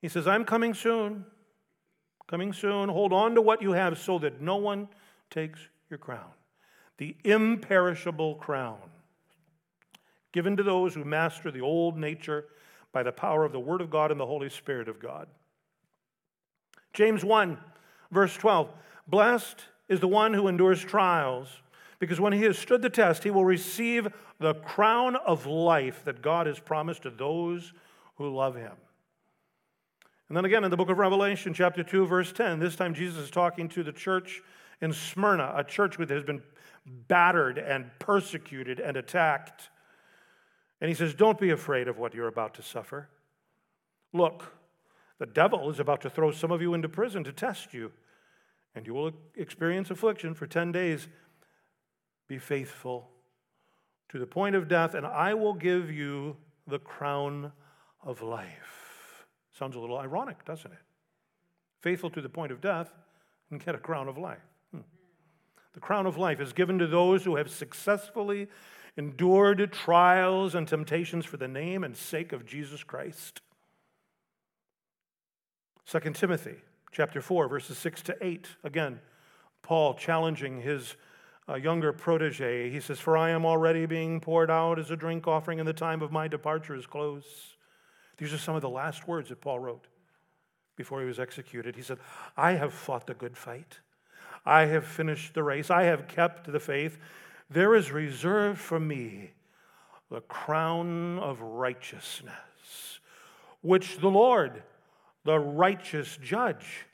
He 0.02 0.08
says, 0.08 0.28
I'm 0.28 0.46
coming 0.46 0.74
soon, 0.74 1.26
coming 2.28 2.54
soon. 2.54 2.88
Hold 2.88 3.12
on 3.12 3.36
to 3.36 3.42
what 3.42 3.62
you 3.62 3.74
have 3.74 3.98
so 3.98 4.20
that 4.20 4.40
no 4.40 4.56
one 4.56 4.88
takes 5.30 5.60
your 5.90 5.98
crown. 5.98 6.32
The 6.98 7.16
imperishable 7.24 8.36
crown 8.36 8.78
given 10.32 10.56
to 10.56 10.64
those 10.64 10.94
who 10.94 11.04
master 11.04 11.52
the 11.52 11.62
old 11.62 11.98
nature 11.98 12.46
by 12.92 13.04
the 13.04 13.12
power 13.12 13.44
of 13.44 13.52
the 13.52 13.60
Word 13.60 13.82
of 13.82 13.90
God 13.90 14.12
and 14.12 14.20
the 14.20 14.26
Holy 14.26 14.50
Spirit 14.50 14.88
of 14.88 15.00
God. 15.00 15.28
James 16.94 17.24
1, 17.24 17.58
verse 18.12 18.34
12 18.36 18.70
Blessed 19.08 19.64
is 19.88 20.00
the 20.00 20.08
one 20.08 20.34
who 20.34 20.48
endures 20.48 20.84
trials, 20.84 21.48
because 22.00 22.20
when 22.20 22.34
he 22.34 22.44
has 22.44 22.58
stood 22.58 22.82
the 22.82 22.90
test, 22.90 23.24
he 23.24 23.32
will 23.32 23.46
receive 23.46 24.08
the 24.40 24.54
crown 24.54 25.16
of 25.16 25.46
life 25.46 26.04
that 26.06 26.22
God 26.22 26.48
has 26.48 26.60
promised 26.60 27.04
to 27.04 27.10
those 27.10 27.74
who 28.16 28.34
love 28.34 28.56
him. 28.56 28.74
And 30.28 30.36
then 30.36 30.46
again 30.46 30.64
in 30.64 30.72
the 30.72 30.78
book 30.78 30.90
of 30.90 30.98
Revelation, 30.98 31.54
chapter 31.54 31.84
2, 31.84 32.06
verse 32.06 32.32
10, 32.32 32.60
this 32.60 32.76
time 32.76 32.94
Jesus 32.94 33.24
is 33.24 33.32
talking 33.32 33.70
to 33.70 33.84
the 33.84 33.94
church 33.94 34.42
in 34.82 34.94
Smyrna, 34.94 35.54
a 35.56 35.64
church 35.64 35.98
that 35.98 36.10
has 36.10 36.24
been 36.24 36.42
battered 37.08 37.58
and 37.58 37.90
persecuted 38.00 38.80
and 38.80 38.98
attacked. 38.98 39.70
And 40.82 40.90
he 40.90 40.94
says, 40.94 41.14
Don't 41.14 41.40
be 41.40 41.50
afraid 41.50 41.88
of 41.88 41.98
what 41.98 42.14
you're 42.14 42.28
about 42.28 42.54
to 42.56 42.62
suffer. 42.62 43.10
Look, 44.14 44.54
the 45.20 45.26
devil 45.26 45.70
is 45.70 45.80
about 45.80 46.02
to 46.02 46.10
throw 46.10 46.32
some 46.32 46.52
of 46.52 46.62
you 46.62 46.74
into 46.74 46.90
prison 46.90 47.24
to 47.24 47.32
test 47.32 47.74
you 47.74 47.92
and 48.78 48.86
you 48.86 48.94
will 48.94 49.12
experience 49.36 49.90
affliction 49.90 50.36
for 50.36 50.46
10 50.46 50.72
days. 50.72 51.08
Be 52.28 52.38
faithful 52.38 53.10
to 54.10 54.20
the 54.20 54.28
point 54.28 54.56
of 54.56 54.68
death, 54.68 54.94
and 54.94 55.06
I 55.06 55.34
will 55.34 55.56
give 55.56 55.92
you 55.92 56.38
the 56.68 56.80
crown 56.80 57.52
of 58.04 58.22
life. 58.22 59.26
Sounds 59.58 59.76
a 59.76 59.80
little 59.80 59.98
ironic, 59.98 60.46
doesn't 60.46 60.72
it? 60.72 60.78
Faithful 61.82 62.12
to 62.12 62.22
the 62.22 62.30
point 62.30 62.52
of 62.52 62.62
death 62.62 62.94
and 63.50 63.64
get 63.64 63.74
a 63.74 63.80
crown 63.80 64.08
of 64.08 64.18
life. 64.18 64.46
Hmm. 64.72 64.82
The 65.74 65.80
crown 65.80 66.06
of 66.06 66.18
life 66.18 66.40
is 66.40 66.54
given 66.54 66.78
to 66.78 66.88
those 66.88 67.24
who 67.24 67.36
have 67.36 67.50
successfully 67.50 68.48
endured 68.96 69.72
trials 69.74 70.54
and 70.54 70.68
temptations 70.68 71.26
for 71.26 71.38
the 71.38 71.48
name 71.48 71.84
and 71.84 71.98
sake 71.98 72.32
of 72.32 72.46
Jesus 72.46 72.84
Christ. 72.84 73.42
2 75.88 76.00
Timothy 76.14 76.58
chapter 76.98 77.22
4, 77.22 77.48
verses 77.48 77.78
6 77.78 78.02
to 78.02 78.18
8. 78.26 78.48
Again, 78.64 79.00
Paul 79.62 79.94
challenging 79.94 80.62
his 80.62 80.96
uh, 81.48 81.54
younger 81.54 81.94
protege. 81.94 82.72
He 82.72 82.80
says, 82.80 83.00
For 83.00 83.16
I 83.16 83.30
am 83.30 83.46
already 83.46 83.86
being 83.86 84.20
poured 84.20 84.50
out 84.50 84.80
as 84.80 84.90
a 84.90 84.96
drink 84.96 85.28
offering, 85.28 85.60
and 85.60 85.68
the 85.68 85.74
time 85.74 86.02
of 86.02 86.12
my 86.12 86.28
departure 86.28 86.74
is 86.74 86.88
close. 86.88 87.56
These 88.18 88.34
are 88.34 88.40
some 88.40 88.56
of 88.56 88.64
the 88.64 88.70
last 88.70 89.08
words 89.08 89.30
that 89.30 89.42
Paul 89.42 89.60
wrote 89.60 89.86
before 90.76 91.00
he 91.02 91.06
was 91.06 91.20
executed. 91.20 91.76
He 91.76 91.84
said, 91.84 92.00
I 92.36 92.54
have 92.54 92.74
fought 92.74 93.06
the 93.06 93.14
good 93.14 93.38
fight. 93.38 93.80
I 94.44 94.66
have 94.66 94.84
finished 94.84 95.36
the 95.36 95.44
race. 95.44 95.70
I 95.70 95.84
have 95.84 96.08
kept 96.08 96.52
the 96.52 96.60
faith. 96.60 96.98
There 97.48 97.76
is 97.76 97.92
reserved 97.92 98.58
for 98.60 98.80
me 98.80 99.34
the 100.10 100.22
crown 100.22 101.20
of 101.20 101.42
righteousness, 101.42 103.02
which 103.62 104.00
the 104.00 104.10
Lord, 104.10 104.64
the 105.26 105.38
righteous 105.38 106.18
judge, 106.18 106.87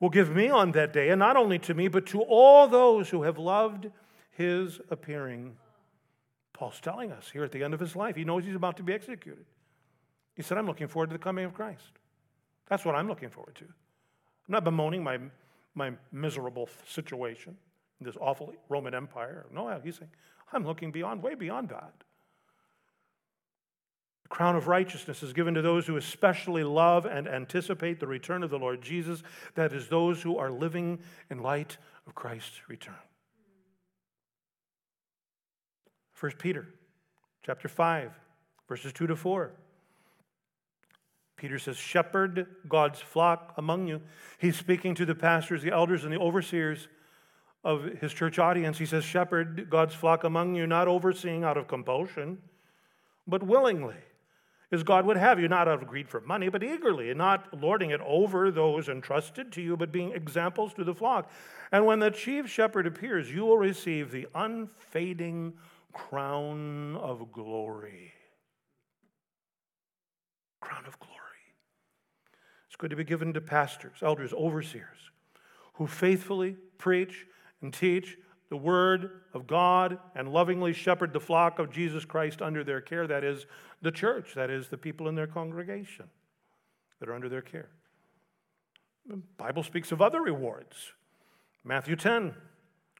will 0.00 0.10
give 0.10 0.34
me 0.34 0.48
on 0.48 0.72
that 0.72 0.92
day, 0.92 1.08
and 1.08 1.18
not 1.18 1.36
only 1.36 1.58
to 1.60 1.74
me, 1.74 1.88
but 1.88 2.06
to 2.06 2.20
all 2.22 2.68
those 2.68 3.08
who 3.10 3.22
have 3.22 3.38
loved 3.38 3.90
his 4.30 4.80
appearing. 4.90 5.56
Paul's 6.52 6.80
telling 6.80 7.12
us 7.12 7.30
here 7.30 7.44
at 7.44 7.52
the 7.52 7.62
end 7.62 7.74
of 7.74 7.80
his 7.80 7.96
life, 7.96 8.16
he 8.16 8.24
knows 8.24 8.44
he's 8.44 8.54
about 8.54 8.76
to 8.78 8.82
be 8.82 8.92
executed. 8.92 9.44
He 10.34 10.42
said, 10.42 10.58
I'm 10.58 10.66
looking 10.66 10.88
forward 10.88 11.08
to 11.10 11.14
the 11.14 11.22
coming 11.22 11.44
of 11.44 11.54
Christ. 11.54 11.92
That's 12.68 12.84
what 12.84 12.94
I'm 12.94 13.08
looking 13.08 13.30
forward 13.30 13.54
to. 13.56 13.64
I'm 13.64 14.52
not 14.52 14.64
bemoaning 14.64 15.02
my, 15.02 15.18
my 15.74 15.92
miserable 16.12 16.68
situation 16.86 17.56
in 18.00 18.06
this 18.06 18.16
awful 18.20 18.52
Roman 18.68 18.94
Empire. 18.94 19.46
No, 19.52 19.80
he's 19.82 19.96
saying, 19.96 20.10
I'm 20.52 20.64
looking 20.64 20.92
beyond, 20.92 21.22
way 21.22 21.34
beyond 21.34 21.70
that. 21.70 21.92
The 24.26 24.34
crown 24.34 24.56
of 24.56 24.66
righteousness 24.66 25.22
is 25.22 25.32
given 25.32 25.54
to 25.54 25.62
those 25.62 25.86
who 25.86 25.96
especially 25.96 26.64
love 26.64 27.06
and 27.06 27.28
anticipate 27.28 28.00
the 28.00 28.08
return 28.08 28.42
of 28.42 28.50
the 28.50 28.58
Lord 28.58 28.82
Jesus, 28.82 29.22
that 29.54 29.72
is, 29.72 29.86
those 29.86 30.20
who 30.20 30.36
are 30.36 30.50
living 30.50 30.98
in 31.30 31.44
light 31.44 31.78
of 32.08 32.16
Christ's 32.16 32.68
return. 32.68 32.96
1 36.18 36.32
Peter 36.40 36.66
chapter 37.44 37.68
5, 37.68 38.10
verses 38.68 38.92
2 38.92 39.06
to 39.06 39.14
4. 39.14 39.52
Peter 41.36 41.60
says, 41.60 41.76
Shepherd 41.76 42.48
God's 42.68 42.98
flock 42.98 43.54
among 43.56 43.86
you. 43.86 44.00
He's 44.38 44.56
speaking 44.56 44.96
to 44.96 45.06
the 45.06 45.14
pastors, 45.14 45.62
the 45.62 45.70
elders, 45.70 46.02
and 46.02 46.12
the 46.12 46.18
overseers 46.18 46.88
of 47.62 47.84
his 48.00 48.12
church 48.12 48.40
audience. 48.40 48.78
He 48.78 48.86
says, 48.86 49.04
Shepherd 49.04 49.70
God's 49.70 49.94
flock 49.94 50.24
among 50.24 50.56
you, 50.56 50.66
not 50.66 50.88
overseeing 50.88 51.44
out 51.44 51.56
of 51.56 51.68
compulsion, 51.68 52.38
but 53.24 53.44
willingly 53.44 53.94
as 54.72 54.82
God 54.82 55.06
would 55.06 55.16
have 55.16 55.38
you, 55.38 55.48
not 55.48 55.68
out 55.68 55.82
of 55.82 55.88
greed 55.88 56.08
for 56.08 56.20
money, 56.20 56.48
but 56.48 56.62
eagerly, 56.62 57.12
not 57.14 57.60
lording 57.60 57.90
it 57.90 58.00
over 58.04 58.50
those 58.50 58.88
entrusted 58.88 59.52
to 59.52 59.62
you, 59.62 59.76
but 59.76 59.92
being 59.92 60.12
examples 60.12 60.74
to 60.74 60.84
the 60.84 60.94
flock. 60.94 61.30
And 61.70 61.86
when 61.86 62.00
the 62.00 62.10
chief 62.10 62.50
shepherd 62.50 62.86
appears, 62.86 63.30
you 63.30 63.44
will 63.44 63.58
receive 63.58 64.10
the 64.10 64.26
unfading 64.34 65.54
crown 65.92 66.96
of 66.96 67.30
glory. 67.32 68.12
Crown 70.60 70.84
of 70.86 70.98
glory. 70.98 71.14
It's 72.66 72.76
going 72.76 72.90
to 72.90 72.96
be 72.96 73.04
given 73.04 73.32
to 73.34 73.40
pastors, 73.40 73.98
elders, 74.02 74.32
overseers 74.32 75.10
who 75.74 75.86
faithfully 75.86 76.56
preach 76.78 77.26
and 77.62 77.72
teach 77.72 78.18
the 78.48 78.56
word 78.56 79.22
of 79.34 79.46
God 79.46 79.98
and 80.14 80.32
lovingly 80.32 80.72
shepherd 80.72 81.12
the 81.12 81.20
flock 81.20 81.58
of 81.58 81.72
Jesus 81.72 82.04
Christ 82.04 82.40
under 82.40 82.62
their 82.62 82.80
care. 82.80 83.06
That 83.06 83.24
is 83.24 83.46
the 83.82 83.90
church, 83.90 84.34
that 84.34 84.50
is 84.50 84.68
the 84.68 84.78
people 84.78 85.08
in 85.08 85.14
their 85.14 85.26
congregation 85.26 86.06
that 87.00 87.08
are 87.08 87.14
under 87.14 87.28
their 87.28 87.42
care. 87.42 87.68
The 89.06 89.20
Bible 89.36 89.62
speaks 89.62 89.92
of 89.92 90.00
other 90.00 90.20
rewards. 90.20 90.92
Matthew 91.64 91.96
10, 91.96 92.34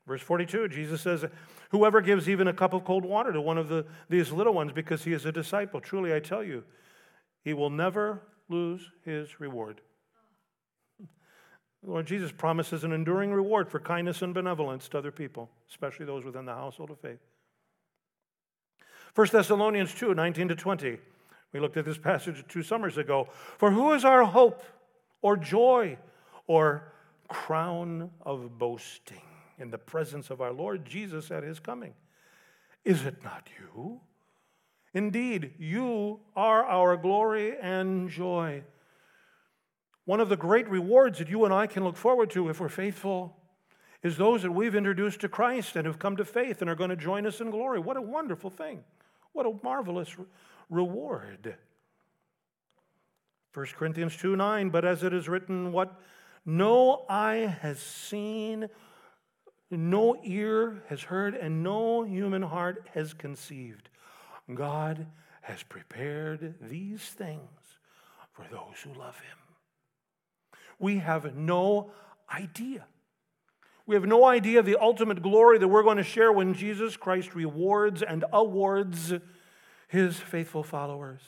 verse 0.06 0.20
42, 0.22 0.68
Jesus 0.68 1.00
says, 1.00 1.24
Whoever 1.70 2.00
gives 2.00 2.28
even 2.28 2.48
a 2.48 2.52
cup 2.52 2.72
of 2.72 2.84
cold 2.84 3.04
water 3.04 3.32
to 3.32 3.40
one 3.40 3.58
of 3.58 3.68
the, 3.68 3.86
these 4.08 4.32
little 4.32 4.54
ones 4.54 4.72
because 4.72 5.04
he 5.04 5.12
is 5.12 5.24
a 5.24 5.32
disciple, 5.32 5.80
truly 5.80 6.14
I 6.14 6.20
tell 6.20 6.42
you, 6.42 6.64
he 7.42 7.54
will 7.54 7.70
never 7.70 8.22
lose 8.48 8.90
his 9.04 9.40
reward. 9.40 9.80
Lord 11.84 12.06
Jesus 12.06 12.32
promises 12.32 12.84
an 12.84 12.92
enduring 12.92 13.32
reward 13.32 13.68
for 13.68 13.78
kindness 13.78 14.22
and 14.22 14.34
benevolence 14.34 14.88
to 14.88 14.98
other 14.98 15.12
people, 15.12 15.50
especially 15.68 16.06
those 16.06 16.24
within 16.24 16.44
the 16.44 16.54
household 16.54 16.90
of 16.90 17.00
faith. 17.00 17.20
1 19.14 19.28
Thessalonians 19.32 19.94
2 19.94 20.14
19 20.14 20.48
to 20.48 20.54
20. 20.54 20.98
We 21.52 21.60
looked 21.60 21.76
at 21.76 21.84
this 21.84 21.98
passage 21.98 22.44
two 22.48 22.62
summers 22.62 22.98
ago. 22.98 23.28
For 23.56 23.70
who 23.70 23.94
is 23.94 24.04
our 24.04 24.24
hope 24.24 24.62
or 25.22 25.36
joy 25.36 25.96
or 26.46 26.92
crown 27.28 28.10
of 28.22 28.58
boasting 28.58 29.22
in 29.58 29.70
the 29.70 29.78
presence 29.78 30.30
of 30.30 30.40
our 30.40 30.52
Lord 30.52 30.84
Jesus 30.84 31.30
at 31.30 31.42
his 31.42 31.58
coming? 31.58 31.94
Is 32.84 33.06
it 33.06 33.24
not 33.24 33.48
you? 33.58 34.00
Indeed, 34.92 35.54
you 35.58 36.20
are 36.34 36.64
our 36.64 36.96
glory 36.96 37.56
and 37.60 38.08
joy. 38.08 38.62
One 40.06 40.20
of 40.20 40.28
the 40.28 40.36
great 40.36 40.68
rewards 40.68 41.18
that 41.18 41.28
you 41.28 41.44
and 41.44 41.52
I 41.52 41.66
can 41.66 41.84
look 41.84 41.96
forward 41.96 42.30
to 42.30 42.48
if 42.48 42.60
we're 42.60 42.68
faithful 42.68 43.36
is 44.02 44.16
those 44.16 44.42
that 44.42 44.52
we've 44.52 44.76
introduced 44.76 45.20
to 45.20 45.28
Christ 45.28 45.74
and 45.74 45.84
have 45.84 45.98
come 45.98 46.16
to 46.16 46.24
faith 46.24 46.60
and 46.60 46.70
are 46.70 46.76
going 46.76 46.90
to 46.90 46.96
join 46.96 47.26
us 47.26 47.40
in 47.40 47.50
glory. 47.50 47.80
What 47.80 47.96
a 47.96 48.02
wonderful 48.02 48.50
thing. 48.50 48.84
What 49.32 49.46
a 49.46 49.52
marvelous 49.64 50.16
reward. 50.70 51.56
1 53.52 53.66
Corinthians 53.76 54.16
2 54.16 54.36
9, 54.36 54.70
but 54.70 54.84
as 54.84 55.02
it 55.02 55.12
is 55.12 55.28
written, 55.28 55.72
what 55.72 56.00
no 56.44 57.04
eye 57.08 57.56
has 57.60 57.80
seen, 57.80 58.68
no 59.72 60.16
ear 60.22 60.84
has 60.88 61.02
heard, 61.02 61.34
and 61.34 61.64
no 61.64 62.04
human 62.04 62.42
heart 62.42 62.86
has 62.94 63.12
conceived. 63.12 63.88
God 64.54 65.06
has 65.40 65.64
prepared 65.64 66.54
these 66.60 67.02
things 67.02 67.40
for 68.30 68.44
those 68.52 68.80
who 68.84 68.92
love 68.92 69.16
Him. 69.16 69.45
We 70.78 70.98
have 70.98 71.34
no 71.36 71.90
idea. 72.32 72.86
We 73.86 73.94
have 73.94 74.04
no 74.04 74.24
idea 74.24 74.58
of 74.58 74.66
the 74.66 74.76
ultimate 74.80 75.22
glory 75.22 75.58
that 75.58 75.68
we're 75.68 75.84
going 75.84 75.96
to 75.98 76.02
share 76.02 76.32
when 76.32 76.54
Jesus 76.54 76.96
Christ 76.96 77.34
rewards 77.34 78.02
and 78.02 78.24
awards 78.32 79.14
his 79.88 80.18
faithful 80.18 80.64
followers. 80.64 81.20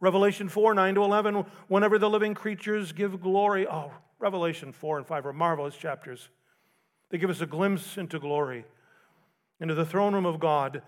Revelation 0.00 0.48
4 0.48 0.74
9 0.74 0.94
to 0.96 1.04
11, 1.04 1.44
whenever 1.68 1.98
the 1.98 2.10
living 2.10 2.34
creatures 2.34 2.92
give 2.92 3.20
glory. 3.20 3.66
Oh, 3.68 3.92
Revelation 4.18 4.72
4 4.72 4.98
and 4.98 5.06
5 5.06 5.26
are 5.26 5.32
marvelous 5.32 5.76
chapters. 5.76 6.28
They 7.10 7.18
give 7.18 7.30
us 7.30 7.40
a 7.40 7.46
glimpse 7.46 7.98
into 7.98 8.18
glory, 8.18 8.64
into 9.60 9.74
the 9.74 9.84
throne 9.84 10.14
room 10.14 10.26
of 10.26 10.40
God. 10.40 10.82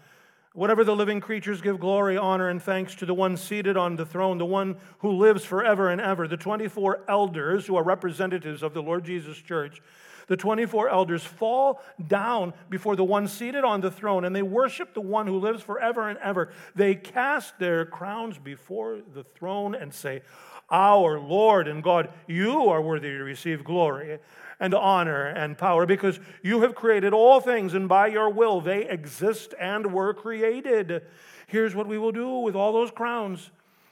Whenever 0.54 0.84
the 0.84 0.94
living 0.94 1.20
creatures 1.20 1.60
give 1.60 1.80
glory, 1.80 2.16
honor, 2.16 2.48
and 2.48 2.62
thanks 2.62 2.94
to 2.94 3.04
the 3.04 3.12
one 3.12 3.36
seated 3.36 3.76
on 3.76 3.96
the 3.96 4.06
throne, 4.06 4.38
the 4.38 4.46
one 4.46 4.76
who 4.98 5.10
lives 5.10 5.44
forever 5.44 5.90
and 5.90 6.00
ever, 6.00 6.28
the 6.28 6.36
24 6.36 7.00
elders 7.08 7.66
who 7.66 7.74
are 7.74 7.82
representatives 7.82 8.62
of 8.62 8.72
the 8.72 8.80
Lord 8.80 9.04
Jesus 9.04 9.36
Church, 9.36 9.82
the 10.28 10.36
24 10.36 10.88
elders 10.88 11.24
fall 11.24 11.82
down 12.06 12.54
before 12.70 12.94
the 12.94 13.02
one 13.02 13.26
seated 13.26 13.64
on 13.64 13.80
the 13.80 13.90
throne 13.90 14.24
and 14.24 14.34
they 14.34 14.42
worship 14.42 14.94
the 14.94 15.00
one 15.00 15.26
who 15.26 15.40
lives 15.40 15.60
forever 15.60 16.08
and 16.08 16.20
ever. 16.20 16.52
They 16.76 16.94
cast 16.94 17.58
their 17.58 17.84
crowns 17.84 18.38
before 18.38 19.00
the 19.12 19.24
throne 19.24 19.74
and 19.74 19.92
say, 19.92 20.22
Our 20.70 21.18
Lord 21.18 21.66
and 21.66 21.82
God, 21.82 22.10
you 22.28 22.68
are 22.68 22.80
worthy 22.80 23.10
to 23.10 23.24
receive 23.24 23.64
glory 23.64 24.20
and 24.60 24.74
honor 24.74 25.26
and 25.26 25.58
power 25.58 25.86
because 25.86 26.20
you 26.42 26.62
have 26.62 26.74
created 26.74 27.12
all 27.12 27.40
things 27.40 27.74
and 27.74 27.88
by 27.88 28.06
your 28.06 28.30
will 28.30 28.60
they 28.60 28.88
exist 28.88 29.54
and 29.60 29.92
were 29.92 30.14
created. 30.14 31.02
Here's 31.46 31.74
what 31.74 31.86
we 31.86 31.98
will 31.98 32.12
do 32.12 32.38
with 32.38 32.54
all 32.54 32.72
those 32.72 32.90
crowns 32.90 33.50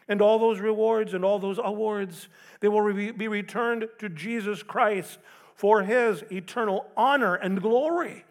and 0.09 0.20
all 0.20 0.39
those 0.39 0.60
rewards 0.60 1.14
and 1.14 1.24
all 1.24 1.39
those 1.39 1.59
awards. 1.62 2.28
They 2.60 2.68
will 2.68 2.93
be 2.93 3.28
returned 3.28 3.89
to 3.98 4.09
Jesus 4.09 4.62
Christ 4.62 5.18
for 5.55 5.82
his 5.82 6.24
eternal 6.30 6.86
honor 6.97 7.34
and 7.34 7.60
glory. 7.60 8.24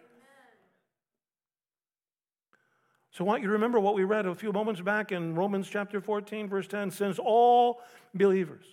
So 3.12 3.24
I 3.24 3.26
want 3.26 3.42
you 3.42 3.48
to 3.48 3.52
remember 3.52 3.78
what 3.78 3.94
we 3.94 4.04
read 4.04 4.24
a 4.24 4.34
few 4.34 4.52
moments 4.52 4.80
back 4.80 5.12
in 5.12 5.34
Romans 5.34 5.68
chapter 5.68 6.00
14, 6.00 6.48
verse 6.48 6.66
10. 6.66 6.90
Since 6.90 7.18
all 7.18 7.82
believers, 8.14 8.64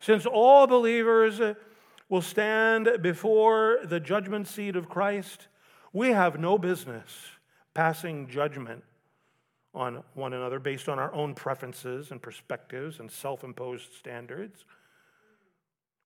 since 0.00 0.26
all 0.26 0.66
believers 0.66 1.40
will 2.08 2.22
stand 2.22 2.88
before 3.02 3.78
the 3.84 4.00
judgment 4.00 4.48
seat 4.48 4.76
of 4.76 4.88
Christ, 4.88 5.48
we 5.92 6.08
have 6.10 6.38
no 6.38 6.58
business 6.58 7.10
passing 7.74 8.28
judgment 8.28 8.82
on 9.74 10.02
one 10.14 10.32
another 10.32 10.58
based 10.58 10.88
on 10.88 10.98
our 10.98 11.12
own 11.14 11.34
preferences 11.34 12.10
and 12.10 12.20
perspectives 12.20 12.98
and 13.00 13.10
self 13.10 13.44
imposed 13.44 13.92
standards. 13.92 14.64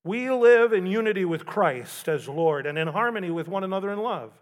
We 0.04 0.30
live 0.30 0.72
in 0.72 0.86
unity 0.86 1.24
with 1.24 1.46
Christ 1.46 2.08
as 2.08 2.28
Lord 2.28 2.66
and 2.66 2.76
in 2.76 2.88
harmony 2.88 3.30
with 3.30 3.46
one 3.46 3.62
another 3.62 3.92
in 3.92 4.00
love. 4.00 4.32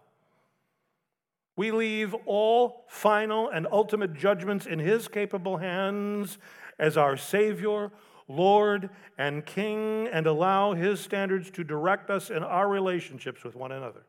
We 1.54 1.70
leave 1.70 2.14
all 2.24 2.86
final 2.88 3.50
and 3.50 3.66
ultimate 3.70 4.14
judgments 4.14 4.64
in 4.64 4.78
His 4.78 5.06
capable 5.06 5.58
hands 5.58 6.38
as 6.78 6.96
our 6.96 7.18
Savior, 7.18 7.90
Lord, 8.30 8.90
and 9.18 9.44
King, 9.44 10.08
and 10.12 10.26
allow 10.26 10.72
His 10.74 11.00
standards 11.00 11.50
to 11.50 11.64
direct 11.64 12.10
us 12.10 12.30
in 12.30 12.42
our 12.42 12.68
relationships 12.68 13.42
with 13.42 13.56
one 13.56 13.72
another. 13.72 14.04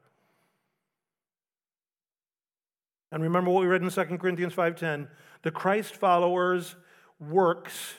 And 3.11 3.23
remember 3.23 3.52
what 3.52 3.61
we 3.61 3.68
read 3.68 3.81
in 3.81 3.89
2 3.89 4.19
Corinthians 4.19 4.53
5:10, 4.53 5.10
the 5.41 5.52
Christ 5.52 5.95
followers' 5.95 6.76
works 7.19 7.95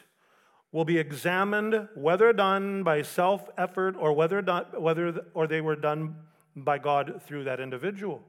will 0.70 0.85
be 0.85 0.99
examined 0.99 1.89
whether 1.94 2.32
done 2.32 2.82
by 2.82 3.03
self 3.03 3.51
effort 3.59 3.97
or 3.99 4.12
whether, 4.12 4.40
done, 4.40 4.66
whether 4.78 5.27
or 5.35 5.47
they 5.47 5.61
were 5.61 5.77
done 5.77 6.16
by 6.57 6.78
God 6.78 7.20
through 7.23 7.44
that 7.44 7.61
individual. 7.61 8.23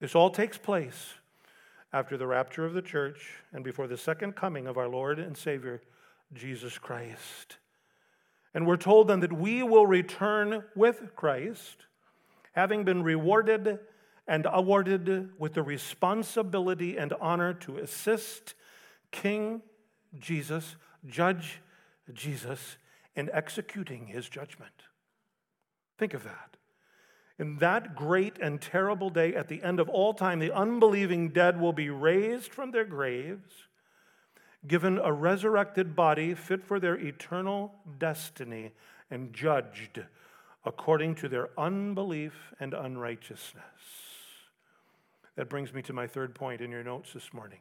This 0.00 0.14
all 0.14 0.30
takes 0.30 0.58
place 0.58 1.14
after 1.92 2.16
the 2.16 2.26
rapture 2.26 2.66
of 2.66 2.74
the 2.74 2.82
church 2.82 3.36
and 3.52 3.64
before 3.64 3.86
the 3.86 3.96
second 3.96 4.36
coming 4.36 4.66
of 4.66 4.76
our 4.76 4.88
Lord 4.88 5.18
and 5.18 5.36
Savior, 5.36 5.82
Jesus 6.32 6.78
Christ. 6.78 7.58
And 8.54 8.66
we're 8.66 8.76
told 8.76 9.08
then 9.08 9.20
that 9.20 9.32
we 9.32 9.62
will 9.62 9.86
return 9.86 10.64
with 10.74 11.14
Christ, 11.14 11.86
having 12.52 12.84
been 12.84 13.02
rewarded 13.02 13.78
and 14.26 14.46
awarded 14.50 15.30
with 15.38 15.54
the 15.54 15.62
responsibility 15.62 16.96
and 16.96 17.12
honor 17.20 17.54
to 17.54 17.78
assist 17.78 18.54
King 19.10 19.62
Jesus 20.18 20.76
judge 21.06 21.60
Jesus 22.12 22.76
in 23.14 23.30
executing 23.32 24.06
his 24.06 24.28
judgment. 24.28 24.72
Think 25.98 26.14
of 26.14 26.24
that. 26.24 26.56
In 27.38 27.58
that 27.58 27.94
great 27.94 28.38
and 28.38 28.60
terrible 28.60 29.10
day 29.10 29.34
at 29.34 29.48
the 29.48 29.62
end 29.62 29.78
of 29.78 29.88
all 29.88 30.12
time, 30.12 30.40
the 30.40 30.52
unbelieving 30.52 31.28
dead 31.28 31.60
will 31.60 31.72
be 31.72 31.90
raised 31.90 32.52
from 32.52 32.70
their 32.70 32.84
graves, 32.84 33.67
given 34.66 34.98
a 34.98 35.12
resurrected 35.12 35.94
body 35.94 36.34
fit 36.34 36.64
for 36.64 36.80
their 36.80 36.96
eternal 36.96 37.74
destiny, 37.98 38.72
and 39.10 39.32
judged 39.32 40.00
according 40.64 41.14
to 41.14 41.28
their 41.28 41.48
unbelief 41.56 42.52
and 42.60 42.74
unrighteousness. 42.74 43.62
That 45.36 45.48
brings 45.48 45.72
me 45.72 45.82
to 45.82 45.92
my 45.92 46.06
third 46.06 46.34
point 46.34 46.60
in 46.60 46.70
your 46.70 46.82
notes 46.82 47.12
this 47.12 47.32
morning. 47.32 47.60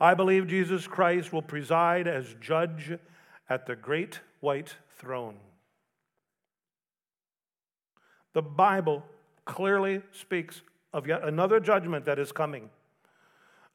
I 0.00 0.14
believe 0.14 0.48
Jesus 0.48 0.86
Christ 0.86 1.32
will 1.32 1.42
preside 1.42 2.06
as 2.08 2.34
judge 2.40 2.98
at 3.48 3.66
the 3.66 3.76
great 3.76 4.20
white 4.40 4.74
throne. 4.98 5.36
The 8.32 8.42
Bible 8.42 9.04
clearly 9.44 10.02
speaks 10.12 10.62
of 10.92 11.06
yet 11.06 11.22
another 11.22 11.60
judgment 11.60 12.04
that 12.06 12.18
is 12.18 12.32
coming. 12.32 12.70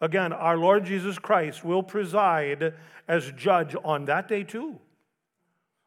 Again, 0.01 0.33
our 0.33 0.57
Lord 0.57 0.85
Jesus 0.85 1.17
Christ 1.17 1.63
will 1.63 1.83
preside 1.83 2.73
as 3.07 3.31
judge 3.31 3.75
on 3.83 4.05
that 4.05 4.27
day 4.27 4.43
too. 4.43 4.79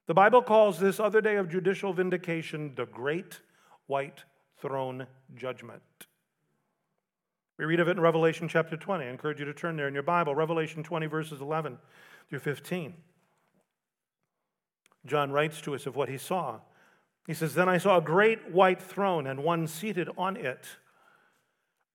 The 0.06 0.14
Bible 0.14 0.42
calls 0.42 0.80
this 0.80 0.98
other 0.98 1.20
day 1.20 1.36
of 1.36 1.50
judicial 1.50 1.92
vindication 1.92 2.72
the 2.74 2.86
great 2.86 3.40
white 3.86 4.24
throne 4.60 5.06
judgment. 5.36 5.82
We 7.58 7.64
read 7.64 7.80
of 7.80 7.88
it 7.88 7.92
in 7.92 8.00
Revelation 8.00 8.48
chapter 8.48 8.76
20. 8.76 9.04
I 9.04 9.08
encourage 9.08 9.40
you 9.40 9.44
to 9.44 9.52
turn 9.52 9.76
there 9.76 9.88
in 9.88 9.94
your 9.94 10.02
Bible, 10.02 10.34
Revelation 10.34 10.82
20, 10.82 11.06
verses 11.06 11.40
11 11.40 11.76
through 12.30 12.38
15. 12.38 12.94
John 15.04 15.32
writes 15.32 15.60
to 15.62 15.74
us 15.74 15.86
of 15.86 15.96
what 15.96 16.08
he 16.08 16.18
saw. 16.18 16.60
He 17.26 17.34
says, 17.34 17.54
Then 17.54 17.68
I 17.68 17.78
saw 17.78 17.98
a 17.98 18.02
great 18.02 18.50
white 18.50 18.80
throne 18.80 19.26
and 19.26 19.42
one 19.42 19.66
seated 19.66 20.08
on 20.16 20.36
it. 20.36 20.66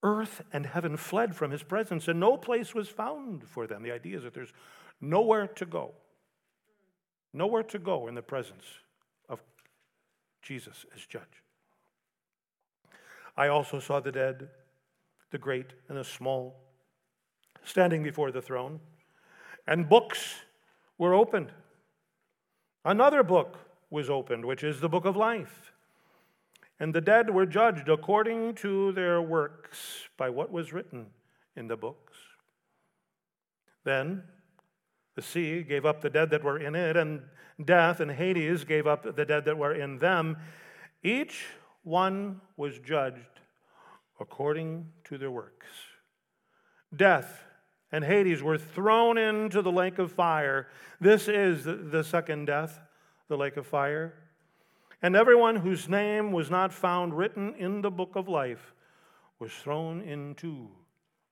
Earth 0.03 0.41
and 0.51 0.65
heaven 0.65 0.97
fled 0.97 1.35
from 1.35 1.51
his 1.51 1.63
presence, 1.63 2.09
and 2.09 2.19
no 2.19 2.35
place 2.35 2.75
was 2.75 2.89
found 2.89 3.47
for 3.47 3.65
them. 3.65 3.81
The 3.81 3.91
idea 3.91 4.17
is 4.17 4.23
that 4.23 4.33
there's 4.33 4.53
nowhere 4.99 5.47
to 5.47 5.65
go. 5.65 5.93
Nowhere 7.33 7.63
to 7.63 7.79
go 7.79 8.07
in 8.07 8.15
the 8.15 8.21
presence 8.21 8.65
of 9.29 9.41
Jesus 10.41 10.85
as 10.93 11.05
judge. 11.05 11.41
I 13.35 13.47
also 13.47 13.79
saw 13.79 13.99
the 13.99 14.11
dead, 14.11 14.49
the 15.31 15.37
great 15.37 15.73
and 15.87 15.97
the 15.97 16.03
small, 16.03 16.59
standing 17.63 18.03
before 18.03 18.31
the 18.31 18.41
throne, 18.41 18.79
and 19.65 19.89
books 19.89 20.35
were 20.97 21.13
opened. 21.13 21.51
Another 22.85 23.23
book 23.23 23.57
was 23.89 24.09
opened, 24.09 24.45
which 24.45 24.63
is 24.63 24.81
the 24.81 24.89
book 24.89 25.05
of 25.05 25.15
life. 25.15 25.72
And 26.79 26.93
the 26.93 27.01
dead 27.01 27.29
were 27.29 27.45
judged 27.45 27.87
according 27.87 28.55
to 28.55 28.91
their 28.93 29.21
works 29.21 30.09
by 30.17 30.29
what 30.29 30.51
was 30.51 30.73
written 30.73 31.07
in 31.55 31.67
the 31.67 31.77
books. 31.77 32.17
Then 33.83 34.23
the 35.15 35.21
sea 35.21 35.63
gave 35.63 35.85
up 35.85 36.01
the 36.01 36.09
dead 36.09 36.29
that 36.31 36.43
were 36.43 36.57
in 36.57 36.75
it, 36.75 36.97
and 36.97 37.21
death 37.63 37.99
and 37.99 38.11
Hades 38.11 38.63
gave 38.63 38.87
up 38.87 39.15
the 39.15 39.25
dead 39.25 39.45
that 39.45 39.57
were 39.57 39.73
in 39.73 39.97
them. 39.97 40.37
Each 41.03 41.45
one 41.83 42.41
was 42.57 42.79
judged 42.79 43.39
according 44.19 44.87
to 45.05 45.17
their 45.17 45.31
works. 45.31 45.67
Death 46.95 47.43
and 47.91 48.03
Hades 48.03 48.41
were 48.41 48.57
thrown 48.57 49.17
into 49.17 49.61
the 49.61 49.71
lake 49.71 49.99
of 49.99 50.11
fire. 50.11 50.67
This 50.99 51.27
is 51.27 51.63
the 51.65 52.03
second 52.03 52.45
death, 52.45 52.79
the 53.27 53.37
lake 53.37 53.57
of 53.57 53.67
fire. 53.67 54.15
And 55.03 55.17
everyone 55.17 55.57
whose 55.57 55.89
name 55.89 56.31
was 56.31 56.49
not 56.49 56.71
found 56.71 57.17
written 57.17 57.55
in 57.55 57.81
the 57.81 57.91
book 57.91 58.15
of 58.15 58.29
life 58.29 58.73
was 59.37 59.51
thrown 59.51 59.99
into 59.99 60.69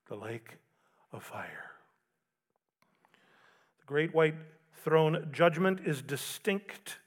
the 0.10 0.15
lake 0.18 0.57
of 1.14 1.23
fire. 1.23 1.72
The 3.80 3.85
great 3.85 4.14
white 4.14 4.35
throne 4.84 5.30
judgment 5.31 5.80
is 5.85 6.02
distinct 6.02 6.99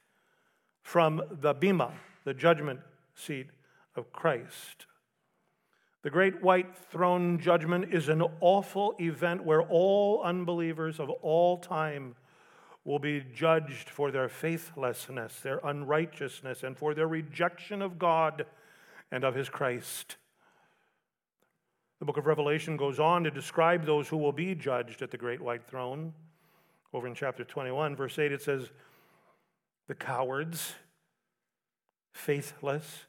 from 0.81 1.21
the 1.31 1.53
Bema, 1.53 1.93
the 2.25 2.33
judgment 2.33 2.81
seat 3.15 3.49
of 3.95 4.11
Christ. 4.11 4.87
The 6.03 6.09
great 6.09 6.43
white 6.43 6.75
throne 6.91 7.39
judgment 7.41 7.93
is 7.93 8.09
an 8.09 8.23
awful 8.41 8.95
event 8.99 9.45
where 9.45 9.63
all 9.63 10.23
unbelievers 10.23 10.99
of 10.99 11.11
all 11.11 11.59
time 11.59 12.15
will 12.85 12.99
be 12.99 13.25
judged 13.35 13.89
for 13.89 14.11
their 14.11 14.29
faithlessness, 14.29 15.41
their 15.41 15.61
unrighteousness, 15.65 16.63
and 16.63 16.77
for 16.77 16.95
their 16.95 17.09
rejection 17.09 17.81
of 17.81 17.99
God 17.99 18.45
and 19.11 19.25
of 19.25 19.35
His 19.35 19.49
Christ. 19.49 20.17
The 21.99 22.05
book 22.05 22.19
of 22.19 22.27
Revelation 22.27 22.77
goes 22.77 23.01
on 23.01 23.25
to 23.25 23.31
describe 23.31 23.87
those 23.87 24.09
who 24.09 24.19
will 24.19 24.33
be 24.33 24.55
judged 24.55 25.01
at 25.01 25.11
the 25.11 25.17
great 25.17 25.41
white 25.41 25.67
throne. 25.67 26.13
Over 26.93 27.07
in 27.07 27.15
chapter 27.15 27.45
21, 27.45 27.97
verse 27.97 28.19
8, 28.19 28.33
it 28.33 28.43
says, 28.43 28.69
The 29.89 29.95
cowards, 29.95 30.75
faithless, 32.13 33.07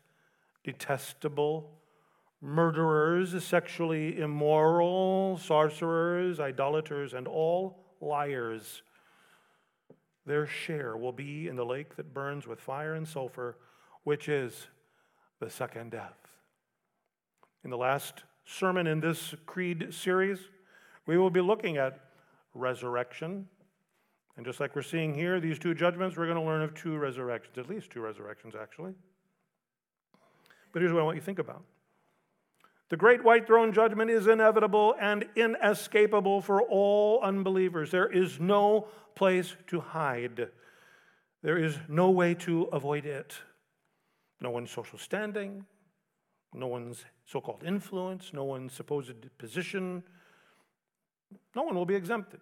detestable, 0.64 1.70
murderers, 2.42 3.44
sexually 3.44 4.20
immoral, 4.20 5.38
sorcerers, 5.38 6.40
idolaters, 6.40 7.14
and 7.14 7.28
all 7.28 7.84
liars. 8.00 8.84
Their 10.26 10.48
share 10.48 10.98
will 10.98 11.12
be 11.12 11.48
in 11.48 11.56
the 11.56 11.66
lake 11.66 11.96
that 11.98 12.14
burns 12.14 12.48
with 12.48 12.60
fire 12.60 12.96
and 12.96 13.08
sulfur, 13.08 13.58
which 14.04 14.28
is 14.28 14.68
the 15.40 15.50
second 15.50 15.92
death. 15.92 16.18
In 17.64 17.70
the 17.70 17.78
last 17.78 18.24
sermon 18.46 18.88
in 18.88 19.00
this 19.00 19.36
Creed 19.46 19.94
series, 19.94 20.40
we 21.06 21.18
will 21.18 21.30
be 21.30 21.42
looking 21.42 21.78
at 21.78 22.00
resurrection. 22.54 23.48
And 24.38 24.46
just 24.46 24.60
like 24.60 24.76
we're 24.76 24.82
seeing 24.82 25.14
here, 25.14 25.40
these 25.40 25.60
two 25.60 25.74
judgments, 25.74 26.18
we're 26.18 26.26
going 26.26 26.38
to 26.38 26.44
learn 26.44 26.62
of 26.62 26.74
two 26.74 26.98
resurrections, 26.98 27.58
at 27.58 27.70
least 27.70 27.92
two 27.92 28.02
resurrections, 28.02 28.54
actually. 28.60 28.94
But 30.74 30.82
here's 30.82 30.92
what 30.92 31.02
I 31.02 31.04
want 31.04 31.16
you 31.16 31.22
to 31.22 31.26
think 31.26 31.40
about 31.40 31.64
the 32.90 32.98
great 32.98 33.24
white 33.24 33.48
throne 33.48 33.74
judgment 33.74 34.12
is 34.12 34.28
inevitable 34.28 34.96
and 35.00 35.26
inescapable 35.36 36.42
for 36.42 36.62
all 36.62 37.20
unbelievers. 37.22 37.92
There 37.92 38.12
is 38.12 38.40
no 38.40 38.88
place 39.16 39.56
to 39.68 39.80
hide, 39.80 40.50
there 41.42 41.58
is 41.58 41.78
no 41.88 42.10
way 42.10 42.34
to 42.36 42.64
avoid 42.64 43.06
it. 43.06 43.36
No 44.42 44.52
one's 44.52 44.70
social 44.70 45.00
standing, 45.00 45.66
no 46.54 46.68
one's 46.68 47.06
so 47.26 47.40
called 47.40 47.64
influence, 47.66 48.32
no 48.34 48.44
one's 48.44 48.74
supposed 48.74 49.14
position. 49.38 50.04
No 51.56 51.64
one 51.64 51.76
will 51.76 51.86
be 51.86 51.96
exempted. 51.96 52.40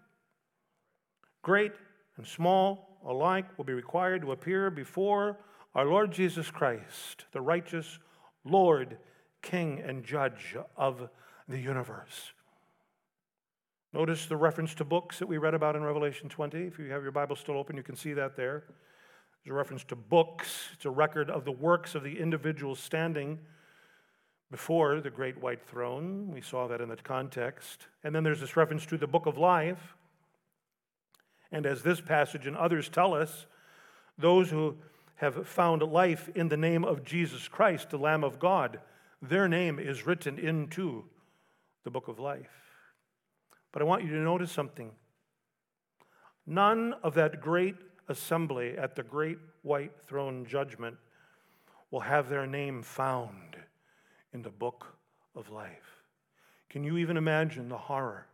Great 1.41 1.71
and 2.17 2.25
small 2.25 2.99
alike 3.05 3.45
will 3.57 3.65
be 3.65 3.73
required 3.73 4.21
to 4.21 4.31
appear 4.31 4.69
before 4.69 5.37
our 5.75 5.85
Lord 5.85 6.11
Jesus 6.11 6.51
Christ, 6.51 7.25
the 7.31 7.41
righteous 7.41 7.99
Lord 8.43 8.97
king 9.43 9.79
and 9.85 10.03
judge 10.03 10.55
of 10.75 11.09
the 11.47 11.59
universe. 11.59 12.31
Notice 13.93 14.25
the 14.25 14.37
reference 14.37 14.73
to 14.75 14.83
books 14.83 15.19
that 15.19 15.27
we 15.27 15.37
read 15.37 15.53
about 15.53 15.75
in 15.75 15.83
Revelation 15.83 16.27
20. 16.27 16.57
If 16.63 16.79
you 16.79 16.89
have 16.89 17.03
your 17.03 17.11
Bible 17.11 17.35
still 17.35 17.57
open, 17.57 17.77
you 17.77 17.83
can 17.83 17.95
see 17.95 18.13
that 18.13 18.35
there. 18.35 18.63
There's 19.43 19.51
a 19.51 19.53
reference 19.53 19.83
to 19.85 19.95
books, 19.95 20.69
it's 20.73 20.85
a 20.85 20.89
record 20.89 21.29
of 21.29 21.45
the 21.45 21.51
works 21.51 21.93
of 21.93 22.01
the 22.01 22.17
individuals 22.17 22.79
standing 22.79 23.37
before 24.49 25.01
the 25.01 25.09
great 25.09 25.39
white 25.39 25.61
throne. 25.67 26.31
We 26.33 26.41
saw 26.41 26.67
that 26.67 26.81
in 26.81 26.89
the 26.89 26.95
context. 26.95 27.87
And 28.03 28.15
then 28.15 28.23
there's 28.23 28.39
this 28.39 28.55
reference 28.55 28.85
to 28.87 28.97
the 28.97 29.07
book 29.07 29.25
of 29.25 29.37
life. 29.37 29.95
And 31.51 31.65
as 31.65 31.83
this 31.83 32.01
passage 32.01 32.47
and 32.47 32.55
others 32.55 32.89
tell 32.89 33.13
us, 33.13 33.45
those 34.17 34.49
who 34.49 34.77
have 35.15 35.47
found 35.47 35.81
life 35.83 36.29
in 36.35 36.49
the 36.49 36.57
name 36.57 36.83
of 36.83 37.03
Jesus 37.03 37.47
Christ, 37.47 37.89
the 37.89 37.97
Lamb 37.97 38.23
of 38.23 38.39
God, 38.39 38.79
their 39.23 39.47
name 39.47 39.79
is 39.79 40.05
written 40.05 40.37
into 40.37 41.05
the 41.85 41.89
book 41.89 42.09
of 42.09 42.19
life. 42.19 42.51
But 43.71 43.81
I 43.81 43.85
want 43.85 44.03
you 44.03 44.09
to 44.09 44.17
notice 44.17 44.51
something. 44.51 44.91
None 46.45 46.93
of 47.03 47.13
that 47.13 47.39
great 47.39 47.75
assembly 48.09 48.77
at 48.77 48.95
the 48.95 49.03
great 49.03 49.37
white 49.61 49.93
throne 50.05 50.45
judgment 50.45 50.97
will 51.89 52.01
have 52.01 52.27
their 52.27 52.45
name 52.45 52.83
found 52.83 53.55
in 54.33 54.41
the 54.41 54.49
book 54.49 54.87
of 55.35 55.49
life. 55.49 56.01
Can 56.69 56.83
you 56.83 56.97
even 56.97 57.15
imagine 57.15 57.69
the 57.69 57.77
horror 57.77 58.27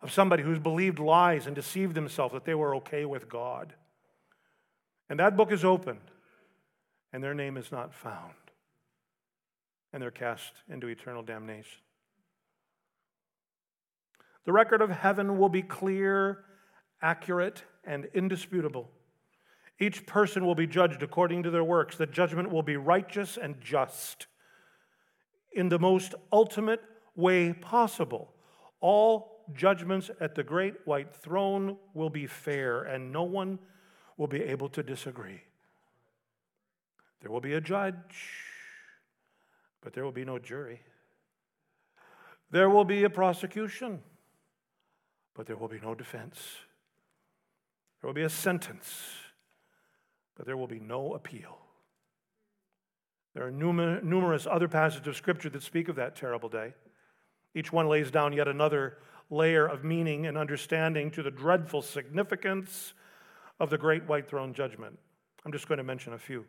of 0.00 0.12
somebody 0.12 0.44
who's 0.44 0.60
believed 0.60 1.00
lies 1.00 1.46
and 1.46 1.56
deceived 1.56 1.96
themselves 1.96 2.32
that 2.32 2.44
they 2.44 2.54
were 2.54 2.76
okay 2.76 3.04
with 3.04 3.28
God? 3.28 3.74
And 5.10 5.18
that 5.18 5.36
book 5.36 5.50
is 5.50 5.64
opened, 5.64 6.12
and 7.12 7.24
their 7.24 7.34
name 7.34 7.56
is 7.56 7.72
not 7.72 7.92
found 7.92 8.34
and 9.94 10.02
they're 10.02 10.10
cast 10.10 10.52
into 10.68 10.88
eternal 10.88 11.22
damnation. 11.22 11.78
The 14.44 14.52
record 14.52 14.82
of 14.82 14.90
heaven 14.90 15.38
will 15.38 15.48
be 15.48 15.62
clear, 15.62 16.44
accurate, 17.00 17.62
and 17.84 18.08
indisputable. 18.12 18.90
Each 19.78 20.04
person 20.04 20.44
will 20.44 20.56
be 20.56 20.66
judged 20.66 21.04
according 21.04 21.44
to 21.44 21.50
their 21.50 21.62
works. 21.62 21.96
The 21.96 22.06
judgment 22.06 22.50
will 22.50 22.64
be 22.64 22.76
righteous 22.76 23.38
and 23.40 23.60
just 23.60 24.26
in 25.52 25.68
the 25.68 25.78
most 25.78 26.16
ultimate 26.32 26.82
way 27.14 27.52
possible. 27.52 28.34
All 28.80 29.44
judgments 29.54 30.10
at 30.20 30.34
the 30.34 30.42
great 30.42 30.74
white 30.86 31.14
throne 31.14 31.76
will 31.94 32.10
be 32.10 32.26
fair, 32.26 32.82
and 32.82 33.12
no 33.12 33.22
one 33.22 33.60
will 34.16 34.26
be 34.26 34.42
able 34.42 34.68
to 34.70 34.82
disagree. 34.82 35.42
There 37.20 37.30
will 37.30 37.40
be 37.40 37.54
a 37.54 37.60
judge 37.60 38.53
but 39.84 39.92
there 39.92 40.02
will 40.02 40.12
be 40.12 40.24
no 40.24 40.38
jury. 40.38 40.80
There 42.50 42.70
will 42.70 42.86
be 42.86 43.04
a 43.04 43.10
prosecution, 43.10 44.02
but 45.34 45.46
there 45.46 45.56
will 45.56 45.68
be 45.68 45.80
no 45.80 45.94
defense. 45.94 46.38
There 48.00 48.08
will 48.08 48.14
be 48.14 48.22
a 48.22 48.30
sentence, 48.30 48.88
but 50.36 50.46
there 50.46 50.56
will 50.56 50.66
be 50.66 50.80
no 50.80 51.14
appeal. 51.14 51.58
There 53.34 53.46
are 53.46 53.52
numer- 53.52 54.02
numerous 54.02 54.46
other 54.46 54.68
passages 54.68 55.06
of 55.06 55.16
Scripture 55.16 55.50
that 55.50 55.62
speak 55.62 55.88
of 55.88 55.96
that 55.96 56.16
terrible 56.16 56.48
day. 56.48 56.72
Each 57.54 57.72
one 57.72 57.88
lays 57.88 58.10
down 58.10 58.32
yet 58.32 58.48
another 58.48 58.98
layer 59.28 59.66
of 59.66 59.84
meaning 59.84 60.26
and 60.26 60.38
understanding 60.38 61.10
to 61.10 61.22
the 61.22 61.30
dreadful 61.30 61.82
significance 61.82 62.94
of 63.60 63.70
the 63.70 63.78
great 63.78 64.04
white 64.04 64.28
throne 64.28 64.54
judgment. 64.54 64.98
I'm 65.44 65.52
just 65.52 65.68
going 65.68 65.78
to 65.78 65.84
mention 65.84 66.14
a 66.14 66.18
few. 66.18 66.46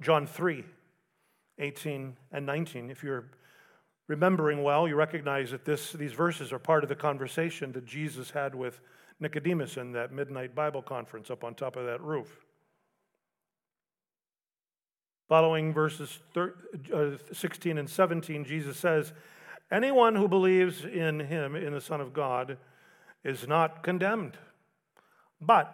John 0.00 0.26
3, 0.26 0.64
18 1.58 2.16
and 2.32 2.46
19. 2.46 2.90
If 2.90 3.02
you're 3.02 3.30
remembering 4.08 4.62
well, 4.62 4.88
you 4.88 4.96
recognize 4.96 5.50
that 5.50 5.64
this, 5.64 5.92
these 5.92 6.12
verses 6.12 6.52
are 6.52 6.58
part 6.58 6.82
of 6.82 6.88
the 6.88 6.96
conversation 6.96 7.72
that 7.72 7.86
Jesus 7.86 8.30
had 8.30 8.54
with 8.54 8.80
Nicodemus 9.20 9.76
in 9.76 9.92
that 9.92 10.12
midnight 10.12 10.54
Bible 10.54 10.82
conference 10.82 11.30
up 11.30 11.44
on 11.44 11.54
top 11.54 11.76
of 11.76 11.86
that 11.86 12.00
roof. 12.00 12.40
Following 15.28 15.72
verses 15.72 16.18
uh, 16.34 17.10
16 17.32 17.78
and 17.78 17.88
17, 17.88 18.44
Jesus 18.44 18.76
says, 18.76 19.12
Anyone 19.70 20.16
who 20.16 20.26
believes 20.26 20.84
in 20.84 21.20
him, 21.20 21.54
in 21.54 21.72
the 21.72 21.80
Son 21.80 22.00
of 22.00 22.12
God, 22.12 22.58
is 23.22 23.46
not 23.46 23.84
condemned. 23.84 24.36
But 25.40 25.72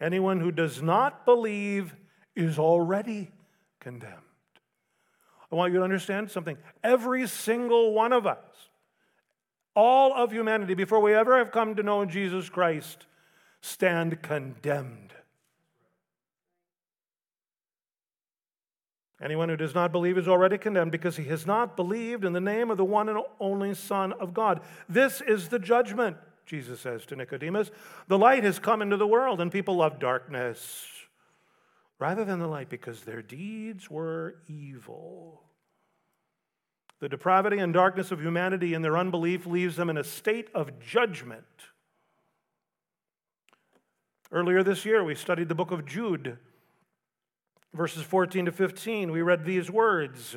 anyone 0.00 0.40
who 0.40 0.50
does 0.50 0.82
not 0.82 1.24
believe 1.24 1.94
is 2.34 2.58
already 2.58 3.30
condemned. 3.82 4.14
I 5.50 5.56
want 5.56 5.72
you 5.72 5.80
to 5.80 5.84
understand 5.84 6.30
something. 6.30 6.56
Every 6.82 7.26
single 7.26 7.92
one 7.92 8.12
of 8.12 8.26
us, 8.26 8.38
all 9.74 10.14
of 10.14 10.32
humanity, 10.32 10.74
before 10.74 11.00
we 11.00 11.12
ever 11.14 11.36
have 11.38 11.50
come 11.50 11.74
to 11.74 11.82
know 11.82 12.04
Jesus 12.04 12.48
Christ, 12.48 13.06
stand 13.60 14.22
condemned. 14.22 15.12
Anyone 19.20 19.48
who 19.48 19.56
does 19.56 19.74
not 19.74 19.92
believe 19.92 20.16
is 20.16 20.26
already 20.26 20.58
condemned 20.58 20.90
because 20.90 21.16
he 21.16 21.24
has 21.24 21.46
not 21.46 21.76
believed 21.76 22.24
in 22.24 22.32
the 22.32 22.40
name 22.40 22.70
of 22.70 22.76
the 22.76 22.84
one 22.84 23.08
and 23.08 23.18
only 23.38 23.74
Son 23.74 24.12
of 24.14 24.32
God. 24.32 24.60
This 24.88 25.20
is 25.20 25.48
the 25.48 25.58
judgment, 25.58 26.16
Jesus 26.46 26.80
says 26.80 27.04
to 27.06 27.16
Nicodemus. 27.16 27.70
The 28.08 28.18
light 28.18 28.42
has 28.44 28.58
come 28.58 28.82
into 28.82 28.96
the 28.96 29.06
world, 29.06 29.40
and 29.40 29.52
people 29.52 29.76
love 29.76 29.98
darkness 30.00 30.86
rather 32.02 32.24
than 32.24 32.40
the 32.40 32.48
light 32.48 32.68
because 32.68 33.02
their 33.02 33.22
deeds 33.22 33.88
were 33.88 34.34
evil. 34.48 35.42
The 36.98 37.08
depravity 37.08 37.58
and 37.58 37.72
darkness 37.72 38.10
of 38.10 38.20
humanity 38.20 38.74
and 38.74 38.84
their 38.84 38.98
unbelief 38.98 39.46
leaves 39.46 39.76
them 39.76 39.88
in 39.88 39.96
a 39.96 40.04
state 40.04 40.48
of 40.54 40.80
judgment. 40.80 41.44
Earlier 44.32 44.62
this 44.62 44.84
year, 44.84 45.04
we 45.04 45.14
studied 45.14 45.48
the 45.48 45.54
book 45.54 45.70
of 45.70 45.86
Jude 45.86 46.38
verses 47.74 48.02
14 48.02 48.46
to 48.46 48.52
15, 48.52 49.10
we 49.10 49.22
read 49.22 49.44
these 49.44 49.70
words. 49.70 50.36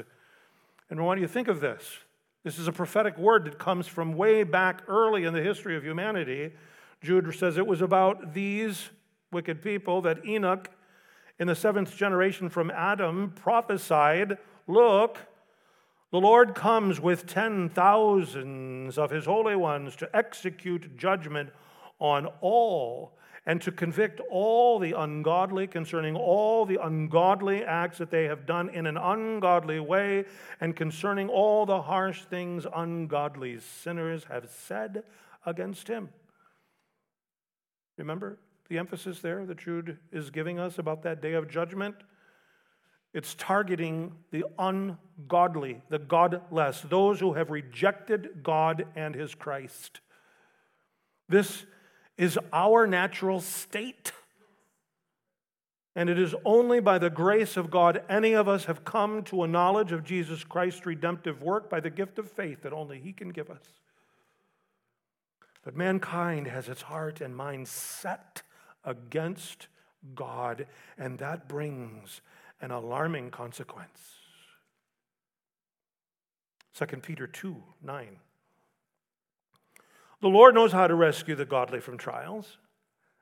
And 0.90 1.04
what 1.04 1.16
do 1.16 1.22
you 1.22 1.28
think 1.28 1.48
of 1.48 1.60
this? 1.60 1.98
This 2.44 2.60
is 2.60 2.68
a 2.68 2.72
prophetic 2.72 3.18
word 3.18 3.46
that 3.46 3.60
comes 3.60 3.88
from 3.88 4.14
way 4.14 4.44
back 4.44 4.84
early 4.88 5.26
in 5.26 5.34
the 5.34 5.42
history 5.42 5.76
of 5.76 5.84
humanity. 5.84 6.54
Jude 7.02 7.34
says 7.36 7.58
it 7.58 7.68
was 7.68 7.82
about 7.82 8.34
these 8.34 8.90
wicked 9.32 9.62
people 9.62 10.02
that 10.04 10.26
Enoch, 10.26 10.70
in 11.40 11.48
the 11.48 11.56
seventh 11.56 11.96
generation 11.96 12.50
from 12.50 12.72
Adam, 12.72 13.34
prophesied 13.36 14.38
Look, 14.68 15.20
the 16.12 16.20
Lord 16.20 16.56
comes 16.56 17.00
with 17.00 17.28
ten 17.28 17.70
thousands 17.70 18.98
of 18.98 19.12
his 19.12 19.26
holy 19.26 19.56
ones 19.56 19.96
to 19.98 20.10
execute 20.16 20.98
judgment 20.98 21.50
on 22.00 22.28
all 22.42 23.18
and 23.46 23.62
to 23.62 23.72
convict 23.72 24.20
all 24.32 24.80
the 24.80 24.94
ungodly 24.94 25.68
concerning 25.68 26.16
all 26.16 26.66
the 26.66 26.80
ungodly 26.82 27.64
acts 27.64 28.00
that 28.00 28.10
they 28.10 28.24
have 28.24 28.46
done 28.46 28.70
in 28.70 28.88
an 28.88 28.98
ungodly 28.98 29.80
way, 29.80 30.26
and 30.60 30.76
concerning 30.76 31.30
all 31.30 31.66
the 31.66 31.84
harsh 31.84 32.24
things 32.24 32.66
ungodly 32.76 33.60
sinners 33.60 34.26
have 34.26 34.50
said 34.50 35.04
against 35.46 35.88
him. 35.88 36.10
Remember 37.98 38.40
the 38.70 38.78
emphasis 38.78 39.20
there 39.20 39.46
that 39.46 39.58
Jude 39.58 39.98
is 40.12 40.30
giving 40.30 40.60
us 40.60 40.78
about 40.78 41.04
that 41.04 41.22
day 41.22 41.34
of 41.34 41.50
judgment? 41.50 41.96
It's 43.14 43.34
targeting 43.36 44.14
the 44.32 44.44
ungodly, 44.60 45.82
the 45.90 46.00
godless, 46.00 46.82
those 46.82 47.20
who 47.20 47.34
have 47.34 47.50
rejected 47.50 48.44
God 48.44 48.86
and 48.96 49.16
his 49.16 49.34
Christ. 49.34 50.02
This 51.30 51.66
is 52.18 52.38
our 52.52 52.86
natural 52.86 53.40
state. 53.40 54.12
And 55.96 56.10
it 56.10 56.20
is 56.20 56.36
only 56.44 56.82
by 56.82 56.98
the 56.98 57.10
grace 57.10 57.56
of 57.56 57.72
God 57.72 58.04
any 58.10 58.34
of 58.34 58.50
us 58.50 58.66
have 58.66 58.84
come 58.84 59.24
to 59.24 59.44
a 59.44 59.48
knowledge 59.48 59.94
of 59.94 60.04
Jesus 60.04 60.44
Christ's 60.44 60.86
redemptive 60.86 61.42
work 61.42 61.70
by 61.70 61.80
the 61.80 61.90
gift 61.90 62.20
of 62.20 62.30
faith 62.30 62.64
that 62.64 62.74
only 62.74 63.00
He 63.00 63.14
can 63.14 63.30
give 63.30 63.50
us. 63.50 63.64
But 65.64 65.78
mankind 65.78 66.48
has 66.48 66.68
its 66.68 66.82
heart 66.82 67.22
and 67.22 67.36
mind 67.36 67.70
set 67.70 68.44
against 68.86 69.68
God, 70.14 70.68
and 70.98 71.18
that 71.20 71.48
brings 71.48 72.22
an 72.62 72.72
alarming 72.72 73.32
consequence. 73.32 74.16
2 76.76 76.86
Peter 76.98 77.28
2 77.28 77.56
9. 77.84 78.08
The 80.22 80.28
Lord 80.28 80.56
knows 80.56 80.72
how 80.72 80.88
to 80.88 80.96
rescue 80.96 81.36
the 81.36 81.46
godly 81.46 81.80
from 81.80 81.98
trials. 81.98 82.58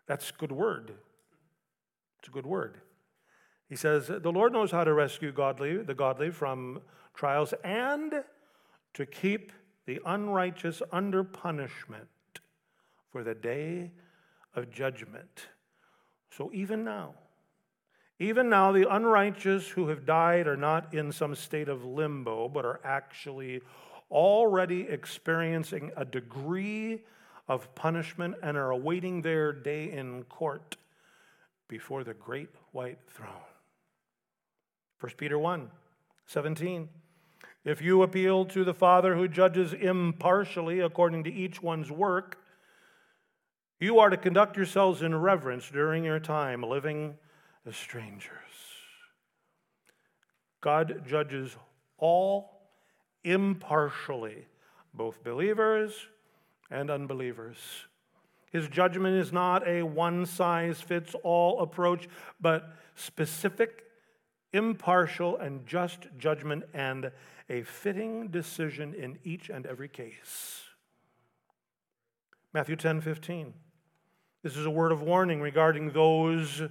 That's 0.08 0.30
a 0.30 0.34
good 0.34 0.52
word. 0.52 0.94
It's 2.20 2.30
a 2.30 2.32
good 2.32 2.46
word. 2.46 2.80
He 3.70 3.76
says, 3.76 4.08
The 4.08 4.32
Lord 4.32 4.54
knows 4.54 4.72
how 4.72 4.84
to 4.84 4.94
rescue 4.94 5.32
godly, 5.32 5.78
the 5.78 5.96
godly 5.96 6.32
from 6.32 6.82
trials 7.14 7.54
and 7.64 8.24
to 8.94 9.06
keep 9.06 9.52
the 9.86 10.00
unrighteous 10.06 10.82
under 10.92 11.24
punishment 11.24 12.08
for 13.12 13.24
the 13.24 13.36
day 13.36 13.92
of 14.56 14.72
judgment. 14.72 15.48
So 16.38 16.50
even 16.54 16.84
now, 16.84 17.14
even 18.20 18.48
now, 18.50 18.72
the 18.72 18.90
unrighteous 18.90 19.68
who 19.68 19.90
have 19.90 20.06
died 20.06 20.48
are 20.48 20.58
not 20.58 20.94
in 20.94 21.12
some 21.12 21.36
state 21.36 21.68
of 21.68 21.84
limbo, 21.84 22.48
but 22.48 22.64
are 22.64 22.80
actually 22.84 23.62
already 24.10 24.82
experiencing 24.82 25.92
a 25.98 26.06
degree 26.06 27.02
of 27.48 27.74
punishment 27.76 28.36
and 28.42 28.56
are 28.56 28.72
awaiting 28.72 29.22
their 29.22 29.52
day 29.52 29.92
in 29.92 30.24
court 30.24 30.78
before 31.68 32.04
the 32.04 32.14
great 32.14 32.50
white 32.72 33.00
throne. 33.10 33.30
1 35.00 35.12
Peter 35.18 35.38
1 35.38 35.70
17. 36.28 36.88
If 37.66 37.82
you 37.82 38.04
appeal 38.04 38.46
to 38.46 38.64
the 38.64 38.74
Father 38.74 39.16
who 39.16 39.28
judges 39.28 39.74
impartially 39.74 40.80
according 40.80 41.26
to 41.26 41.34
each 41.34 41.62
one's 41.62 41.92
work, 41.92 42.43
you 43.84 44.00
are 44.00 44.10
to 44.10 44.16
conduct 44.16 44.56
yourselves 44.56 45.02
in 45.02 45.14
reverence 45.14 45.70
during 45.70 46.06
your 46.06 46.20
time 46.20 46.64
living 46.64 47.16
as 47.68 47.76
strangers. 47.76 48.30
God 50.62 51.04
judges 51.06 51.58
all 51.98 52.62
impartially, 53.26 54.48
both 54.94 55.22
believers 55.22 56.08
and 56.72 56.90
unbelievers. 56.90 57.58
His 58.54 58.70
judgment 58.70 59.18
is 59.18 59.34
not 59.34 59.68
a 59.68 59.84
one 59.84 60.26
size 60.26 60.80
fits 60.80 61.14
all 61.22 61.60
approach, 61.60 62.08
but 62.40 62.78
specific, 62.96 63.84
impartial, 64.54 65.36
and 65.36 65.68
just 65.68 66.08
judgment 66.18 66.64
and 66.74 67.12
a 67.50 67.64
fitting 67.64 68.30
decision 68.30 68.94
in 68.94 69.20
each 69.26 69.50
and 69.50 69.66
every 69.66 69.90
case. 69.90 70.62
Matthew 72.54 72.78
10 72.78 73.02
15. 73.02 73.54
This 74.44 74.58
is 74.58 74.66
a 74.66 74.72
word 74.72 74.92
of 74.92 75.02
warning 75.02 75.40
regarding 75.40 75.92
those 75.92 76.62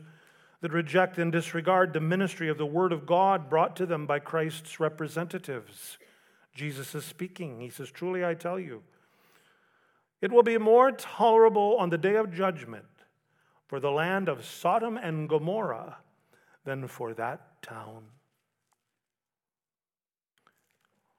that 0.61 0.73
reject 0.73 1.19
and 1.19 1.33
disregard 1.33 1.93
the 1.93 2.01
ministry 2.01 2.49
of 2.49 2.59
the 2.59 2.67
Word 2.67 2.93
of 2.93 3.07
God 3.07 3.51
brought 3.51 3.75
to 3.77 3.87
them 3.87 4.07
by 4.07 4.19
Christ's 4.19 4.79
representatives. 4.79 5.99
Jesus 6.55 6.95
is 6.95 7.05
speaking. 7.05 7.61
He 7.61 7.71
says, 7.71 7.91
Truly 7.91 8.25
I 8.25 8.35
tell 8.35 8.61
you, 8.61 8.83
it 10.21 10.31
will 10.31 10.43
be 10.43 10.59
more 10.59 10.93
tolerable 10.93 11.77
on 11.79 11.91
the 11.91 11.99
day 11.99 12.15
of 12.15 12.33
judgment 12.33 12.85
for 13.67 13.81
the 13.81 13.91
land 13.91 14.29
of 14.29 14.45
Sodom 14.45 14.97
and 14.97 15.29
Gomorrah 15.29 15.97
than 16.65 16.87
for 16.87 17.15
that 17.15 17.63
town. 17.63 18.05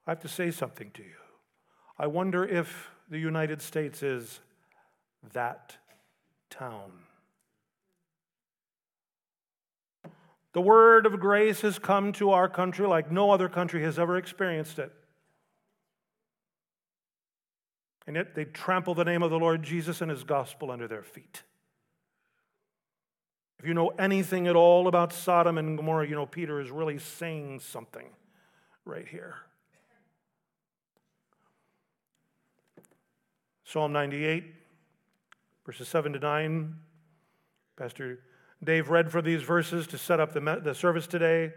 I 0.06 0.12
have 0.12 0.20
to 0.20 0.28
say 0.28 0.50
something 0.50 0.90
to 0.92 1.02
you. 1.02 1.16
I 1.98 2.06
wonder 2.06 2.44
if 2.44 2.90
the 3.10 3.18
United 3.18 3.60
States 3.60 4.02
is 4.02 4.40
that 5.32 5.76
town. 6.58 6.92
The 10.52 10.60
word 10.60 11.04
of 11.04 11.18
grace 11.18 11.62
has 11.62 11.80
come 11.80 12.12
to 12.14 12.30
our 12.30 12.48
country 12.48 12.86
like 12.86 13.10
no 13.10 13.32
other 13.32 13.48
country 13.48 13.82
has 13.82 13.98
ever 13.98 14.16
experienced 14.16 14.78
it. 14.78 14.92
And 18.06 18.14
yet 18.14 18.34
they 18.34 18.44
trample 18.44 18.94
the 18.94 19.04
name 19.04 19.22
of 19.22 19.30
the 19.30 19.38
Lord 19.38 19.62
Jesus 19.62 20.00
and 20.00 20.10
his 20.10 20.22
gospel 20.22 20.70
under 20.70 20.86
their 20.86 21.02
feet. 21.02 21.42
If 23.58 23.66
you 23.66 23.74
know 23.74 23.88
anything 23.98 24.46
at 24.46 24.56
all 24.56 24.86
about 24.86 25.12
Sodom 25.12 25.58
and 25.58 25.76
Gomorrah, 25.76 26.06
you 26.06 26.14
know 26.14 26.26
Peter 26.26 26.60
is 26.60 26.70
really 26.70 26.98
saying 26.98 27.60
something 27.60 28.06
right 28.84 29.08
here. 29.08 29.36
Psalm 33.64 33.92
98, 33.92 34.44
verses 35.64 35.88
7 35.88 36.12
to 36.12 36.18
9. 36.18 36.74
Pastor 37.76 38.20
Dave 38.62 38.90
read 38.90 39.10
for 39.10 39.20
these 39.20 39.42
verses 39.42 39.86
to 39.88 39.98
set 39.98 40.20
up 40.20 40.32
the, 40.32 40.60
the 40.62 40.74
service 40.74 41.06
today. 41.06 41.52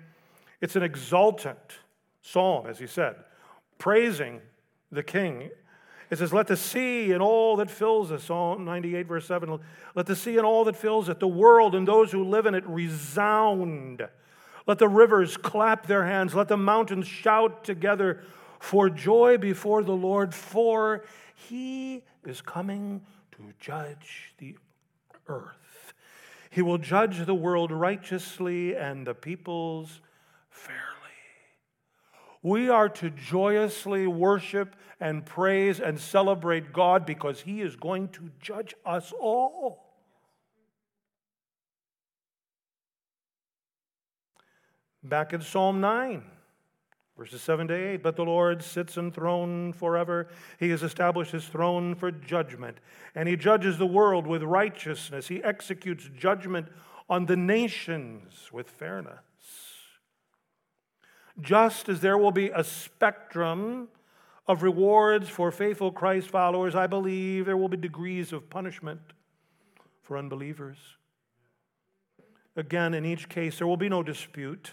It's 0.61 0.75
an 0.75 0.83
exultant 0.83 1.79
psalm, 2.21 2.67
as 2.67 2.79
he 2.79 2.87
said, 2.87 3.15
praising 3.77 4.41
the 4.91 5.03
king 5.03 5.49
it 6.09 6.17
says, 6.17 6.33
Let 6.33 6.47
the 6.47 6.57
sea 6.57 7.11
and 7.11 7.21
all 7.21 7.57
that 7.57 7.69
fills 7.69 8.11
it, 8.11 8.21
Psalm 8.21 8.63
98, 8.65 9.07
verse 9.07 9.25
7, 9.25 9.59
let 9.95 10.05
the 10.05 10.15
sea 10.15 10.37
and 10.37 10.45
all 10.45 10.63
that 10.65 10.75
fills 10.75 11.09
it, 11.09 11.19
the 11.19 11.27
world 11.27 11.75
and 11.75 11.87
those 11.87 12.11
who 12.11 12.23
live 12.23 12.45
in 12.45 12.55
it 12.55 12.65
resound. 12.67 14.07
Let 14.65 14.79
the 14.79 14.87
rivers 14.87 15.37
clap 15.37 15.87
their 15.87 16.05
hands. 16.05 16.35
Let 16.35 16.47
the 16.47 16.57
mountains 16.57 17.07
shout 17.07 17.63
together. 17.63 18.23
for 18.59 18.89
joy 18.89 19.37
before 19.37 19.83
the 19.83 19.93
Lord, 19.93 20.33
for 20.33 21.03
he 21.35 22.03
is 22.25 22.41
coming 22.41 23.01
to 23.37 23.53
judge 23.59 24.33
the 24.39 24.57
earth. 25.27 25.93
He 26.49 26.61
will 26.61 26.77
judge 26.77 27.25
the 27.25 27.35
world 27.35 27.71
righteously 27.71 28.75
and 28.75 29.05
the 29.05 29.13
peoples 29.13 30.01
fairly. 30.49 30.83
We 32.41 32.69
are 32.69 32.89
to 32.89 33.09
joyously 33.09 34.07
worship 34.07 34.75
and 34.99 35.25
praise 35.25 35.79
and 35.79 35.99
celebrate 35.99 36.73
God 36.73 37.05
because 37.05 37.41
He 37.41 37.61
is 37.61 37.75
going 37.75 38.09
to 38.09 38.31
judge 38.41 38.73
us 38.85 39.13
all. 39.19 39.83
Back 45.03 45.33
in 45.33 45.41
Psalm 45.41 45.79
9, 45.79 46.23
verses 47.17 47.41
7 47.41 47.67
to 47.67 47.73
8. 47.73 48.03
But 48.03 48.15
the 48.15 48.23
Lord 48.23 48.63
sits 48.63 48.97
enthroned 48.97 49.75
forever. 49.75 50.27
He 50.59 50.69
has 50.69 50.83
established 50.83 51.31
his 51.31 51.45
throne 51.45 51.95
for 51.95 52.11
judgment, 52.11 52.77
and 53.15 53.27
he 53.27 53.35
judges 53.35 53.77
the 53.77 53.85
world 53.85 54.27
with 54.27 54.43
righteousness. 54.43 55.27
He 55.27 55.43
executes 55.43 56.09
judgment 56.17 56.67
on 57.09 57.25
the 57.25 57.37
nations 57.37 58.49
with 58.51 58.69
fairness. 58.69 59.19
Just 61.39 61.89
as 61.89 62.01
there 62.01 62.17
will 62.17 62.31
be 62.31 62.49
a 62.49 62.63
spectrum 62.63 63.89
of 64.47 64.63
rewards 64.63 65.29
for 65.29 65.51
faithful 65.51 65.91
Christ 65.91 66.29
followers, 66.29 66.73
I 66.75 66.87
believe 66.87 67.45
there 67.45 67.57
will 67.57 67.67
be 67.67 67.77
degrees 67.77 68.33
of 68.33 68.49
punishment 68.49 69.01
for 70.01 70.17
unbelievers. 70.17 70.77
Again, 72.55 72.93
in 72.93 73.05
each 73.05 73.29
case, 73.29 73.59
there 73.59 73.67
will 73.67 73.77
be 73.77 73.89
no 73.89 74.01
dispute 74.01 74.71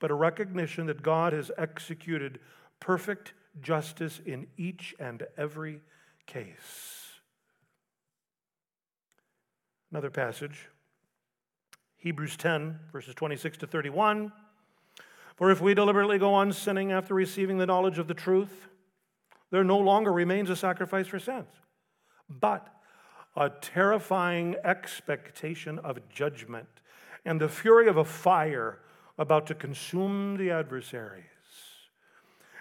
but 0.00 0.10
a 0.10 0.14
recognition 0.14 0.86
that 0.86 1.02
God 1.02 1.32
has 1.32 1.52
executed 1.56 2.40
perfect 2.80 3.34
justice 3.60 4.20
in 4.24 4.46
each 4.56 4.94
and 4.98 5.26
every 5.36 5.82
case. 6.26 7.20
Another 9.92 10.10
passage, 10.10 10.68
Hebrews 11.96 12.36
10, 12.36 12.78
verses 12.92 13.14
26 13.14 13.58
to 13.58 13.66
31. 13.66 14.32
For 15.36 15.50
if 15.50 15.60
we 15.60 15.74
deliberately 15.74 16.18
go 16.18 16.34
on 16.34 16.52
sinning 16.52 16.92
after 16.92 17.14
receiving 17.14 17.58
the 17.58 17.66
knowledge 17.66 17.98
of 17.98 18.08
the 18.08 18.14
truth, 18.14 18.68
there 19.50 19.64
no 19.64 19.78
longer 19.78 20.12
remains 20.12 20.48
a 20.48 20.56
sacrifice 20.56 21.08
for 21.08 21.18
sins, 21.18 21.48
but 22.28 22.68
a 23.36 23.50
terrifying 23.50 24.54
expectation 24.64 25.78
of 25.80 26.08
judgment 26.08 26.68
and 27.24 27.40
the 27.40 27.48
fury 27.48 27.88
of 27.88 27.96
a 27.96 28.04
fire 28.04 28.78
about 29.18 29.46
to 29.48 29.54
consume 29.54 30.36
the 30.36 30.50
adversaries. 30.50 31.24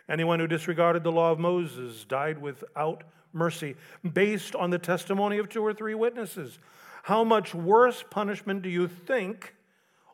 Anyone 0.07 0.39
who 0.39 0.47
disregarded 0.47 1.03
the 1.03 1.11
law 1.11 1.31
of 1.31 1.39
Moses 1.39 2.03
died 2.03 2.41
without 2.41 3.03
mercy, 3.31 3.75
based 4.13 4.55
on 4.55 4.71
the 4.71 4.79
testimony 4.79 5.37
of 5.37 5.49
two 5.49 5.63
or 5.63 5.73
three 5.73 5.93
witnesses. 5.93 6.57
How 7.03 7.23
much 7.23 7.53
worse 7.53 8.03
punishment 8.09 8.61
do 8.61 8.69
you 8.69 8.87
think 8.87 9.55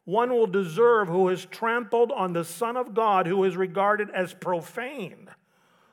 one 0.03 0.29
will 0.29 0.47
deserve 0.47 1.07
who 1.07 1.29
has 1.29 1.45
trampled 1.45 2.11
on 2.11 2.33
the 2.33 2.43
Son 2.43 2.77
of 2.77 2.93
God, 2.93 3.25
who 3.25 3.43
is 3.43 3.57
regarded 3.57 4.09
as 4.11 4.33
profane, 4.33 5.29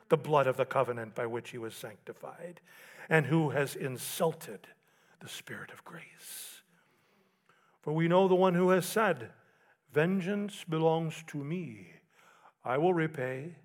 the 0.09 0.17
blood 0.17 0.45
of 0.45 0.57
the 0.57 0.65
covenant 0.65 1.15
by 1.15 1.25
which 1.25 1.49
he 1.49 1.57
was 1.57 1.73
sanctified, 1.73 2.61
and 3.09 3.25
who 3.25 3.49
has 3.49 3.75
insulted 3.75 4.67
the 5.19 5.29
Spirit 5.29 5.71
of 5.71 5.83
grace? 5.83 6.61
For 7.81 7.91
we 7.91 8.07
know 8.07 8.27
the 8.27 8.35
one 8.35 8.53
who 8.53 8.69
has 8.69 8.85
said, 8.85 9.31
Vengeance 9.93 10.63
belongs 10.67 11.23
to 11.27 11.37
me. 11.37 11.87
I 12.65 12.77
will 12.77 12.93
repay. 12.93 13.55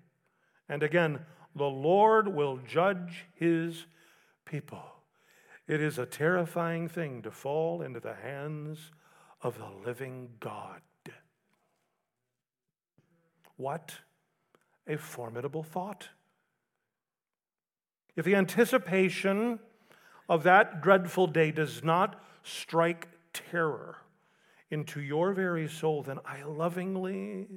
And 0.67 0.83
again, 0.83 1.19
the 1.55 1.65
Lord 1.65 2.27
will 2.27 2.57
judge 2.57 3.25
his 3.33 3.87
people. 4.45 4.83
It 5.67 5.81
is 5.81 5.97
a 5.97 6.05
terrifying 6.05 6.87
thing 6.87 7.23
to 7.23 7.31
fall 7.31 7.81
into 7.81 7.99
the 7.99 8.13
hands 8.13 8.91
of 9.41 9.57
the 9.57 9.69
living 9.85 10.29
God. 10.39 10.81
What 13.57 13.93
a 14.87 14.97
formidable 14.97 15.63
thought. 15.63 16.09
If 18.15 18.25
the 18.25 18.35
anticipation 18.35 19.59
of 20.27 20.43
that 20.43 20.81
dreadful 20.81 21.27
day 21.27 21.51
does 21.51 21.83
not 21.83 22.23
strike 22.43 23.07
terror, 23.33 23.97
into 24.71 25.01
your 25.01 25.33
very 25.33 25.67
soul, 25.67 26.03
then 26.03 26.19
I 26.25 26.43
lovingly 26.43 27.47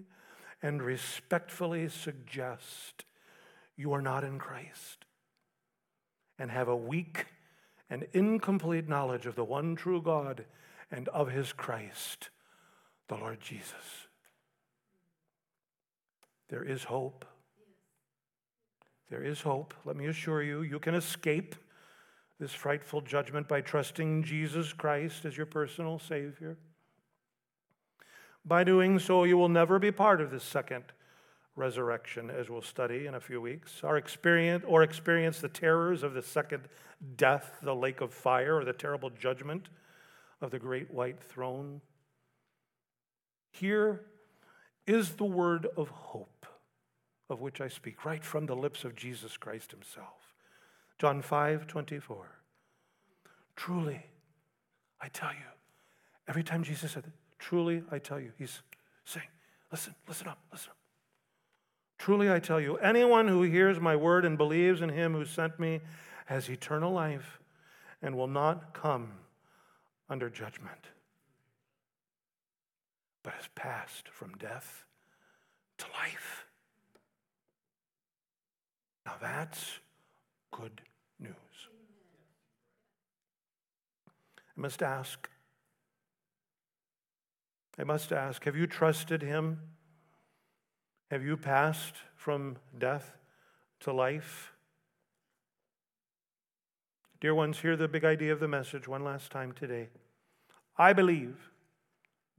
and 0.63 0.83
respectfully 0.83 1.89
suggest 1.89 3.05
you 3.77 3.93
are 3.93 4.03
not 4.03 4.25
in 4.25 4.39
Christ 4.39 5.05
and 6.39 6.51
have 6.51 6.69
a 6.69 6.77
weak 6.77 7.27
and 7.91 8.07
incomplete 8.13 8.89
knowledge 8.89 9.27
of 9.27 9.35
the 9.35 9.45
one 9.45 9.77
true 9.77 10.01
God 10.01 10.45
and 10.91 11.09
of 11.09 11.31
his 11.31 11.53
Christ, 11.53 12.31
the 13.09 13.17
Lord 13.17 13.41
Jesus. 13.41 14.09
There 16.49 16.65
is 16.65 16.85
hope. 16.85 17.25
There 19.11 19.23
is 19.23 19.41
hope. 19.43 19.75
Let 19.85 19.97
me 19.97 20.07
assure 20.07 20.43
you, 20.43 20.63
you 20.63 20.79
can 20.79 20.95
escape 20.95 21.55
this 22.39 22.53
frightful 22.53 23.01
judgment 23.01 23.47
by 23.47 23.61
trusting 23.61 24.25
Jesus 24.25 24.73
Christ 24.73 25.25
as 25.25 25.37
your 25.37 25.47
personal 25.47 25.99
Savior. 25.99 26.57
By 28.45 28.65
doing 28.65 28.99
so, 28.99 29.25
you 29.25 29.37
will 29.37 29.49
never 29.49 29.79
be 29.79 29.93
part 29.93 30.21
of 30.21 30.31
this 30.31 30.45
second 30.45 30.85
resurrection, 31.55 32.31
as 32.31 32.49
we'll 32.49 32.63
study 32.63 33.07
in 33.07 33.15
a 33.15 33.21
few 33.21 33.41
weeks, 33.41 33.83
or 33.83 33.97
experience, 33.97 34.65
or 34.67 34.83
experience 34.83 35.41
the 35.41 35.49
terrors 35.49 36.03
of 36.03 36.15
the 36.15 36.23
second 36.23 36.63
death, 37.17 37.59
the 37.63 37.75
lake 37.75 38.01
of 38.01 38.13
fire, 38.13 38.57
or 38.57 38.65
the 38.65 38.73
terrible 38.73 39.11
judgment 39.11 39.69
of 40.41 40.51
the 40.51 40.59
great 40.59 40.91
white 40.91 41.23
throne. 41.23 41.81
Here 43.53 44.01
is 44.87 45.11
the 45.13 45.25
word 45.25 45.67
of 45.77 45.89
hope 45.89 46.47
of 47.33 47.41
which 47.41 47.61
I 47.61 47.69
speak, 47.69 48.05
right 48.05 48.25
from 48.25 48.47
the 48.47 48.55
lips 48.55 48.85
of 48.85 48.95
Jesus 48.95 49.37
Christ 49.37 49.71
himself. 49.71 50.35
John 50.99 51.23
5 51.23 51.67
24. 51.67 52.27
Truly, 53.57 54.07
I 55.01 55.09
tell 55.09 55.31
you, 55.31 55.47
every 56.29 56.43
time 56.43 56.63
Jesus 56.63 56.93
said 56.93 57.05
Truly, 57.43 57.83
I 57.91 57.99
tell 57.99 58.21
you, 58.21 58.31
he's 58.39 58.63
saying, 59.05 59.27
listen, 59.73 59.97
listen 60.07 60.29
up, 60.29 60.39
listen 60.53 60.71
up. 60.71 60.77
Truly, 61.99 62.31
I 62.31 62.39
tell 62.39 62.61
you, 62.61 62.77
anyone 62.77 63.27
who 63.27 63.43
hears 63.43 63.81
my 63.81 63.97
word 63.97 64.25
and 64.25 64.39
believes 64.39 64.81
in 64.81 64.91
him 64.91 65.13
who 65.13 65.25
sent 65.25 65.59
me 65.59 65.81
has 66.27 66.49
eternal 66.49 66.93
life 66.93 67.41
and 68.01 68.17
will 68.17 68.29
not 68.29 68.75
come 68.75 69.11
under 70.09 70.31
judgment, 70.31 70.87
but 73.25 73.33
has 73.33 73.49
passed 73.57 74.09
from 74.09 74.35
death 74.35 74.85
to 75.79 75.87
life. 76.01 76.47
Now 79.05 79.15
that's 79.21 79.81
good 80.53 80.81
news. 81.19 81.35
I 84.57 84.61
must 84.61 84.81
ask 84.81 85.29
I 87.79 87.85
must 87.85 88.13
ask 88.13 88.45
have 88.45 88.57
you 88.57 88.67
trusted 88.67 89.23
him? 89.23 89.61
Have 91.11 91.23
you 91.23 91.37
passed 91.37 91.95
from 92.15 92.57
death 92.79 93.17
to 93.81 93.93
life? 93.93 94.53
Dear 97.21 97.35
ones, 97.35 97.61
hear 97.61 97.77
the 97.77 97.89
big 97.89 98.05
idea 98.05 98.33
of 98.33 98.41
the 98.41 98.49
message 98.49 98.89
one 98.89 99.05
last 99.05 99.31
time 99.31 99.53
today. 99.53 99.89
I 100.77 100.93
believe 100.93 101.51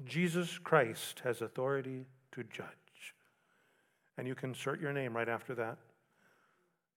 Jesus 0.04 0.58
Christ 0.58 1.22
has 1.24 1.42
authority 1.42 2.06
to 2.34 2.44
judge. 2.44 2.68
And 4.18 4.28
you 4.28 4.36
can 4.36 4.50
insert 4.50 4.82
your 4.82 4.92
name 4.92 5.16
right 5.16 5.30
after 5.30 5.56
that. 5.56 5.78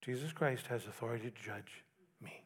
Jesus 0.03 0.33
Christ 0.33 0.67
has 0.67 0.87
authority 0.87 1.31
to 1.31 1.43
judge 1.43 1.85
me. 2.21 2.43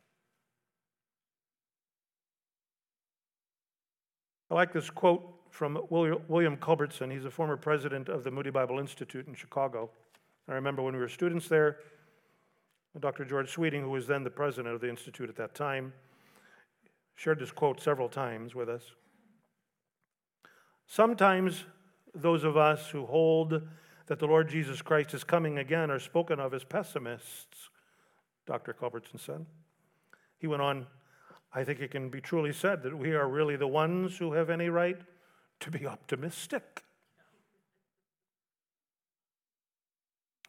I 4.51 4.55
like 4.55 4.73
this 4.73 4.91
quote 4.91 5.40
from 5.51 5.79
William 5.91 6.57
Culbertson. 6.57 7.11
He's 7.11 7.25
a 7.25 7.31
former 7.31 7.57
president 7.57 8.09
of 8.09 8.25
the 8.25 8.31
Moody 8.31 8.51
Bible 8.51 8.79
Institute 8.79 9.27
in 9.27 9.35
Chicago. 9.35 9.91
I 10.49 10.55
remember 10.55 10.83
when 10.83 10.95
we 10.95 11.01
were 11.01 11.09
students 11.09 11.49
there, 11.49 11.79
Dr. 12.99 13.25
George 13.25 13.51
Sweeting, 13.51 13.83
who 13.83 13.91
was 13.91 14.07
then 14.07 14.25
the 14.25 14.31
president 14.31 14.75
of 14.75 14.81
the 14.81 14.89
Institute 14.89 15.29
at 15.29 15.37
that 15.37 15.55
time, 15.55 15.93
shared 17.15 17.39
this 17.39 17.53
quote 17.53 17.81
several 17.81 18.09
times 18.09 18.55
with 18.55 18.69
us. 18.69 18.83
Sometimes 20.87 21.65
those 22.15 22.43
of 22.43 22.57
us 22.57 22.89
who 22.89 23.07
hold 23.07 23.63
that 24.07 24.19
the 24.19 24.27
Lord 24.27 24.49
Jesus 24.49 24.83
Christ 24.83 25.15
is 25.15 25.23
coming 25.23 25.59
again 25.59 25.91
are 25.91 26.01
spoken 26.01 26.41
of 26.41 26.53
as 26.53 26.65
pessimists, 26.65 27.71
Dr. 28.47 28.73
Culbertson 28.73 29.21
said. 29.21 29.47
He 30.39 30.49
went 30.49 30.63
on, 30.63 30.87
I 31.53 31.63
think 31.63 31.81
it 31.81 31.93
can 31.93 32.09
be 32.09 32.21
truly 32.21 32.53
said 32.53 32.83
that 32.83 32.97
we 32.97 33.13
are 33.13 33.29
really 33.29 33.57
the 33.57 33.69
ones 33.69 34.17
who 34.17 34.33
have 34.33 34.51
any 34.51 34.69
right 34.69 34.99
to 35.61 35.71
be 35.71 35.87
optimistic. 35.87 36.83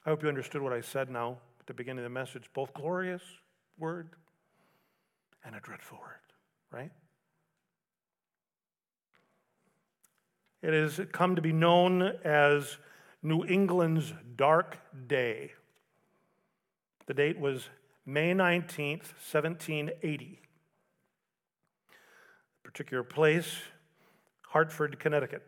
I 0.05 0.09
hope 0.09 0.23
you 0.23 0.29
understood 0.29 0.61
what 0.61 0.73
I 0.73 0.81
said 0.81 1.09
now 1.09 1.37
at 1.59 1.67
the 1.67 1.73
beginning 1.73 1.99
of 1.99 2.03
the 2.05 2.09
message. 2.09 2.49
Both 2.53 2.73
glorious 2.73 3.21
word 3.77 4.09
and 5.45 5.55
a 5.55 5.59
dreadful 5.59 5.99
word, 5.99 6.19
right? 6.71 6.91
It 10.61 10.73
has 10.73 10.99
come 11.11 11.35
to 11.35 11.41
be 11.41 11.53
known 11.53 12.01
as 12.23 12.77
New 13.23 13.45
England's 13.45 14.13
Dark 14.35 14.77
Day. 15.07 15.51
The 17.07 17.13
date 17.13 17.39
was 17.39 17.69
May 18.05 18.33
19th, 18.33 19.13
1780. 19.31 20.39
A 21.89 22.63
Particular 22.63 23.03
place, 23.03 23.57
Hartford, 24.51 24.99
Connecticut. 24.99 25.43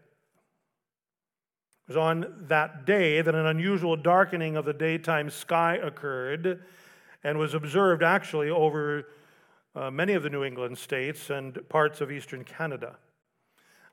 It 1.87 1.89
was 1.89 1.97
on 1.97 2.45
that 2.47 2.85
day 2.85 3.21
that 3.21 3.35
an 3.35 3.45
unusual 3.45 3.97
darkening 3.97 4.55
of 4.55 4.63
the 4.63 4.71
daytime 4.71 5.29
sky 5.29 5.75
occurred 5.75 6.63
and 7.21 7.37
was 7.37 7.53
observed 7.53 8.01
actually 8.01 8.49
over 8.49 9.07
uh, 9.75 9.91
many 9.91 10.13
of 10.13 10.23
the 10.23 10.29
New 10.29 10.45
England 10.45 10.77
states 10.77 11.29
and 11.29 11.67
parts 11.67 11.99
of 11.99 12.11
eastern 12.11 12.45
Canada. 12.45 12.95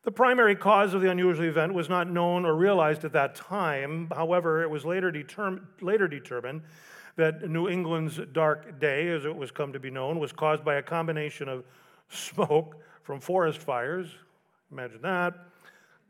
The 0.05 0.13
primary 0.13 0.55
cause 0.55 0.95
of 0.95 1.01
the 1.01 1.11
unusual 1.11 1.47
event 1.47 1.75
was 1.75 1.89
not 1.89 2.09
known 2.09 2.47
or 2.47 2.55
realized 2.55 3.05
at 3.05 3.13
that 3.13 3.35
time. 3.35 4.09
However, 4.15 4.63
it 4.63 4.71
was 4.71 4.85
later, 4.85 5.11
determ- 5.11 5.63
later 5.81 6.07
determined 6.07 6.63
that 7.17 7.51
New 7.51 7.69
England's 7.69 8.21
dark 8.33 8.79
day, 8.79 9.09
as 9.09 9.25
it 9.25 9.35
was 9.35 9.51
come 9.51 9.73
to 9.73 9.81
be 9.81 9.91
known, 9.91 10.21
was 10.21 10.31
caused 10.31 10.65
by 10.65 10.77
a 10.77 10.83
combination 10.83 11.49
of 11.49 11.65
smoke 12.09 12.77
from 13.03 13.19
forest 13.19 13.59
fires, 13.59 14.15
imagine 14.71 15.03
that, 15.03 15.35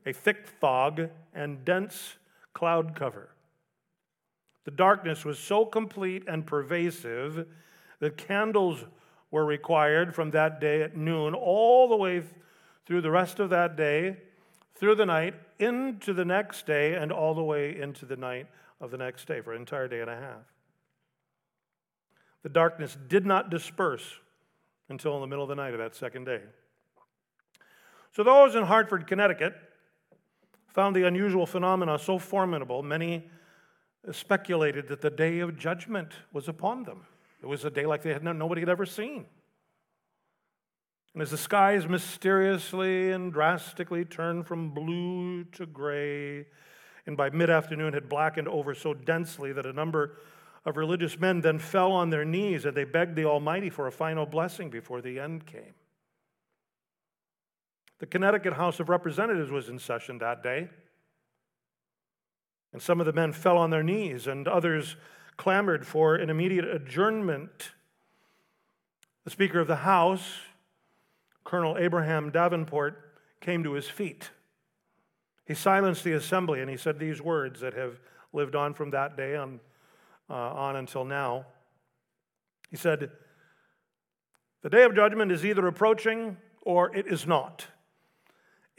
a 0.07 0.13
thick 0.13 0.47
fog, 0.47 1.09
and 1.35 1.65
dense 1.65 2.17
cloud 2.53 2.95
cover. 2.95 3.31
The 4.65 4.71
darkness 4.71 5.25
was 5.25 5.39
so 5.39 5.65
complete 5.65 6.25
and 6.29 6.47
pervasive 6.47 7.47
that 8.01 8.17
candles 8.17 8.85
were 9.31 9.45
required 9.45 10.15
from 10.15 10.31
that 10.33 10.61
day 10.61 10.83
at 10.83 10.97
noon 10.97 11.35
all 11.35 11.89
the 11.89 11.97
way 11.97 12.23
through 12.87 13.01
the 13.01 13.11
rest 13.11 13.39
of 13.41 13.51
that 13.51 13.77
day, 13.77 14.17
through 14.75 14.97
the 14.97 15.07
night, 15.07 15.35
into 15.59 16.13
the 16.13 16.25
next 16.25 16.67
day, 16.67 16.95
and 16.95 17.13
all 17.13 17.35
the 17.35 17.43
way 17.43 17.79
into 17.79 18.07
the 18.07 18.17
night 18.17 18.47
of 18.81 18.91
the 18.91 18.97
next 18.97 19.29
day 19.29 19.41
for 19.41 19.53
an 19.53 19.61
entire 19.61 19.89
day 19.89 20.01
and 20.01 20.11
a 20.11 20.17
half. 20.17 20.53
The 22.43 22.49
darkness 22.49 22.97
did 23.09 23.27
not 23.27 23.51
disperse 23.51 24.19
until 24.89 25.15
in 25.15 25.21
the 25.21 25.27
middle 25.27 25.45
of 25.45 25.49
the 25.49 25.55
night 25.55 25.73
of 25.73 25.79
that 25.79 25.95
second 25.95 26.25
day. 26.25 26.41
So, 28.13 28.23
those 28.23 28.55
in 28.55 28.65
Hartford, 28.65 29.07
Connecticut, 29.07 29.55
found 30.69 30.95
the 30.95 31.07
unusual 31.07 31.47
phenomena 31.47 31.99
so 31.99 32.19
formidable, 32.19 32.83
many 32.83 33.29
speculated 34.13 34.89
that 34.89 35.01
the 35.01 35.11
day 35.11 35.41
of 35.41 35.59
judgment 35.59 36.13
was 36.33 36.49
upon 36.49 36.85
them. 36.85 37.07
It 37.43 37.47
was 37.47 37.65
a 37.65 37.71
day 37.71 37.87
like 37.87 38.03
they 38.03 38.13
had 38.13 38.23
nobody 38.23 38.61
had 38.61 38.69
ever 38.69 38.87
seen. 38.87 39.27
And 41.13 41.23
as 41.23 41.31
the 41.31 41.39
skies 41.39 41.89
mysteriously 41.89 43.11
and 43.11 43.33
drastically 43.33 44.05
turned 44.05 44.47
from 44.47 44.71
blue 44.71 45.45
to 45.45 45.67
gray, 45.67 46.47
and 47.07 47.17
by 47.17 47.31
mid 47.31 47.51
afternoon 47.51 47.95
had 47.95 48.09
blackened 48.09 48.47
over 48.47 48.75
so 48.75 48.95
densely 48.95 49.53
that 49.53 49.67
a 49.67 49.73
number 49.73 50.19
of 50.65 50.77
religious 50.77 51.19
men 51.19 51.41
then 51.41 51.59
fell 51.59 51.91
on 51.91 52.11
their 52.11 52.25
knees 52.25 52.65
and 52.65 52.77
they 52.77 52.85
begged 52.85 53.17
the 53.17 53.25
Almighty 53.25 53.71
for 53.71 53.87
a 53.87 53.93
final 53.93 54.27
blessing 54.27 54.71
before 54.71 55.01
the 55.01 55.19
end 55.19 55.47
came. 55.47 55.75
The 58.01 58.07
Connecticut 58.07 58.55
House 58.55 58.81
of 58.81 58.89
Representatives 58.89 59.51
was 59.51 59.69
in 59.69 59.79
session 59.79 60.19
that 60.19 60.43
day. 60.43 60.69
And 62.73 62.81
some 62.81 62.99
of 62.99 63.07
the 63.07 63.13
men 63.13 63.33
fell 63.33 63.59
on 63.59 63.71
their 63.71 63.83
knees, 63.83 64.27
and 64.27 64.49
others 64.49 64.97
clamored 65.37 65.87
for 65.87 66.15
an 66.15 66.31
immediate 66.31 66.65
adjournment. 66.65 67.73
The 69.25 69.31
Speaker 69.31 69.61
of 69.61 69.67
the 69.67 69.77
House, 69.77 70.39
Colonel 71.45 71.77
Abraham 71.79 72.31
Davenport, 72.31 73.19
came 73.41 73.63
to 73.65 73.73
his 73.73 73.89
feet. 73.89 74.31
He 75.47 75.55
silenced 75.55 76.05
the 76.05 76.13
assembly 76.13 76.61
and 76.61 76.71
he 76.71 76.77
said 76.77 76.99
these 76.99 77.21
words 77.21 77.61
that 77.61 77.75
have 77.75 77.99
lived 78.33 78.55
on 78.55 78.73
from 78.73 78.91
that 78.91 79.17
day 79.17 79.35
on, 79.35 79.61
uh, 80.29 80.35
on 80.35 80.77
until 80.77 81.05
now. 81.05 81.47
He 82.71 82.77
said, 82.77 83.11
The 84.63 84.71
day 84.71 84.85
of 84.85 84.95
judgment 84.95 85.33
is 85.33 85.45
either 85.45 85.67
approaching 85.67 86.37
or 86.63 86.95
it 86.95 87.07
is 87.07 87.27
not. 87.27 87.67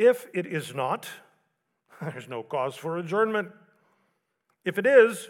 If 0.02 0.26
it 0.34 0.48
is 0.48 0.74
not, 0.74 1.08
there's 2.02 2.28
no 2.28 2.42
cause 2.42 2.76
for 2.76 2.98
adjournment. 2.98 3.52
If 4.66 4.80
it 4.80 4.88
is, 4.88 5.30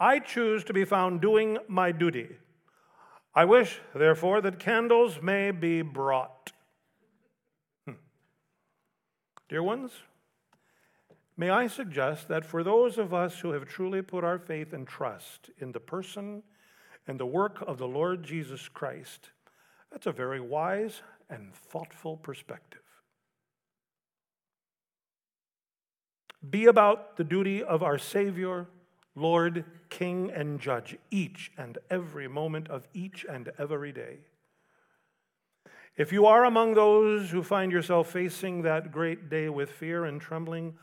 I 0.00 0.20
choose 0.20 0.64
to 0.64 0.72
be 0.72 0.86
found 0.86 1.20
doing 1.20 1.58
my 1.68 1.92
duty. 1.92 2.30
I 3.34 3.44
wish, 3.44 3.80
therefore, 3.94 4.40
that 4.40 4.58
candles 4.58 5.20
may 5.20 5.50
be 5.50 5.82
brought. 5.82 6.52
Hmm. 7.84 7.96
Dear 9.50 9.62
ones, 9.62 9.90
may 11.36 11.50
I 11.50 11.66
suggest 11.66 12.28
that 12.28 12.46
for 12.46 12.62
those 12.62 12.96
of 12.96 13.12
us 13.12 13.40
who 13.40 13.52
have 13.52 13.66
truly 13.66 14.00
put 14.00 14.24
our 14.24 14.38
faith 14.38 14.72
and 14.72 14.88
trust 14.88 15.50
in 15.58 15.72
the 15.72 15.80
person 15.80 16.42
and 17.06 17.20
the 17.20 17.26
work 17.26 17.62
of 17.66 17.76
the 17.76 17.88
Lord 17.88 18.22
Jesus 18.22 18.66
Christ, 18.66 19.28
that's 19.92 20.06
a 20.06 20.12
very 20.12 20.40
wise 20.40 21.02
and 21.28 21.52
thoughtful 21.52 22.16
perspective. 22.16 22.80
Be 26.50 26.66
about 26.66 27.16
the 27.16 27.24
duty 27.24 27.62
of 27.62 27.82
our 27.82 27.98
Savior, 27.98 28.66
Lord, 29.14 29.64
King, 29.88 30.30
and 30.34 30.60
Judge 30.60 30.96
each 31.10 31.52
and 31.56 31.78
every 31.90 32.28
moment 32.28 32.68
of 32.68 32.88
each 32.92 33.24
and 33.28 33.50
every 33.58 33.92
day. 33.92 34.18
If 35.96 36.12
you 36.12 36.26
are 36.26 36.44
among 36.44 36.74
those 36.74 37.30
who 37.30 37.42
find 37.42 37.70
yourself 37.70 38.10
facing 38.10 38.62
that 38.62 38.90
great 38.90 39.30
day 39.30 39.48
with 39.48 39.70
fear 39.70 40.04
and 40.04 40.20
trembling, 40.20 40.74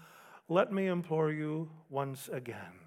let 0.47 0.71
me 0.71 0.87
implore 0.87 1.31
you 1.31 1.69
once 1.89 2.29
again 2.31 2.81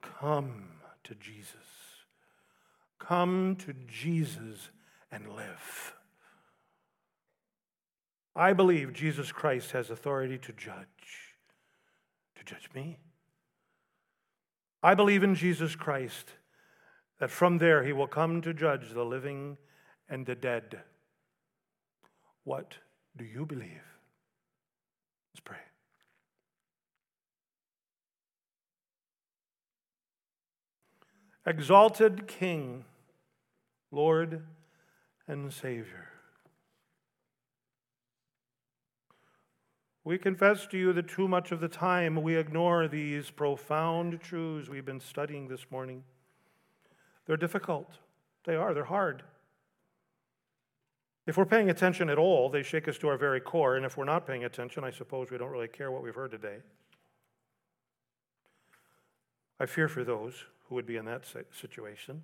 come 0.00 0.68
to 1.04 1.14
Jesus. 1.14 1.54
Come 2.98 3.56
to 3.56 3.74
Jesus 3.86 4.70
and 5.10 5.28
live. 5.34 5.94
I 8.34 8.52
believe 8.52 8.92
Jesus 8.92 9.32
Christ 9.32 9.72
has 9.72 9.90
authority 9.90 10.38
to 10.38 10.52
judge 10.52 11.27
judge 12.44 12.68
me. 12.74 12.98
I 14.82 14.94
believe 14.94 15.22
in 15.22 15.34
Jesus 15.34 15.74
Christ, 15.74 16.32
that 17.18 17.30
from 17.30 17.58
there 17.58 17.82
he 17.82 17.92
will 17.92 18.06
come 18.06 18.40
to 18.42 18.54
judge 18.54 18.92
the 18.92 19.04
living 19.04 19.58
and 20.08 20.24
the 20.24 20.34
dead. 20.34 20.80
What 22.44 22.74
do 23.16 23.24
you 23.24 23.44
believe? 23.44 23.82
Let's 25.32 25.40
pray. 25.44 25.56
Exalted 31.44 32.26
King, 32.26 32.84
Lord 33.90 34.44
and 35.26 35.52
Savior. 35.52 36.08
We 40.08 40.16
confess 40.16 40.66
to 40.68 40.78
you 40.78 40.94
that 40.94 41.06
too 41.06 41.28
much 41.28 41.52
of 41.52 41.60
the 41.60 41.68
time 41.68 42.22
we 42.22 42.34
ignore 42.34 42.88
these 42.88 43.30
profound 43.30 44.22
truths 44.22 44.66
we've 44.66 44.86
been 44.86 45.00
studying 45.00 45.48
this 45.48 45.66
morning. 45.70 46.02
They're 47.26 47.36
difficult. 47.36 47.98
They 48.46 48.56
are. 48.56 48.72
They're 48.72 48.84
hard. 48.84 49.22
If 51.26 51.36
we're 51.36 51.44
paying 51.44 51.68
attention 51.68 52.08
at 52.08 52.16
all, 52.16 52.48
they 52.48 52.62
shake 52.62 52.88
us 52.88 52.96
to 53.00 53.08
our 53.08 53.18
very 53.18 53.38
core. 53.38 53.76
And 53.76 53.84
if 53.84 53.98
we're 53.98 54.06
not 54.06 54.26
paying 54.26 54.44
attention, 54.44 54.82
I 54.82 54.92
suppose 54.92 55.30
we 55.30 55.36
don't 55.36 55.50
really 55.50 55.68
care 55.68 55.90
what 55.90 56.02
we've 56.02 56.14
heard 56.14 56.30
today. 56.30 56.60
I 59.60 59.66
fear 59.66 59.88
for 59.88 60.04
those 60.04 60.46
who 60.70 60.74
would 60.76 60.86
be 60.86 60.96
in 60.96 61.04
that 61.04 61.24
situation. 61.52 62.22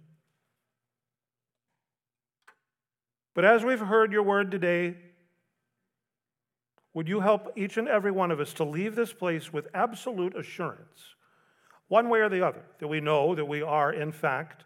But 3.35 3.45
as 3.45 3.63
we've 3.63 3.79
heard 3.79 4.11
your 4.11 4.23
word 4.23 4.51
today, 4.51 4.95
would 6.95 7.09
you 7.09 7.21
help 7.21 7.53
each 7.57 7.77
and 7.77 7.89
every 7.89 8.13
one 8.13 8.31
of 8.31 8.39
us 8.39 8.55
to 8.55 8.65
leave 8.65 8.95
this 8.95 9.13
place 9.13 9.53
with 9.53 9.67
absolute 9.75 10.37
assurance, 10.37 11.17
one 11.89 12.09
way 12.09 12.21
or 12.21 12.29
the 12.29 12.47
other, 12.47 12.63
that 12.79 12.89
we 12.89 13.01
know 13.01 13.35
that 13.35 13.45
we 13.45 13.61
are, 13.61 13.93
in 13.93 14.13
fact, 14.13 14.65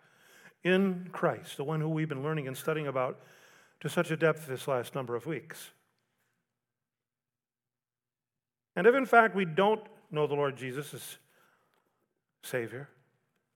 in 0.63 1.09
Christ, 1.11 1.57
the 1.57 1.65
one 1.65 1.81
who 1.81 1.89
we've 1.89 2.09
been 2.09 2.23
learning 2.23 2.47
and 2.47 2.57
studying 2.57 2.87
about 2.87 3.19
to 3.81 3.89
such 3.89 4.11
a 4.11 4.17
depth 4.17 4.47
this 4.47 4.69
last 4.69 4.95
number 4.95 5.17
of 5.17 5.27
weeks? 5.27 5.71
And 8.77 8.87
if, 8.87 8.95
in 8.95 9.07
fact, 9.07 9.35
we 9.35 9.47
don't 9.47 9.81
know 10.11 10.27
the 10.27 10.35
Lord 10.35 10.57
Jesus 10.57 10.93
as 10.93 11.17
Savior, 12.43 12.89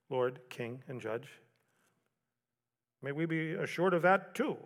Lord, 0.09 0.40
King, 0.49 0.82
and 0.89 1.01
Judge, 1.01 1.28
may 3.03 3.12
we 3.12 3.27
be 3.27 3.53
assured 3.53 3.94
of 3.94 4.03
that 4.03 4.35
too. 4.35 4.57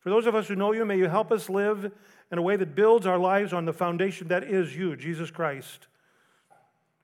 For 0.00 0.08
those 0.10 0.26
of 0.26 0.34
us 0.34 0.48
who 0.48 0.56
know 0.56 0.72
you, 0.72 0.84
may 0.84 0.96
you 0.96 1.08
help 1.08 1.30
us 1.30 1.48
live 1.48 1.92
in 2.32 2.38
a 2.38 2.42
way 2.42 2.56
that 2.56 2.74
builds 2.74 3.06
our 3.06 3.18
lives 3.18 3.52
on 3.52 3.66
the 3.66 3.72
foundation 3.72 4.28
that 4.28 4.44
is 4.44 4.74
you, 4.74 4.96
Jesus 4.96 5.30
Christ. 5.30 5.88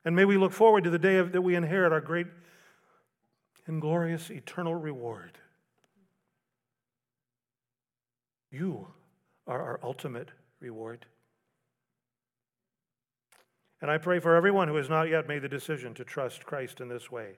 And 0.04 0.16
may 0.16 0.24
we 0.24 0.36
look 0.36 0.52
forward 0.52 0.84
to 0.84 0.90
the 0.90 0.98
day 0.98 1.16
of, 1.16 1.32
that 1.32 1.42
we 1.42 1.54
inherit 1.54 1.92
our 1.92 2.00
great 2.00 2.26
and 3.66 3.80
glorious 3.80 4.30
eternal 4.30 4.74
reward. 4.74 5.38
You 8.50 8.88
are 9.46 9.60
our 9.60 9.80
ultimate 9.82 10.30
reward. 10.60 11.04
And 13.82 13.90
I 13.90 13.98
pray 13.98 14.20
for 14.20 14.36
everyone 14.36 14.68
who 14.68 14.76
has 14.76 14.88
not 14.88 15.10
yet 15.10 15.28
made 15.28 15.42
the 15.42 15.48
decision 15.48 15.92
to 15.94 16.04
trust 16.04 16.46
Christ 16.46 16.80
in 16.80 16.88
this 16.88 17.10
way, 17.10 17.32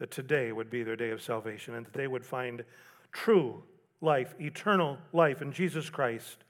that 0.00 0.10
today 0.10 0.50
would 0.50 0.68
be 0.68 0.82
their 0.82 0.96
day 0.96 1.10
of 1.10 1.22
salvation 1.22 1.74
and 1.74 1.86
that 1.86 1.92
they 1.92 2.08
would 2.08 2.24
find 2.24 2.64
true 3.12 3.62
life, 4.00 4.34
eternal 4.40 4.98
life 5.12 5.42
in 5.42 5.52
Jesus 5.52 5.90
Christ, 5.90 6.44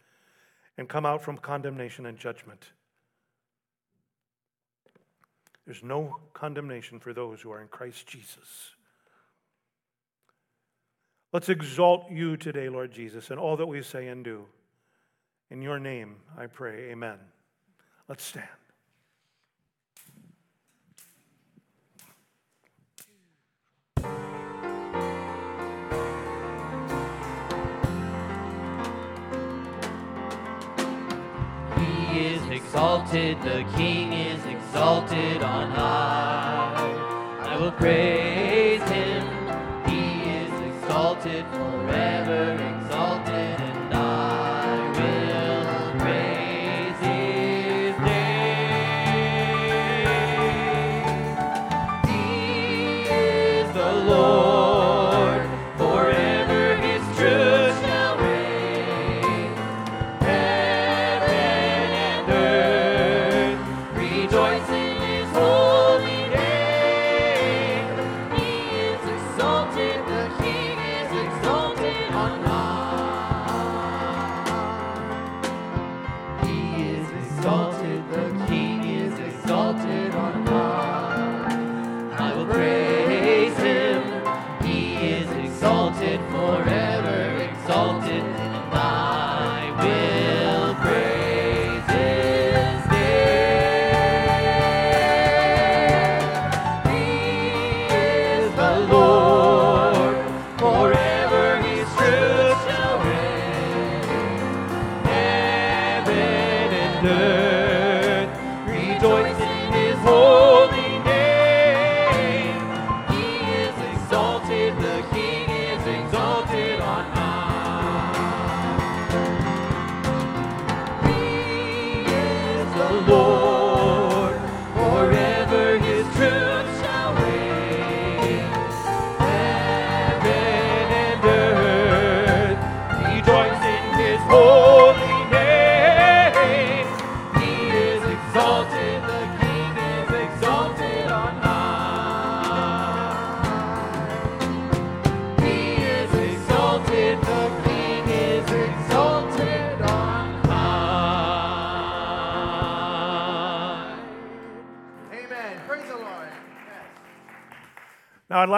and 0.76 0.88
come 0.88 1.06
out 1.06 1.22
from 1.22 1.38
condemnation 1.38 2.06
and 2.06 2.18
judgment. 2.18 2.72
There's 5.66 5.82
no 5.82 6.18
condemnation 6.32 6.98
for 6.98 7.12
those 7.12 7.40
who 7.40 7.50
are 7.50 7.60
in 7.60 7.68
Christ 7.68 8.06
Jesus. 8.06 8.74
Let's 11.32 11.50
exalt 11.50 12.10
you 12.10 12.36
today, 12.38 12.70
Lord 12.70 12.90
Jesus, 12.90 13.30
in 13.30 13.38
all 13.38 13.56
that 13.58 13.66
we 13.66 13.82
say 13.82 14.08
and 14.08 14.24
do. 14.24 14.46
In 15.50 15.60
your 15.60 15.78
name, 15.78 16.16
I 16.38 16.46
pray. 16.46 16.90
Amen. 16.90 17.18
Let's 18.08 18.24
stand. 18.24 18.48
Exalted, 32.78 33.42
the 33.42 33.64
King 33.76 34.12
is 34.12 34.46
exalted 34.46 35.42
on 35.42 35.68
high. 35.72 37.40
I 37.40 37.56
will 37.60 37.72
praise 37.72 38.57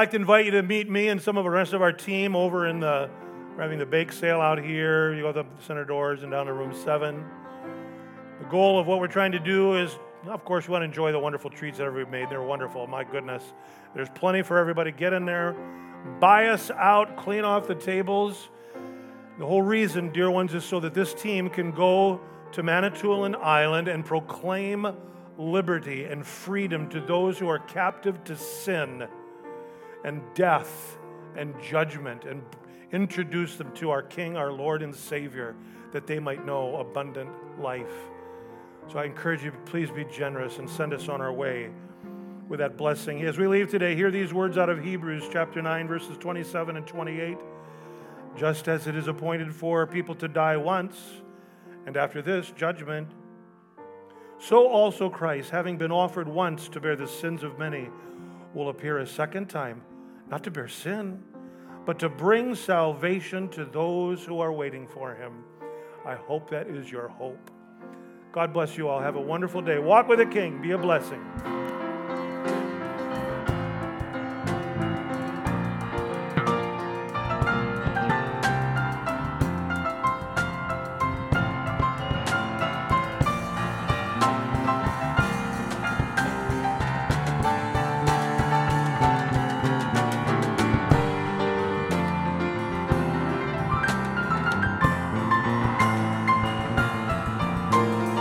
like 0.01 0.12
to 0.12 0.16
invite 0.16 0.47
you 0.47 0.51
to 0.52 0.62
meet 0.62 0.89
me 0.89 1.09
and 1.09 1.20
some 1.20 1.36
of 1.36 1.44
the 1.44 1.51
rest 1.51 1.74
of 1.74 1.82
our 1.82 1.93
team 1.93 2.35
over 2.35 2.66
in 2.66 2.81
the, 2.81 3.10
we're 3.55 3.60
having 3.60 3.78
the 3.78 3.85
bake 3.85 4.10
sale 4.10 4.40
out 4.40 4.59
here. 4.59 5.12
You 5.12 5.20
go 5.20 5.31
to 5.31 5.43
the 5.43 5.62
center 5.62 5.85
doors 5.85 6.22
and 6.22 6.32
down 6.32 6.47
to 6.47 6.55
room 6.55 6.72
seven. 6.72 7.22
The 8.39 8.47
goal 8.47 8.81
of 8.81 8.86
what 8.86 8.98
we're 8.98 9.09
trying 9.09 9.32
to 9.32 9.39
do 9.39 9.77
is, 9.77 9.98
of 10.27 10.43
course, 10.43 10.66
we 10.66 10.72
want 10.72 10.81
to 10.81 10.86
enjoy 10.86 11.12
the 11.12 11.18
wonderful 11.18 11.51
treats 11.51 11.77
that 11.77 11.93
we've 11.93 12.09
made. 12.09 12.31
They're 12.31 12.40
wonderful. 12.40 12.86
My 12.86 13.05
goodness. 13.05 13.43
There's 13.94 14.09
plenty 14.09 14.40
for 14.40 14.56
everybody. 14.56 14.90
Get 14.90 15.12
in 15.12 15.27
there, 15.27 15.55
buy 16.18 16.47
us 16.47 16.70
out, 16.70 17.18
clean 17.18 17.44
off 17.44 17.68
the 17.68 17.74
tables. 17.74 18.48
The 19.39 19.44
whole 19.44 19.60
reason, 19.60 20.10
dear 20.14 20.31
ones, 20.31 20.55
is 20.55 20.64
so 20.64 20.81
that 20.81 20.94
this 20.94 21.12
team 21.12 21.51
can 21.51 21.72
go 21.72 22.22
to 22.52 22.62
Manitoulin 22.62 23.36
Island 23.36 23.86
and 23.86 24.02
proclaim 24.02 24.86
liberty 25.36 26.05
and 26.05 26.27
freedom 26.27 26.89
to 26.89 27.02
those 27.02 27.39
who 27.39 27.48
are 27.48 27.59
captive 27.59 28.24
to 28.24 28.35
sin 28.35 29.06
and 30.05 30.22
death 30.35 30.98
and 31.36 31.55
judgment 31.62 32.24
and 32.24 32.43
introduce 32.93 33.56
them 33.56 33.72
to 33.74 33.90
our 33.90 34.02
King, 34.02 34.36
our 34.36 34.52
Lord, 34.52 34.82
and 34.82 34.94
Savior, 34.94 35.55
that 35.93 36.06
they 36.06 36.18
might 36.18 36.44
know 36.44 36.77
abundant 36.77 37.31
life. 37.60 37.93
So 38.90 38.98
I 38.98 39.05
encourage 39.05 39.44
you, 39.44 39.52
please 39.66 39.90
be 39.90 40.05
generous 40.05 40.59
and 40.59 40.68
send 40.68 40.93
us 40.93 41.09
on 41.09 41.20
our 41.20 41.32
way 41.32 41.70
with 42.48 42.59
that 42.59 42.77
blessing. 42.77 43.22
As 43.22 43.39
we 43.39 43.47
leave 43.47 43.70
today, 43.70 43.94
hear 43.94 44.10
these 44.10 44.35
words 44.35 44.59
out 44.59 44.68
of 44.68 44.82
Hebrews 44.82 45.28
chapter 45.32 45.62
9, 45.62 45.86
verses 45.86 46.16
27 46.18 46.77
and 46.77 46.86
28. 46.86 47.39
Just 48.36 48.68
as 48.68 48.86
it 48.86 48.97
is 48.97 49.06
appointed 49.06 49.55
for 49.55 49.86
people 49.86 50.14
to 50.16 50.27
die 50.27 50.56
once, 50.56 50.97
and 51.86 51.97
after 51.97 52.20
this, 52.20 52.52
judgment, 52.56 53.09
so 54.39 54.66
also 54.66 55.09
Christ, 55.09 55.51
having 55.51 55.77
been 55.77 55.93
offered 55.93 56.27
once 56.27 56.68
to 56.70 56.81
bear 56.81 56.97
the 56.97 57.06
sins 57.06 57.43
of 57.43 57.59
many, 57.59 57.89
will 58.55 58.70
appear 58.70 58.98
a 58.98 59.06
second 59.06 59.48
time, 59.48 59.82
not 60.31 60.44
to 60.44 60.51
bear 60.51 60.69
sin, 60.69 61.23
but 61.85 61.98
to 61.98 62.09
bring 62.09 62.55
salvation 62.55 63.48
to 63.48 63.65
those 63.65 64.24
who 64.24 64.40
are 64.40 64.52
waiting 64.52 64.86
for 64.86 65.15
him. 65.15 65.44
I 66.07 66.15
hope 66.15 66.48
that 66.51 66.69
is 66.69 66.90
your 66.90 67.09
hope. 67.09 67.51
God 68.32 68.52
bless 68.52 68.78
you 68.78 68.89
all. 68.89 69.01
Have 69.01 69.16
a 69.16 69.20
wonderful 69.20 69.61
day. 69.61 69.78
Walk 69.78 70.09
with 70.09 70.20
the 70.20 70.27
King. 70.27 70.62
Be 70.62 70.70
a 70.70 70.78
blessing. 70.78 71.20